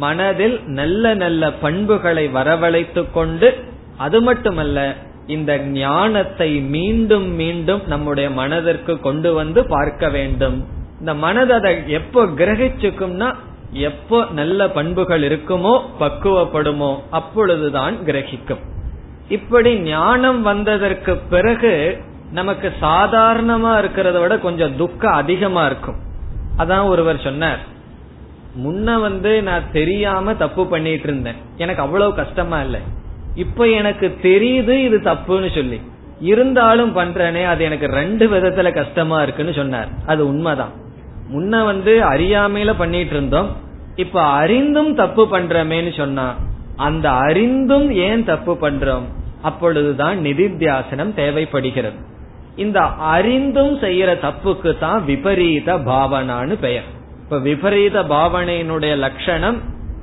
மனதில் 0.04 0.56
நல்ல 0.66 1.14
நல்ல 1.14 1.50
பண்புகளை 1.64 2.24
வரவழைத்து 2.36 3.02
கொண்டு 3.10 3.48
அது 3.96 4.18
மட்டுமல்ல 4.22 4.78
இந்த 5.26 5.58
ஞானத்தை 5.58 6.60
மீண்டும் 6.60 7.28
மீண்டும் 7.34 7.82
நம்முடைய 7.86 8.30
மனதிற்கு 8.30 9.00
கொண்டு 9.00 9.34
வந்து 9.34 9.66
பார்க்க 9.66 10.08
வேண்டும். 10.08 10.68
இந்த 11.00 11.14
மனது 11.14 11.54
அதை 11.54 11.88
எப்போ 11.88 12.24
கிரகிச்சுக்கும்னா 12.24 13.34
எப்போ 13.72 14.26
நல்ல 14.30 14.68
பண்புகள் 14.68 15.22
இருக்குமோ 15.22 15.80
பக்குவப்படுமோ 16.00 16.98
அப்பொழுதுதான் 17.10 17.96
கிரகிக்கும். 18.06 18.62
இப்படி 19.28 19.78
ஞானம் 19.78 20.42
வந்ததற்கு 20.42 21.16
பிறகு 21.16 21.98
நமக்கு 22.32 22.72
சாதாரணமா 22.80 23.72
இருக்கிறத 23.78 24.20
விட 24.20 24.38
கொஞ்சம் 24.38 24.76
துக்கம் 24.76 25.12
அதிகமா 25.12 25.66
இருக்கும். 25.66 25.96
அதான் 26.58 26.86
ஒருவர் 26.86 27.18
சொன்னார். 27.18 27.58
முன்ன 28.64 29.00
வந்து 29.00 29.42
நான் 29.42 29.70
தெரியாம 29.72 30.34
தப்பு 30.34 30.66
பண்ணிட்டு 30.66 31.02
இருந்தேன். 31.02 31.36
எனக்கு 31.56 31.82
அவ்வளவு 31.82 32.14
கஷ்டமா 32.14 32.60
இல்லை. 32.60 32.80
இப்ப 33.34 33.66
எனக்கு 33.66 34.18
தெரியுது 34.22 34.68
இது 34.68 35.00
தப்புன்னு 35.04 35.54
சொல்லி. 35.54 35.80
இருந்தாலும் 36.20 36.96
பண்றேனே 36.96 37.44
அது 37.44 37.64
எனக்கு 37.64 37.86
ரெண்டு 37.86 38.28
விதத்துல 38.28 38.72
கஷ்டமா 38.72 39.22
இருக்குன்னு 39.22 39.52
சொன்னார். 39.52 39.88
அது 40.06 40.28
உண்மைதான். 40.28 40.70
முன்ன 41.32 41.64
வந்து 41.64 42.00
அறியாமையில 42.00 42.74
பண்ணிட்டு 42.78 43.10
இருந்தோம். 43.10 43.56
இப்ப 43.96 44.22
அறிந்தும் 44.22 44.94
தப்பு 44.94 45.38
பண்றமேன்னு 45.38 45.96
சொன்னா 45.96 46.34
அந்த 46.76 47.10
அறிந்தும் 47.10 47.90
ஏன் 47.90 48.24
தப்பு 48.24 48.56
பண்றோம்? 48.60 49.02
அப்பொழுதுதான் 49.42 50.18
நிதித்தியாசனம் 50.18 51.14
தேவைப்படுகிறது. 51.14 51.96
இந்த 52.56 52.80
அறிந்தும் 52.80 53.80
செய்யற 53.80 54.18
தப்புக்கு 54.18 54.78
தான் 54.78 55.04
விபரீத 55.04 55.74
பாவனான்னு 55.74 56.58
பெயர். 56.60 56.84
இப்ப 57.22 57.38
விபரீத 57.38 58.02
பாவனையினுடைய 58.02 58.96
லட்சணம் 58.96 59.60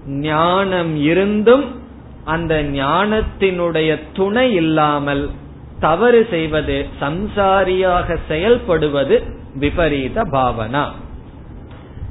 ஞானம் 0.07 0.95
இருந்தும் 0.95 1.87
அந்த 2.33 2.55
ஞானத்தினுடைய 2.63 3.89
துணை 4.13 4.47
இல்லாமல் 4.53 5.23
தவறு 5.79 6.21
செய்வது 6.29 6.77
சம்சாரியாக 7.01 8.17
செயல்படுவது 8.29 9.17
விபரீத 9.55 10.23
பாவனா. 10.23 10.83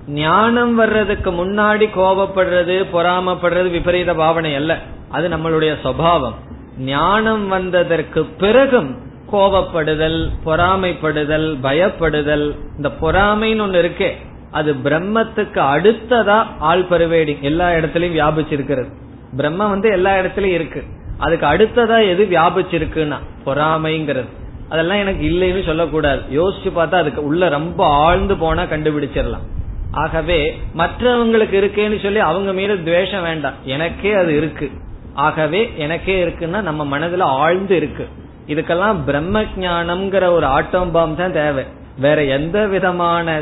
ஞானம் 0.09 0.75
வர்றதுக்கு 0.75 1.31
முன்னாடி 1.31 1.87
கோபப்படுறது 1.97 2.77
பொறாமப்படுறது 2.93 3.71
விபரீத 3.71 4.15
பாவனை 4.15 4.53
அல்ல. 4.55 4.73
அது 5.09 5.27
நம்மளுடைய 5.29 5.73
சுவாவம். 5.85 6.39
ஞானம் 6.79 7.49
வந்ததற்கு 7.49 8.25
பிறகும் 8.25 8.91
கோபப்படுதல் 9.33 10.21
பொறாமைப்படுதல் 10.47 11.49
பயப்படுதல் 11.67 12.47
இந்த 12.77 12.91
பொறாமைன்னு 13.01 13.65
ஒண்ணு 13.67 13.81
இருக்கே. 13.85 14.11
அது 14.51 14.71
பிரம்மத்துக்கு 14.85 15.61
அடுத்ததா 15.75 16.39
ஆள் 16.59 16.85
பருவேடிங் 16.91 17.41
எல்லா 17.41 17.67
இடத்துலயும் 17.71 18.17
வியாபிச்சிருக்கிறது. 18.19 18.91
பிரம்ம 19.37 19.69
வந்து 19.69 19.91
எல்லா 19.91 20.15
இடத்துலயும் 20.15 20.57
இருக்கு. 20.59 20.85
அதுக்கு 21.19 21.47
அடுத்ததா 21.47 22.09
எது 22.09 22.29
வியாபிச்சிருக்குன்னா 22.31 23.17
பொறாமைங்கிறது. 23.47 24.29
அதெல்லாம் 24.69 24.99
எனக்கு 24.99 25.31
இல்லைன்னு 25.31 25.65
சொல்லக்கூடாது. 25.65 26.23
யோசிச்சு 26.33 26.67
பார்த்தா 26.67 26.95
அதுக்கு 26.95 27.25
உள்ள 27.25 27.49
ரொம்ப 27.49 27.87
ஆழ்ந்து 27.87 28.37
போனா 28.37 28.63
கண்டுபிடிச்சிடலாம். 28.63 29.47
ஆகவே 29.91 30.61
மற்றவங்களுக்கு 30.77 31.57
இருக்கேன்னு 31.61 32.03
சொல்லி 32.03 32.19
அவங்க 32.19 32.53
மீது 32.53 32.85
துவேஷம் 32.85 33.23
வேண்டாம். 33.23 33.53
எனக்கே 33.65 34.13
அது 34.13 34.37
இருக்கு. 34.37 34.71
ஆகவே 35.15 35.73
எனக்கே 35.77 36.25
இருக்குன்னா 36.25 36.61
நம்ம 36.63 36.99
மனதுல 36.99 37.21
ஆழ்ந்து 37.21 37.77
இருக்கு. 37.77 38.09
இதுக்கெல்லாம் 38.47 39.05
பிரம்ம 39.05 39.43
ஜானம்ங்கிற 39.43 40.31
ஒரு 40.31 40.47
ஆட்டம் 40.47 40.91
பாம் 40.91 41.17
தான் 41.17 41.33
தேவை. 41.33 41.65
வேற 41.99 42.25
எந்த 42.25 42.67
விதமான 42.67 43.41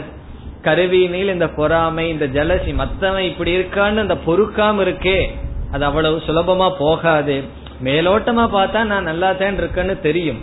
கருவியினில் 0.62 1.32
இந்த 1.32 1.49
பொறாமை 1.49 2.09
இந்த 2.09 2.26
ஜலசி 2.26 2.74
மத்தவன் 2.74 3.24
இப்படி 3.24 3.57
இருக்கான்னு 3.57 3.99
அந்த 3.99 4.14
பொறுக்காம 4.14 4.80
இருக்கே 4.87 5.30
அது 5.72 5.84
அவ்வளவு 5.88 6.18
சுலபமா 6.26 6.68
போகாது. 6.78 7.36
மேலோட்டமா 7.86 8.44
பார்த்தா 8.56 8.80
நான் 8.92 9.08
நல்லா 9.10 9.30
தான் 9.40 9.58
இருக்கேன்னு 9.62 9.96
தெரியும். 10.00 10.40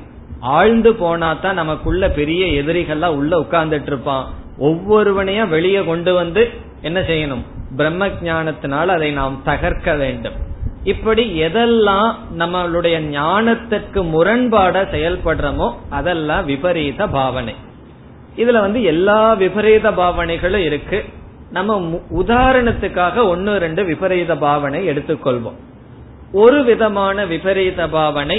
ஆழ்ந்து 0.57 0.91
போனா 1.01 1.30
தான் 1.43 1.59
நமக்குள்ள 1.61 2.05
பெரிய 2.19 2.45
எதிரிகள்லாம் 2.61 3.17
உள்ள 3.19 3.34
உட்கார்ந்துட்டு 3.43 3.91
இருப்பான் 3.91 4.26
ஒவ்வொருவனையும் 4.67 5.53
வெளியே 5.55 5.82
கொண்டு 5.84 6.13
வந்து 6.13 6.41
என்ன 6.88 6.99
செய்யணும்? 7.09 7.43
பிரம்ம 7.78 8.07
ஜானத்தினால் 8.07 8.95
அதை 8.95 9.09
நாம் 9.19 9.36
தகர்க்க 9.45 9.91
வேண்டும். 10.01 10.36
இப்படி 10.91 11.24
எதெல்லாம் 11.47 12.09
நம்மளுடைய 12.41 12.95
ஞானத்திற்கு 13.17 13.99
முரண்பாட 14.13 14.76
செயல்படுறோமோ 14.95 15.67
அதெல்லாம் 15.89 16.45
விபரீத 16.45 17.07
பாவனை. 17.07 17.55
இதுல 18.41 18.61
வந்து 18.65 18.80
எல்லா 18.93 19.19
விபரீத 19.43 19.91
பாவனைகளும் 20.01 20.65
இருக்கு. 20.69 20.99
நம்ம 21.56 21.99
உதாரணத்துக்காக 22.22 23.26
ஒன்னு 23.34 23.51
ரெண்டு 23.64 23.82
விபரீத 23.89 24.36
பாவனை 24.43 24.80
எடுத்துக்கொள்வோம். 24.91 25.58
ஒரு 26.43 26.60
விதமான 26.70 27.26
விபரீத 27.32 27.82
பாவனை 27.95 28.38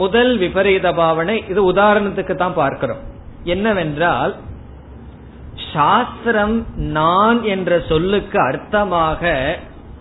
முதல் 0.00 0.32
விபரீத 0.42 0.86
பாவனை 1.00 1.36
இது 1.52 1.60
உதாரணத்துக்கு 1.72 2.34
தான் 2.34 2.58
பார்க்கிறோம். 2.62 3.02
என்னவென்றால் 3.54 4.32
சாஸ்திரம் 5.72 6.56
நான் 6.96 7.38
என்ற 7.54 7.70
சொல்லுக்கு 7.90 8.38
அர்த்தமாக 8.48 9.32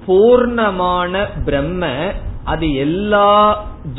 பூர்ணமான 0.07 1.13
பிரம்ம 1.45 1.83
அது 2.53 2.67
எல்லா 2.85 3.29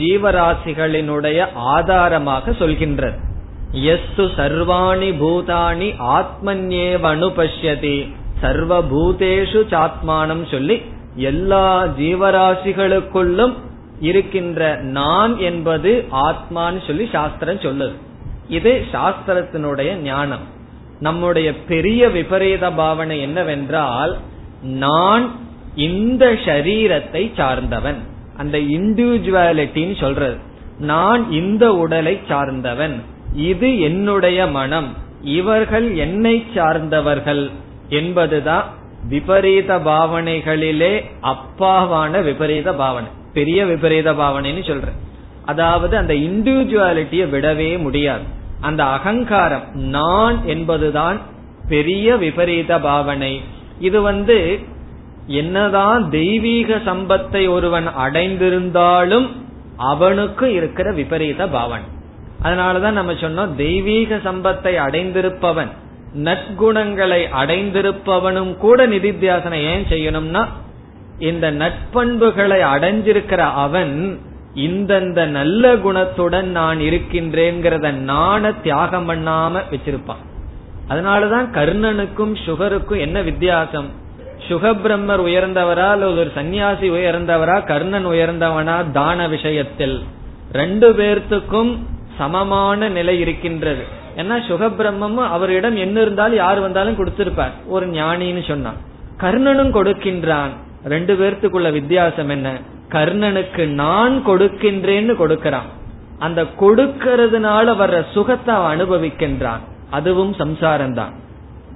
ஜீவராசிகளினுடைய 0.01 1.39
ஆதாரமாக 1.75 2.53
சொல்கின்றது. 2.63 3.17
எஸ்து 3.93 4.25
சர்வாணி 4.41 5.11
பூதானி 5.23 5.89
ஆத்மன்யேவ 6.19 7.03
அனுபஷ்யதி. 7.15 7.97
சர்வபூதேஷு 8.43 9.63
சாத்மானம் 9.71 10.51
சொல்லி 10.51 10.83
எல்லா 11.17 11.87
ஜீவராசிகளுக்குள்ளும் 11.99 13.55
இருக்கின்ற 14.01 14.77
நான் 14.77 15.39
என்பது 15.39 16.05
ஆத்மான்னு 16.13 16.87
சொல்லி 16.87 17.09
சாஸ்திரம் 17.13 17.59
சொல்லுது. 17.59 17.93
இது 18.49 18.85
சாஸ்திரத்தினுடைய 18.93 19.95
ஞானம். 19.95 20.53
நம்முடைய 21.01 21.65
பெரிய 21.65 22.09
விபரீத 22.09 22.71
பாவனை 22.71 23.21
என்னவென்றால் 23.21 24.17
நான் 24.63 25.31
இந்த 25.75 26.33
ஷரீரத்தை 26.33 27.31
சார்ந்தவன். 27.37 27.97
அந்த 28.37 28.59
இண்டிவிஜுவாலிட்டின்னு 28.59 30.01
சொல்றது. 30.01 30.37
நான் 30.79 31.31
இந்த 31.31 31.75
உடலை 31.75 32.21
சார்ந்தவன். 32.29 33.03
இது 33.35 33.81
என்னுடைய 33.81 34.47
மனம். 34.47 34.97
இவர்கள் 35.23 35.95
என்னை 35.95 36.45
சார்ந்தவர்கள். 36.55 37.51
என்பதுதான் 37.89 38.65
விபரீத 39.09 39.79
பாவனைகளிலே 39.79 41.05
அப்பாவான 41.23 42.23
விபரீத 42.23 42.75
பாவனை. 42.75 43.11
பெரிய 43.33 43.65
விபரீத 43.65 44.13
பாவனைன்னு 44.13 44.67
சொல்றேன். 44.67 44.99
அதாவது 45.45 45.97
அந்த 45.97 46.15
இண்டிவிஜுவாலிட்டியை 46.15 47.27
விடவே 47.31 47.79
முடியாது. 47.79 48.23
அந்த 48.61 48.85
அகங்காரம் 48.85 49.63
நான் 49.75 50.47
என்பதுதான் 50.47 51.19
பெரிய 51.69 52.17
விபரீத 52.17 52.79
பாவனை. 52.79 53.43
இது 53.79 54.03
வந்து 54.03 54.59
என்னதான் 55.27 56.11
தெய்வீக 56.11 56.77
சம்பத்தை 56.77 57.49
ஒருவன் 57.49 57.89
அடைந்திருந்தாலும் 57.89 59.29
அவனுக்கு 59.77 60.53
இருக்கிற 60.53 60.93
விபரீத 60.93 61.49
பாவனை. 61.49 61.85
அதனாலதான் 62.43 62.91
நம்ம 62.91 63.13
சொன்னோம் 63.13 63.55
தெய்வீக 63.55 64.17
சம்பத்தை 64.17 64.75
அடைந்திருப்பவன் 64.77 65.69
நற்குணங்களை 66.17 67.29
அடைந்திருப்பவனும் 67.43 68.57
கூட 68.57 68.87
நிதித்தியாசனம் 68.87 69.53
ஏன் 69.53 69.85
செய்யணும்னா 69.85 70.47
இந்த 71.19 71.53
நட்பண்புகளை 71.53 72.61
அடைஞ்சிருக்கிற 72.61 73.37
அவன் 73.37 74.21
இந்தந்த 74.55 75.25
நல்ல 75.25 75.75
குணத்துடன் 75.75 76.45
நான் 76.45 76.79
இருக்கின்றேங்கிறத 76.79 77.93
நான 77.93 78.53
தியாகம் 78.53 79.09
பண்ணாம 79.09 79.63
வச்சிருப்பான். 79.71 80.23
அதனாலதான் 80.89 81.47
கர்ணனுக்கும் 81.53 82.37
சுகருக்கும் 82.47 82.99
என்ன 82.99 83.23
வித்தியாசம்? 83.23 83.87
சுகபிரம்மர் 84.49 85.21
உயர்ந்தவரா 85.21 85.91
அல்லது 85.91 86.11
ஒரு 86.11 86.31
சன்னியாசி 86.35 86.91
உயர்ந்தவரா? 86.91 87.67
கர்ணன் 87.67 88.07
உயர்ந்தவனா? 88.07 88.91
தான 88.91 89.29
விஷயத்தில். 89.29 90.03
ரெண்டு 90.53 90.93
பேர்த்துக்கும் 90.93 91.79
சமமான 92.19 92.89
நிலை 92.89 93.21
இருக்கின்றது. 93.21 93.85
ஏன்னா 94.17 94.37
சுகபிரம்மமும் 94.49 95.31
அவரிடம் 95.37 95.77
என்ன 95.77 96.01
இருந்தாலும் 96.01 96.37
யார் 96.37 96.61
வந்தாலும் 96.61 96.99
கொடுத்திருப்பார். 96.99 97.55
ஒரு 97.67 97.87
ஞானின்னு 97.87 98.43
சொன்னான் 98.49 98.79
கர்ணனும் 99.23 99.75
கொடுக்கின்றான். 99.79 100.53
ரெண்டு 100.85 101.15
பேர்த்துக்குள்ள 101.15 101.73
வித்தியாசம் 101.73 102.29
என்ன? 102.29 102.49
கர்ணனுக்கு 102.89 103.67
நான் 103.67 104.15
கொடுக்கின்றேன்னு 104.27 105.15
கொடுக்கறான். 105.23 105.69
அந்த 106.19 106.43
கொடுக்கறதுனால 106.61 107.67
வர்ற 107.81 108.05
சுகத்தை 108.13 108.55
அவன் 108.55 108.73
அனுபவிக்கின்றான். 108.75 109.63
அதுவும் 109.91 110.33
சம்சாரம் 110.33 110.95
தான் 110.95 111.13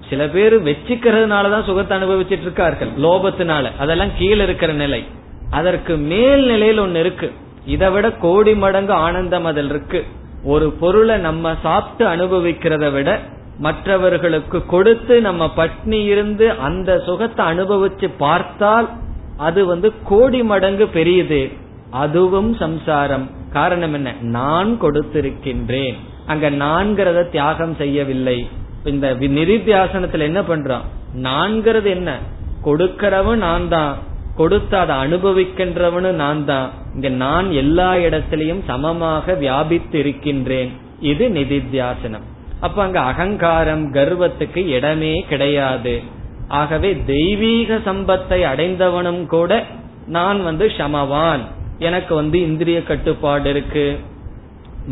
சில 0.09 0.29
பேர் 0.29 0.55
வச்சுக்கிறதுனாலதான் 0.63 1.65
சுகத்தை 1.65 1.99
அனுபவிச்சிட்டு 1.99 2.47
இருக்கார்கள் 2.47 2.89
லோபத்தினால. 2.89 3.67
அதெல்லாம் 3.79 4.13
கீழே 4.19 4.43
இருக்கிற 4.43 4.73
நிலை. 4.73 5.03
அதற்கு 5.51 5.97
மேல் 5.97 6.45
நிலையில் 6.47 6.79
ஒன்னு 6.79 7.01
இருக்கு. 7.01 7.33
இதை 7.67 7.91
விட 7.91 8.07
கோடி 8.11 8.55
மடங்கு 8.55 8.93
ஆனந்தம் 8.93 9.45
அதில் 9.45 9.69
இருக்கு. 9.69 10.01
ஒரு 10.45 10.71
பொருளை 10.71 11.17
நம்ம 11.17 11.55
சாப்பிட்டு 11.63 12.15
அனுபவிக்கிறத 12.15 12.93
விட 12.93 13.21
மற்றவர்களுக்கு 13.59 14.67
கொடுத்து 14.67 15.21
நம்ம 15.21 15.51
பட்னி 15.57 16.05
இருந்து 16.05 16.51
அந்த 16.53 16.99
சுகத்தை 16.99 17.47
அனுபவிச்சு 17.47 18.11
பார்த்தால் 18.19 18.89
அது 19.37 19.67
வந்து 19.67 19.93
கோடி 20.05 20.43
மடங்கு 20.43 20.89
பெரியது. 20.89 21.53
அதுவும் 21.91 22.55
சம்சாரம். 22.55 23.31
காரணம் 23.53 23.93
என்ன? 23.93 24.15
நான் 24.21 24.79
கொடுத்திருக்கின்றேன். 24.81 25.95
அங்க 26.27 26.51
நான்கிறத 26.51 27.29
தியாகம் 27.29 27.75
செய்யவில்லை. 27.75 28.49
இந்த 28.85 29.17
நிதித்தியாசனத்துல 29.21 30.19
என்ன 30.19 30.41
பண்றான்? 30.41 30.85
நான்கிறது 31.17 31.85
என்ன? 31.85 32.19
கொடுக்கிறவன் 32.65 33.37
நான் 33.37 33.69
தான் 33.69 33.97
கொடுத்து 34.39 34.77
அதை 34.83 34.95
அனுபவிக்கின்றவனு 35.05 36.11
நான் 36.23 36.43
தான். 36.45 36.69
இங்க 36.95 37.09
நான் 37.23 37.49
எல்லா 37.53 37.91
இடத்திலையும் 38.07 38.63
சமமாக 38.67 39.35
வியாபித்து 39.35 39.99
இருக்கின்றேன். 39.99 40.71
இது 41.13 41.25
நிதித்தியாசனம். 41.29 42.27
அப்ப 42.61 42.83
அங்க 42.83 43.01
அகங்காரம் 43.11 43.85
கர்வத்துக்கு 43.95 44.61
இடமே 44.77 45.15
கிடையாது. 45.29 45.95
ஆகவே 46.61 46.91
தெய்வீக 47.07 47.81
சம்பத்தை 47.87 48.39
அடைந்தவனும் 48.53 49.23
கூட 49.27 49.51
நான் 50.07 50.41
வந்து 50.43 50.67
சமவான். 50.79 51.45
எனக்கு 51.79 52.13
வந்து 52.21 52.39
இந்திரிய 52.43 52.79
கட்டுப்பாடு 52.83 53.51
இருக்கு. 53.51 53.87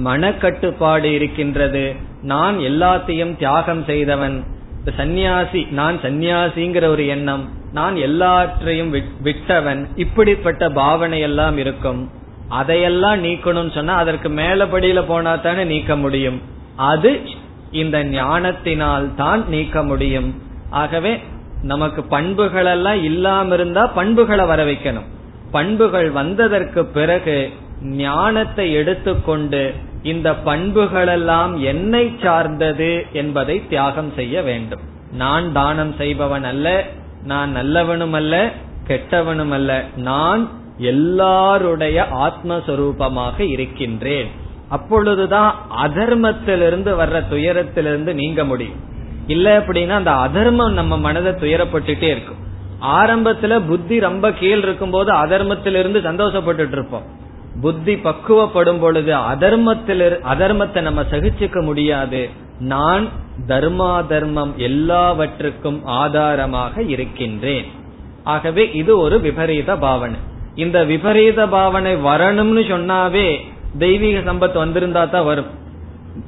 மனக்கட்டுப்பாடு 0.04 1.08
இருக்கின்றது. 1.18 1.84
நான் 2.22 2.56
எல்லாத்தையும் 2.70 3.36
தியாகம் 3.36 3.84
செய்தவன். 3.84 4.36
சந்நியாசி 4.96 5.60
நான் 5.70 5.96
சந்நியாசிங்கிற 6.02 6.84
ஒரு 6.86 7.04
எண்ணம். 7.06 7.44
நான் 7.78 7.96
எல்லாற்றையும் 8.06 8.90
விட்டவன் 9.26 9.80
இப்படிப்பட்ட 10.04 10.68
பாவனை 10.80 11.20
எல்லாம் 11.28 11.56
இருக்கும். 11.62 12.00
அதையெல்லாம் 12.60 13.18
நீக்கணும்னு 13.26 13.72
சொன்னா 13.76 13.94
அதற்கு 14.02 14.28
மேலபடியில 14.40 15.00
போனா 15.08 15.32
தானே 15.46 15.64
நீக்க 15.72 15.92
முடியும். 16.04 16.38
அது 16.90 17.12
இந்த 17.82 17.96
ஞானத்தினால் 18.18 19.06
தான் 19.22 19.42
நீக்க 19.54 19.76
முடியும். 19.90 20.28
ஆகவே 20.82 21.12
நமக்கு 21.70 22.00
பண்புகள் 22.14 22.68
எல்லாம் 22.74 23.00
இல்லாம 23.10 23.54
இருந்தா 23.58 23.82
பண்புகளை 23.98 24.44
வர 24.50 24.60
வைக்கணும் 24.70 25.06
பண்புகள் 25.56 26.08
வந்ததற்கு 26.18 26.80
பிறகு 26.96 27.36
ஞானத்தை 28.02 28.66
எடுத்துக்கொண்டு 28.80 29.62
இந்த 30.12 30.28
பண்புகளெல்லாம் 30.48 31.52
என்னை 31.70 32.04
சார்ந்தது 32.22 32.90
என்பதை 33.20 33.56
தியாகம் 33.70 34.12
செய்ய 34.18 34.42
வேண்டும். 34.48 34.82
நான் 35.22 35.46
தானம் 35.58 35.92
செய்பவன் 36.00 36.46
அல்ல 36.52 36.68
நான் 37.26 37.56
நல்லவனும் 37.56 38.10
அல்ல 38.10 38.52
கெட்டவனும் 38.88 39.50
அல்ல 39.50 39.84
நான் 39.96 40.48
எல்லாருடைய 40.78 42.06
ஆத்மஸ்வரூபமாக 42.14 43.40
இருக்கின்றேன். 43.40 44.30
அப்பொழுதுதான் 44.68 45.54
அதர்மத்திலிருந்து 45.84 46.92
வர்ற 47.00 47.22
துயரத்திலிருந்து 47.30 48.12
நீங்க 48.14 48.44
முடியும். 48.44 48.80
இல்ல 49.26 49.58
அப்படின்னா 49.58 49.88
அந்த 49.88 50.12
அதர்மம் 50.12 50.72
நம்ம 50.72 50.98
மனதை 50.98 51.32
துயரப்பட்டுட்டே 51.32 52.02
இருக்கும். 52.02 52.42
ஆரம்பத்துல 52.82 53.60
புத்தி 53.68 54.00
ரொம்ப 54.00 54.32
கீழ் 54.32 54.58
இருக்கும் 54.58 54.90
போது 54.90 55.12
அதர்மத்திலிருந்து 55.12 56.00
சந்தோஷப்பட்டுட்டு 56.08 56.72
இருப்போம். 56.72 57.02
புத்தி 57.60 57.94
பக்குவப்படும் 57.94 58.80
பொழுது 58.80 59.12
அதர்மத்தில் 59.32 60.06
அதர்மத்தை 60.32 60.80
நம்ம 60.80 61.02
சகிச்சுக்க 61.02 61.62
முடியாது. 61.62 62.20
நான் 62.58 63.08
தர்மா 63.48 64.06
தர்மம் 64.06 64.52
எல்லாவற்றுக்கும் 64.56 65.80
ஆதாரமாக 65.84 66.82
இருக்கின்றேன். 66.82 67.66
ஆகவே 68.24 68.64
இது 68.72 68.98
ஒரு 68.98 69.20
விபரீத 69.20 69.76
பாவனை. 69.76 70.18
இந்த 70.54 70.84
விபரீத 70.84 71.46
பாவனை 71.46 71.94
வரணும்னு 71.96 72.62
சொன்னாவே 72.72 73.28
தெய்வீக 73.78 74.32
சம்பத் 74.32 74.56
வந்திருந்தா 74.62 75.10
தான் 75.10 75.24
வரும். 75.24 75.50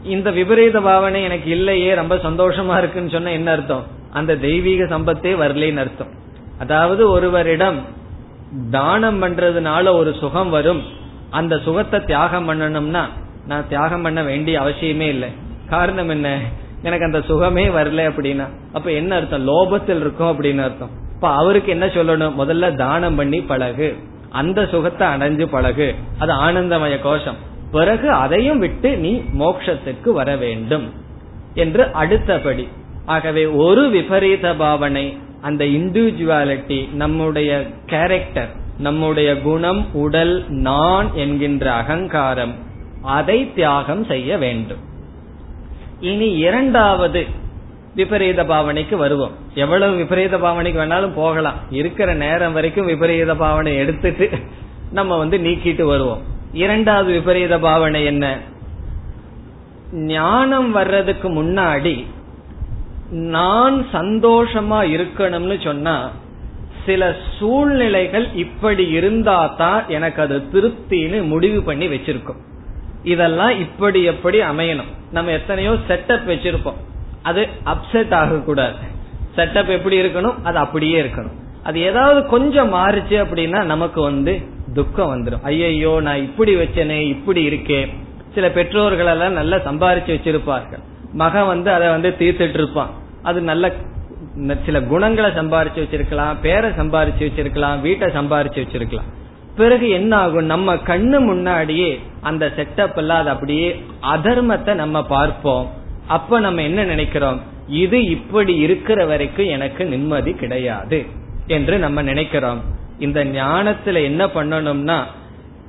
இந்த 0.04 0.30
விபரீத 0.30 0.80
பாவனை 0.80 1.22
எனக்கு 1.22 1.50
இல்லையே 1.50 1.94
ரொம்ப 1.94 2.14
சந்தோஷமா 2.16 2.78
இருக்குன்னு 2.78 3.10
சொன்ன 3.10 3.32
என்ன 3.32 3.50
அர்த்தம்? 3.50 3.84
அந்த 4.12 4.36
தெய்வீக 4.36 4.84
சம்பத்தே 4.84 5.32
வரலன்னு 5.42 5.76
அர்த்தம். 5.76 6.12
அதாவது 6.58 7.10
ஒருவரிடம் 7.10 7.78
தானம் 8.70 9.22
பண்றதுனால 9.22 9.92
ஒரு 9.92 10.14
சுகம் 10.20 10.50
வரும். 10.50 10.82
அந்த 11.30 11.58
சுகத்தை 11.58 12.04
தியாகம் 12.04 12.50
பண்ணணும்னா 12.50 13.04
நான் 13.46 13.68
தியாகம் 13.68 14.02
பண்ண 14.02 14.22
வேண்டிய 14.22 14.60
அவசியமே 14.60 15.00
இல்லை. 15.00 15.28
காரணம் 15.68 16.08
என்ன? 16.08 16.38
எனக்கு 16.82 17.04
அந்த 17.04 17.20
சுகமே 17.20 17.66
வரல 17.66 18.10
அப்படின்னா 18.10 18.46
அப்ப 18.72 18.92
என்ன 18.92 19.14
அர்த்தம்? 19.14 19.48
லோபத்தில் 19.48 19.96
இருக்கும் 19.96 20.42
அப்படின்னு 20.42 20.62
அர்த்தம். 20.62 20.90
இப்ப 21.14 21.28
அவருக்கு 21.28 21.70
என்ன 21.70 21.86
சொல்லணும்? 21.86 22.32
முதல்ல 22.38 22.74
தானம் 22.74 23.14
பண்ணி 23.14 23.40
பழகு. 23.40 23.96
அந்த 24.30 24.66
சுகத்தை 24.66 25.08
அடைஞ்சு 25.08 25.46
பழகு. 25.46 25.94
அது 26.18 26.32
ஆனந்தமய 26.32 26.98
கோஷம். 26.98 27.36
பிறகு 27.70 28.10
அதையும் 28.10 28.58
விட்டு 28.58 28.96
நீ 28.96 29.22
மோக்ஷத்துக்கு 29.38 30.12
வர 30.12 30.36
வேண்டும் 30.36 30.92
என்று 31.54 31.92
அடுத்தபடி. 31.92 32.68
ஆகவே 33.06 33.46
ஒரு 33.46 33.90
விபரீத 33.90 34.54
பாவனை 34.54 35.18
அந்த 35.40 35.64
இண்டிவிஜுவாலிட்டி 35.64 36.92
நம்முடைய 36.94 37.66
கேரக்டர் 37.86 38.48
நம்முடைய 38.78 39.40
குணம் 39.40 39.94
உடல் 39.94 40.44
நான் 40.48 41.14
என்கின்ற 41.14 41.72
அகங்காரம் 41.72 42.54
அதை 43.02 43.54
தியாகம் 43.54 44.04
செய்ய 44.04 44.38
வேண்டும். 44.38 44.78
இனி 46.00 46.30
இரண்டாவது 46.30 47.26
விபரீத 47.94 48.44
பாவனைக்கு 48.44 48.96
வருவோம். 48.96 49.30
எவ்வளவு 49.54 49.96
விபரீத 49.96 50.38
பாவனைக்கு 50.38 50.80
வேணாலும் 50.80 51.14
போகலாம். 51.14 51.58
இருக்கிற 51.70 52.14
நேரம் 52.14 52.52
வரைக்கும் 52.52 52.86
விபரீத 52.86 53.34
பாவனை 53.34 53.76
எடுத்துட்டு 53.76 54.30
நம்ம 54.92 55.16
வந்து 55.16 55.38
நீக்கிட்டு 55.38 55.82
வருவோம். 55.82 56.22
இரண்டாவது 56.52 57.12
விபரீத 57.12 57.58
பாவனை 57.58 58.04
என்ன? 58.04 58.38
ஞானம் 59.92 60.70
வர்றதுக்கு 60.70 61.28
முன்னாடி 61.28 62.04
நான் 63.10 63.86
சந்தோஷமா 63.92 64.78
இருக்கணும்னு 64.94 65.64
சொன்னா 65.64 66.10
சில 66.86 67.16
சூழ்நிலைகள் 67.38 68.28
இப்படி 68.34 68.88
இருந்தா 68.88 69.46
தான் 69.46 69.88
எனக்கு 69.88 70.22
அது 70.22 70.38
திருப்தின்னு 70.52 71.26
முடிவு 71.26 71.62
பண்ணி 71.62 71.86
வச்சிருக்கோம். 71.88 72.40
இதெல்லாம் 73.02 73.58
இப்படி 73.58 74.02
எப்படி 74.02 74.40
அமையணும்? 74.40 74.92
நம்ம 75.12 75.30
எத்தனையோ 75.30 75.70
செட்டப் 75.70 76.26
வச்சிருப்போம். 76.26 76.78
அது 77.22 77.48
அப்செட் 77.66 78.14
ஆகக்கூடாது. 78.14 78.74
செட்டப் 79.36 79.68
எப்படி 79.68 80.00
இருக்கணும்? 80.00 80.34
அது 80.42 80.58
அப்படியே 80.58 81.02
இருக்கணும். 81.02 81.36
அது 81.62 81.80
ஏதாவது 81.80 82.26
கொஞ்சம் 82.26 82.74
மாறுச்சு 82.74 83.16
அப்படின்னா 83.24 83.62
நமக்கு 83.62 84.00
வந்து 84.00 84.42
துக்கம் 84.74 85.10
வந்துடும் 85.14 85.42
ஐயையோ 85.42 86.00
நான் 86.00 86.16
இப்படி 86.16 86.56
வச்சனே 86.56 86.98
இப்படி 87.08 87.48
இருக்கே. 87.48 87.88
சில 88.34 88.50
பெற்றோர்கள் 88.50 89.06
எல்லாம் 89.06 89.32
நல்லா 89.32 89.56
சம்பாரிச்சு 89.56 90.10
வச்சிருப்பார்கள். 90.16 90.82
மகன் 91.12 91.46
வந்து 91.46 91.72
அதை 91.72 91.88
வந்து 91.88 92.14
தீர்த்துட்டு 92.18 92.54
இருப்பான். 92.54 92.90
அது 93.22 93.40
நல்ல 93.40 93.72
சில 94.64 94.82
குணங்களை 94.82 95.30
சம்பாரிச்சு 95.30 95.82
வச்சிருக்கலாம் 95.84 96.34
பேரை 96.43 96.70
சம்பாரிச்சு 96.70 97.22
வச்சிருக்கலாம் 97.28 97.80
வீட்டை 97.80 98.09
சம்பாரிச்சு 98.09 98.61
வச்சிருக்கலாம். 98.64 99.09
பிறகு 99.57 99.89
என்ன 99.89 100.16
ஆகும்? 100.16 100.45
நம்ம 100.45 100.74
கண்ணு 100.74 101.18
முன்னாடியே 101.20 102.01
அந்த 102.20 102.53
செட்டப் 102.57 102.97
எல்லாம் 102.97 103.18
அது 103.18 103.30
அப்படியே 103.30 103.80
அதர்மத்தை 104.03 104.74
நம்ம 104.74 105.07
பார்ப்போம். 105.07 105.70
அப்ப 106.07 106.41
நம்ம 106.41 106.62
என்ன 106.62 106.84
நினைக்கிறோம்? 106.84 107.41
இது 107.68 108.05
இப்படி 108.05 108.55
இருக்கிற 108.57 109.07
வரைக்கும் 109.07 109.47
எனக்கு 109.47 109.84
நிம்மதி 109.84 110.32
கிடையாது 110.32 111.07
என்று 111.47 111.78
நம்ம 111.78 112.03
நினைக்கிறோம். 112.03 112.61
இந்த 112.99 113.24
ஞானத்துல 113.24 114.03
என்ன 114.03 114.26
பண்ணணும்னா 114.26 114.99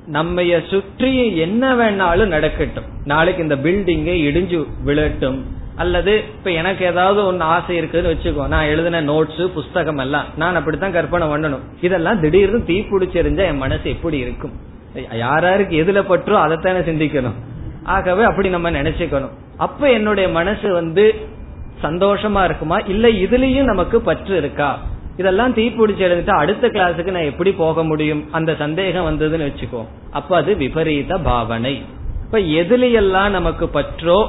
நம்ம 0.06 0.42
சுற்றி 0.70 1.36
என்ன 1.36 1.74
வேணாலும் 1.74 2.26
நடக்கட்டும். 2.26 2.84
நாளைக்கு 3.04 3.42
இந்த 3.42 3.56
பில்டிங்கே 3.56 4.14
இடிஞ்சு 4.28 4.66
விழட்டும். 4.84 5.46
அல்லது 5.82 6.12
இப்ப 6.36 6.50
எனக்கு 6.60 6.82
ஏதாவது 6.84 7.20
ஒன்னு 7.26 7.44
ஆசை 7.54 7.76
இருக்குன்னு 7.76 8.12
வச்சுக்கோ 8.12 8.46
நான் 8.46 8.70
எழுதின 8.72 9.02
நோட்ஸ் 9.02 9.46
புஸ்தகம் 9.54 10.00
எல்லாம் 10.04 10.26
நான் 10.36 10.56
அப்படித்தான் 10.56 10.96
கற்பனை 10.96 11.26
பண்ணணும். 11.28 11.64
இதெல்லாம் 11.80 12.20
திடீர்னு 12.20 12.60
தீ 12.64 12.76
பிடிச்சிருந்தா 12.80 13.44
என் 13.50 13.62
மனசு 13.64 13.86
எப்படி 13.90 14.18
இருக்கும்? 14.18 14.54
யாராருக்கு 15.12 15.74
எதுல 15.84 16.00
பற்றோ 16.10 16.36
அதைத்தானே 16.44 16.82
சிந்திக்கணும். 16.88 17.38
ஆகவே 17.84 18.22
அப்படி 18.22 18.48
நம்ம 18.48 18.70
நினைச்சுக்கணும். 18.70 19.34
அப்ப 19.56 19.90
என்னுடைய 19.90 20.26
மனசு 20.28 20.72
வந்து 20.72 21.04
சந்தோஷமா 21.82 22.44
இருக்குமா? 22.44 22.78
இல்ல 22.92 23.08
இதுலயும் 23.24 23.70
நமக்கு 23.72 24.00
பற்று 24.00 24.34
இருக்கா? 24.36 24.70
இதெல்லாம் 25.16 25.54
தீப்பிடிச்சு 25.54 26.02
எழுதிட்டு 26.06 26.34
அடுத்த 26.42 26.68
கிளாஸுக்கு 26.68 27.14
நான் 27.16 27.30
எப்படி 27.32 27.50
போக 27.52 27.84
முடியும்? 27.84 28.22
அந்த 28.30 28.50
சந்தேகம் 28.54 29.08
வந்ததுன்னு 29.08 29.48
வச்சுக்கோ. 29.48 29.82
அப்ப 30.10 30.36
அது 30.36 30.52
விபரீத 30.56 31.18
பாவனை. 31.18 31.74
இப்ப 32.24 32.38
எதுலையெல்லாம் 32.38 33.34
நமக்கு 33.38 33.66
பற்றோ 33.74 34.20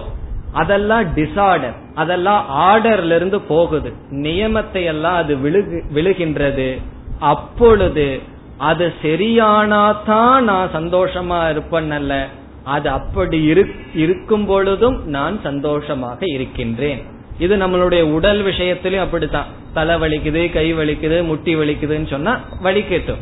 அதெல்லாம் 0.54 1.06
டிசார்டர் 1.16 1.78
அதெல்லாம் 1.96 2.44
ஆர்டர்ல 2.68 3.16
இருந்து 3.16 3.40
போகுது. 3.42 3.90
நியமத்தை 4.26 4.84
எல்லாம் 4.94 5.16
அது 5.16 5.34
விழுகின்றது. 5.96 6.70
அப்பொழுது 7.34 8.08
அது 8.70 8.86
சரியானாதான் 9.04 10.40
நான் 10.50 10.76
சந்தோஷமா 10.76 11.40
இருப்பேன் 11.50 11.92
அல்ல 11.92 12.14
அது 12.64 12.88
அப்படி 12.90 13.40
இருக்கும் 13.94 14.46
பொழுதும் 14.46 14.98
நான் 15.08 15.36
சந்தோஷமாக 15.44 16.20
இருக்கின்றேன். 16.26 17.02
இது 17.40 17.54
நம்மளுடைய 17.58 18.02
உடல் 18.18 18.42
விஷயத்திலும் 18.42 19.04
அப்படித்தான். 19.06 19.50
தலை 19.74 19.96
வலிக்குது 19.96 20.42
கை 20.54 20.68
வலிக்குது 20.74 21.18
முட்டி 21.30 21.56
வலிக்குதுன்னு 21.56 22.10
சொன்னா 22.10 22.34
வலிக்கட்டும். 22.64 23.22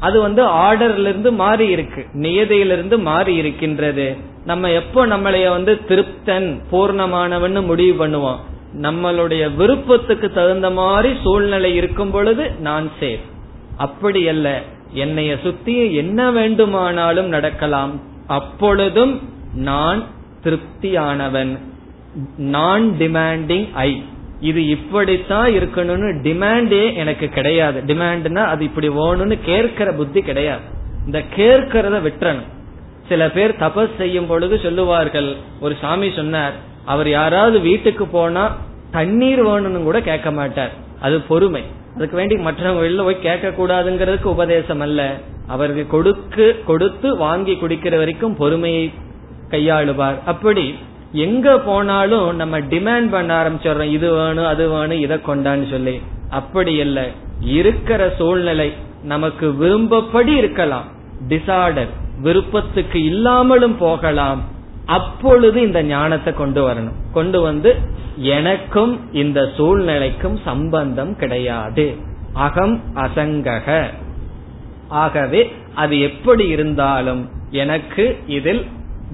அது 0.00 0.20
வந்து 0.20 0.42
ஆர்டர்ல 0.64 1.08
இருந்து 1.12 1.32
மாறி 1.32 1.66
இருக்கு 1.68 2.02
நியதையிலிருந்து 2.24 2.98
மாறி 2.98 3.32
இருக்கின்றது 3.36 4.06
நம்ம 4.44 4.70
எப்போ 4.70 5.06
நம்மளைய 5.06 5.48
வந்து 5.48 5.80
திருப்தன் 5.88 6.60
பூர்ணமானவன் 6.72 7.64
முடிவு 7.64 8.06
பண்ணுவோம். 8.06 8.36
நம்மளுடைய 8.80 9.54
விருப்பத்துக்கு 9.54 10.30
தகுந்த 10.30 10.70
மாதிரி 10.70 11.14
சூழ்நிலை 11.22 11.74
இருக்கும் 11.74 12.10
பொழுது 12.10 12.50
நான் 12.50 12.90
சேர். 13.00 13.20
அப்படி 13.76 14.28
அல்ல. 14.28 14.62
என்னைய 14.92 15.36
சுத்தி 15.42 15.94
என்ன 15.94 16.30
வேண்டுமானாலும் 16.30 17.28
நடக்கலாம். 17.28 18.00
அப்பொழுதும் 18.26 19.28
நான் 19.54 20.04
திருப்தியானவன். 20.44 21.58
நான் 22.36 22.94
டிமாண்டிங் 22.98 23.68
ஐ 23.74 24.02
இது 24.40 24.66
இப்படித்தான் 24.66 25.48
இருக்கணும்னு 25.48 26.20
டிமாண்டே 26.22 26.94
எனக்கு 26.94 27.28
கிடையாது. 27.28 27.80
டிமாண்ட்னா 27.80 28.44
அது 28.44 28.64
இப்படி 28.64 28.88
வேணும்னு 28.88 29.38
கேட்கிற 29.44 29.92
புத்தி 29.92 30.20
கிடையாது. 30.20 30.60
இந்த 31.06 31.22
கேட்கறத 31.36 32.00
விட்டுறணும். 32.06 32.58
சில 33.10 33.30
பேர் 33.30 33.58
தபஸ் 33.58 33.96
செய்யும் 33.98 34.26
பொழுது 34.26 34.58
சொல்லுவார்கள். 34.62 35.28
ஒரு 35.60 35.74
சாமி 35.80 36.12
சொன்னார் 36.16 36.52
அவர் 36.84 37.08
யாராவது 37.08 37.60
வீட்டுக்கு 37.60 38.04
போனா 38.06 38.44
தண்ணீர் 38.90 39.46
வேணும்னு 39.46 39.82
கூட 39.82 40.00
கேட்க 40.00 40.30
மாட்டார். 40.30 40.72
அது 41.00 41.20
பொறுமை. 41.20 41.62
அதுக்கு 41.96 42.16
வேண்டி 42.16 42.36
மற்றவங்க 42.36 42.82
வெளில 42.84 43.02
போய் 43.02 43.18
கேட்க 43.18 43.48
கூடாதுங்கிறதுக்கு 43.48 44.32
உபதேசம் 44.34 44.80
அல்ல. 44.80 45.00
அவருக்கு 45.46 45.86
கொடுக்கு 45.86 46.46
கொடுத்து 46.66 47.16
வாங்கி 47.16 47.54
குடிக்கிற 47.54 47.96
வரைக்கும் 47.96 48.36
பொறுமையை 48.36 48.92
கையாளுவார். 49.50 50.18
அப்படி 50.26 50.74
எங்க 51.12 51.58
போனாலும் 51.58 52.36
நம்ம 52.36 52.60
டிமாண்ட் 52.60 53.10
பண்ண 53.10 53.30
ஆரம்பிச்சிடுறோம். 53.42 53.90
இது 53.90 54.12
வேணும் 54.14 54.50
அது 54.52 54.68
வேணும் 54.68 55.00
இதை 55.00 55.16
கொண்டான்னு 55.16 55.70
சொல்லி. 55.70 56.00
அப்படி 56.30 56.74
இல்லை. 56.74 57.06
இருக்கிற 57.40 58.12
சூழ்நிலை 58.18 58.72
நமக்கு 59.02 59.56
விரும்பப்படி 59.56 60.34
இருக்கலாம். 60.36 60.86
டிசார்டர் 61.28 61.92
விருப்பத்துக்கு 62.20 63.04
இல்லாமலும் 63.04 63.76
போகலாம். 63.76 64.42
அப்பொழுது 64.86 65.60
இந்த 65.60 65.82
ஞானத்தை 65.82 66.34
கொண்டு 66.34 66.70
வரணும். 66.70 66.96
கொண்டு 67.12 67.40
வந்து 67.40 67.76
எனக்கும் 68.16 69.14
இந்த 69.14 69.40
சூழ்நிலைக்கும் 69.56 70.36
சம்பந்தம் 70.44 71.16
கிடையாது. 71.16 71.96
அகம் 72.32 72.80
அசங்கக. 72.94 73.82
ஆகவே 74.88 75.52
அது 75.74 76.00
எப்படி 76.00 76.48
இருந்தாலும் 76.48 77.28
எனக்கு 77.50 78.18
இதில் 78.26 78.66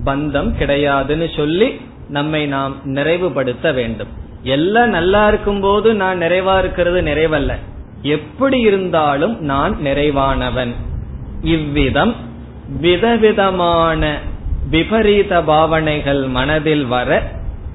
பந்தம் 0.05 0.51
கிடையாதுன்னு 0.61 1.37
சொல்லி 1.37 1.81
நம்மை 2.09 2.47
நாம் 2.47 2.75
நிறைவுபடுத்த 2.85 3.75
வேண்டும். 3.75 4.09
எல்லாம் 4.43 4.89
நல்லா 4.89 5.29
இருக்கும் 5.29 5.61
போது 5.61 5.95
நான் 5.95 6.21
நிறைவா 6.21 6.59
இருக்கிறது 6.59 7.01
நிறைவல்ல. 7.01 7.53
எப்படி 8.03 8.61
இருந்தாலும் 8.61 9.41
நான் 9.41 9.77
நிறைவானவன். 9.85 10.75
இவ்விதம் 11.43 12.15
விதவிதமான 12.81 14.19
விபரீத 14.71 15.43
பாவனைகள் 15.43 16.27
மனதில் 16.27 16.87
வர 16.87 17.23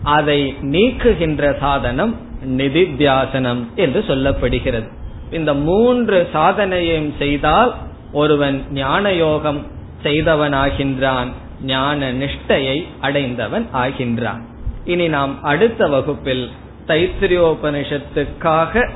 அதை 0.03 0.55
நீக்குகின்ற 0.61 1.59
சாதனம் 1.59 2.15
நிதித்தியாசனம் 2.57 3.65
என்று 3.75 4.03
சொல்லப்படுகிறது. 4.07 4.85
இந்த 5.31 5.53
மூன்று 5.53 6.27
சாதனையும் 6.33 7.17
செய்தால் 7.17 7.73
ஒருவன் 8.11 8.63
ஞான 8.71 9.13
யோகம் 9.13 9.65
செய்தவனாகின்றான் 10.03 11.27
ஞான 11.63 12.11
நிஷ்டையை 12.11 12.85
அடைந்தவன் 13.01 13.67
ஆகின்றான். 13.73 14.41
இனி 14.85 15.07
நாம் 15.07 15.43
அடுத்த 15.43 15.87
வகுப்பில் 15.87 16.49
தைத்திரியோபனிஷத்துக்காக 16.87 18.89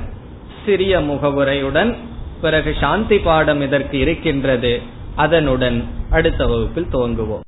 சிறிய 0.66 1.00
முகவுரையுடன் 1.00 1.94
பிறகு 2.40 2.74
சாந்தி 2.80 3.18
பாடம் 3.18 3.60
இதற்கு 3.60 3.98
இருக்கின்றது. 3.98 4.82
அதனுடன் 5.15 5.79
அடுத்த 6.09 6.41
வகுப்பில் 6.45 6.91
துவங்குவோம் 6.93 7.45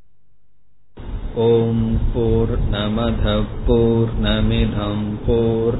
ஓம் 1.44 1.88
போர் 2.14 2.56
நமத 2.72 3.36
போர் 3.68 4.14
நமிதம் 4.26 5.08
போர் 5.26 5.80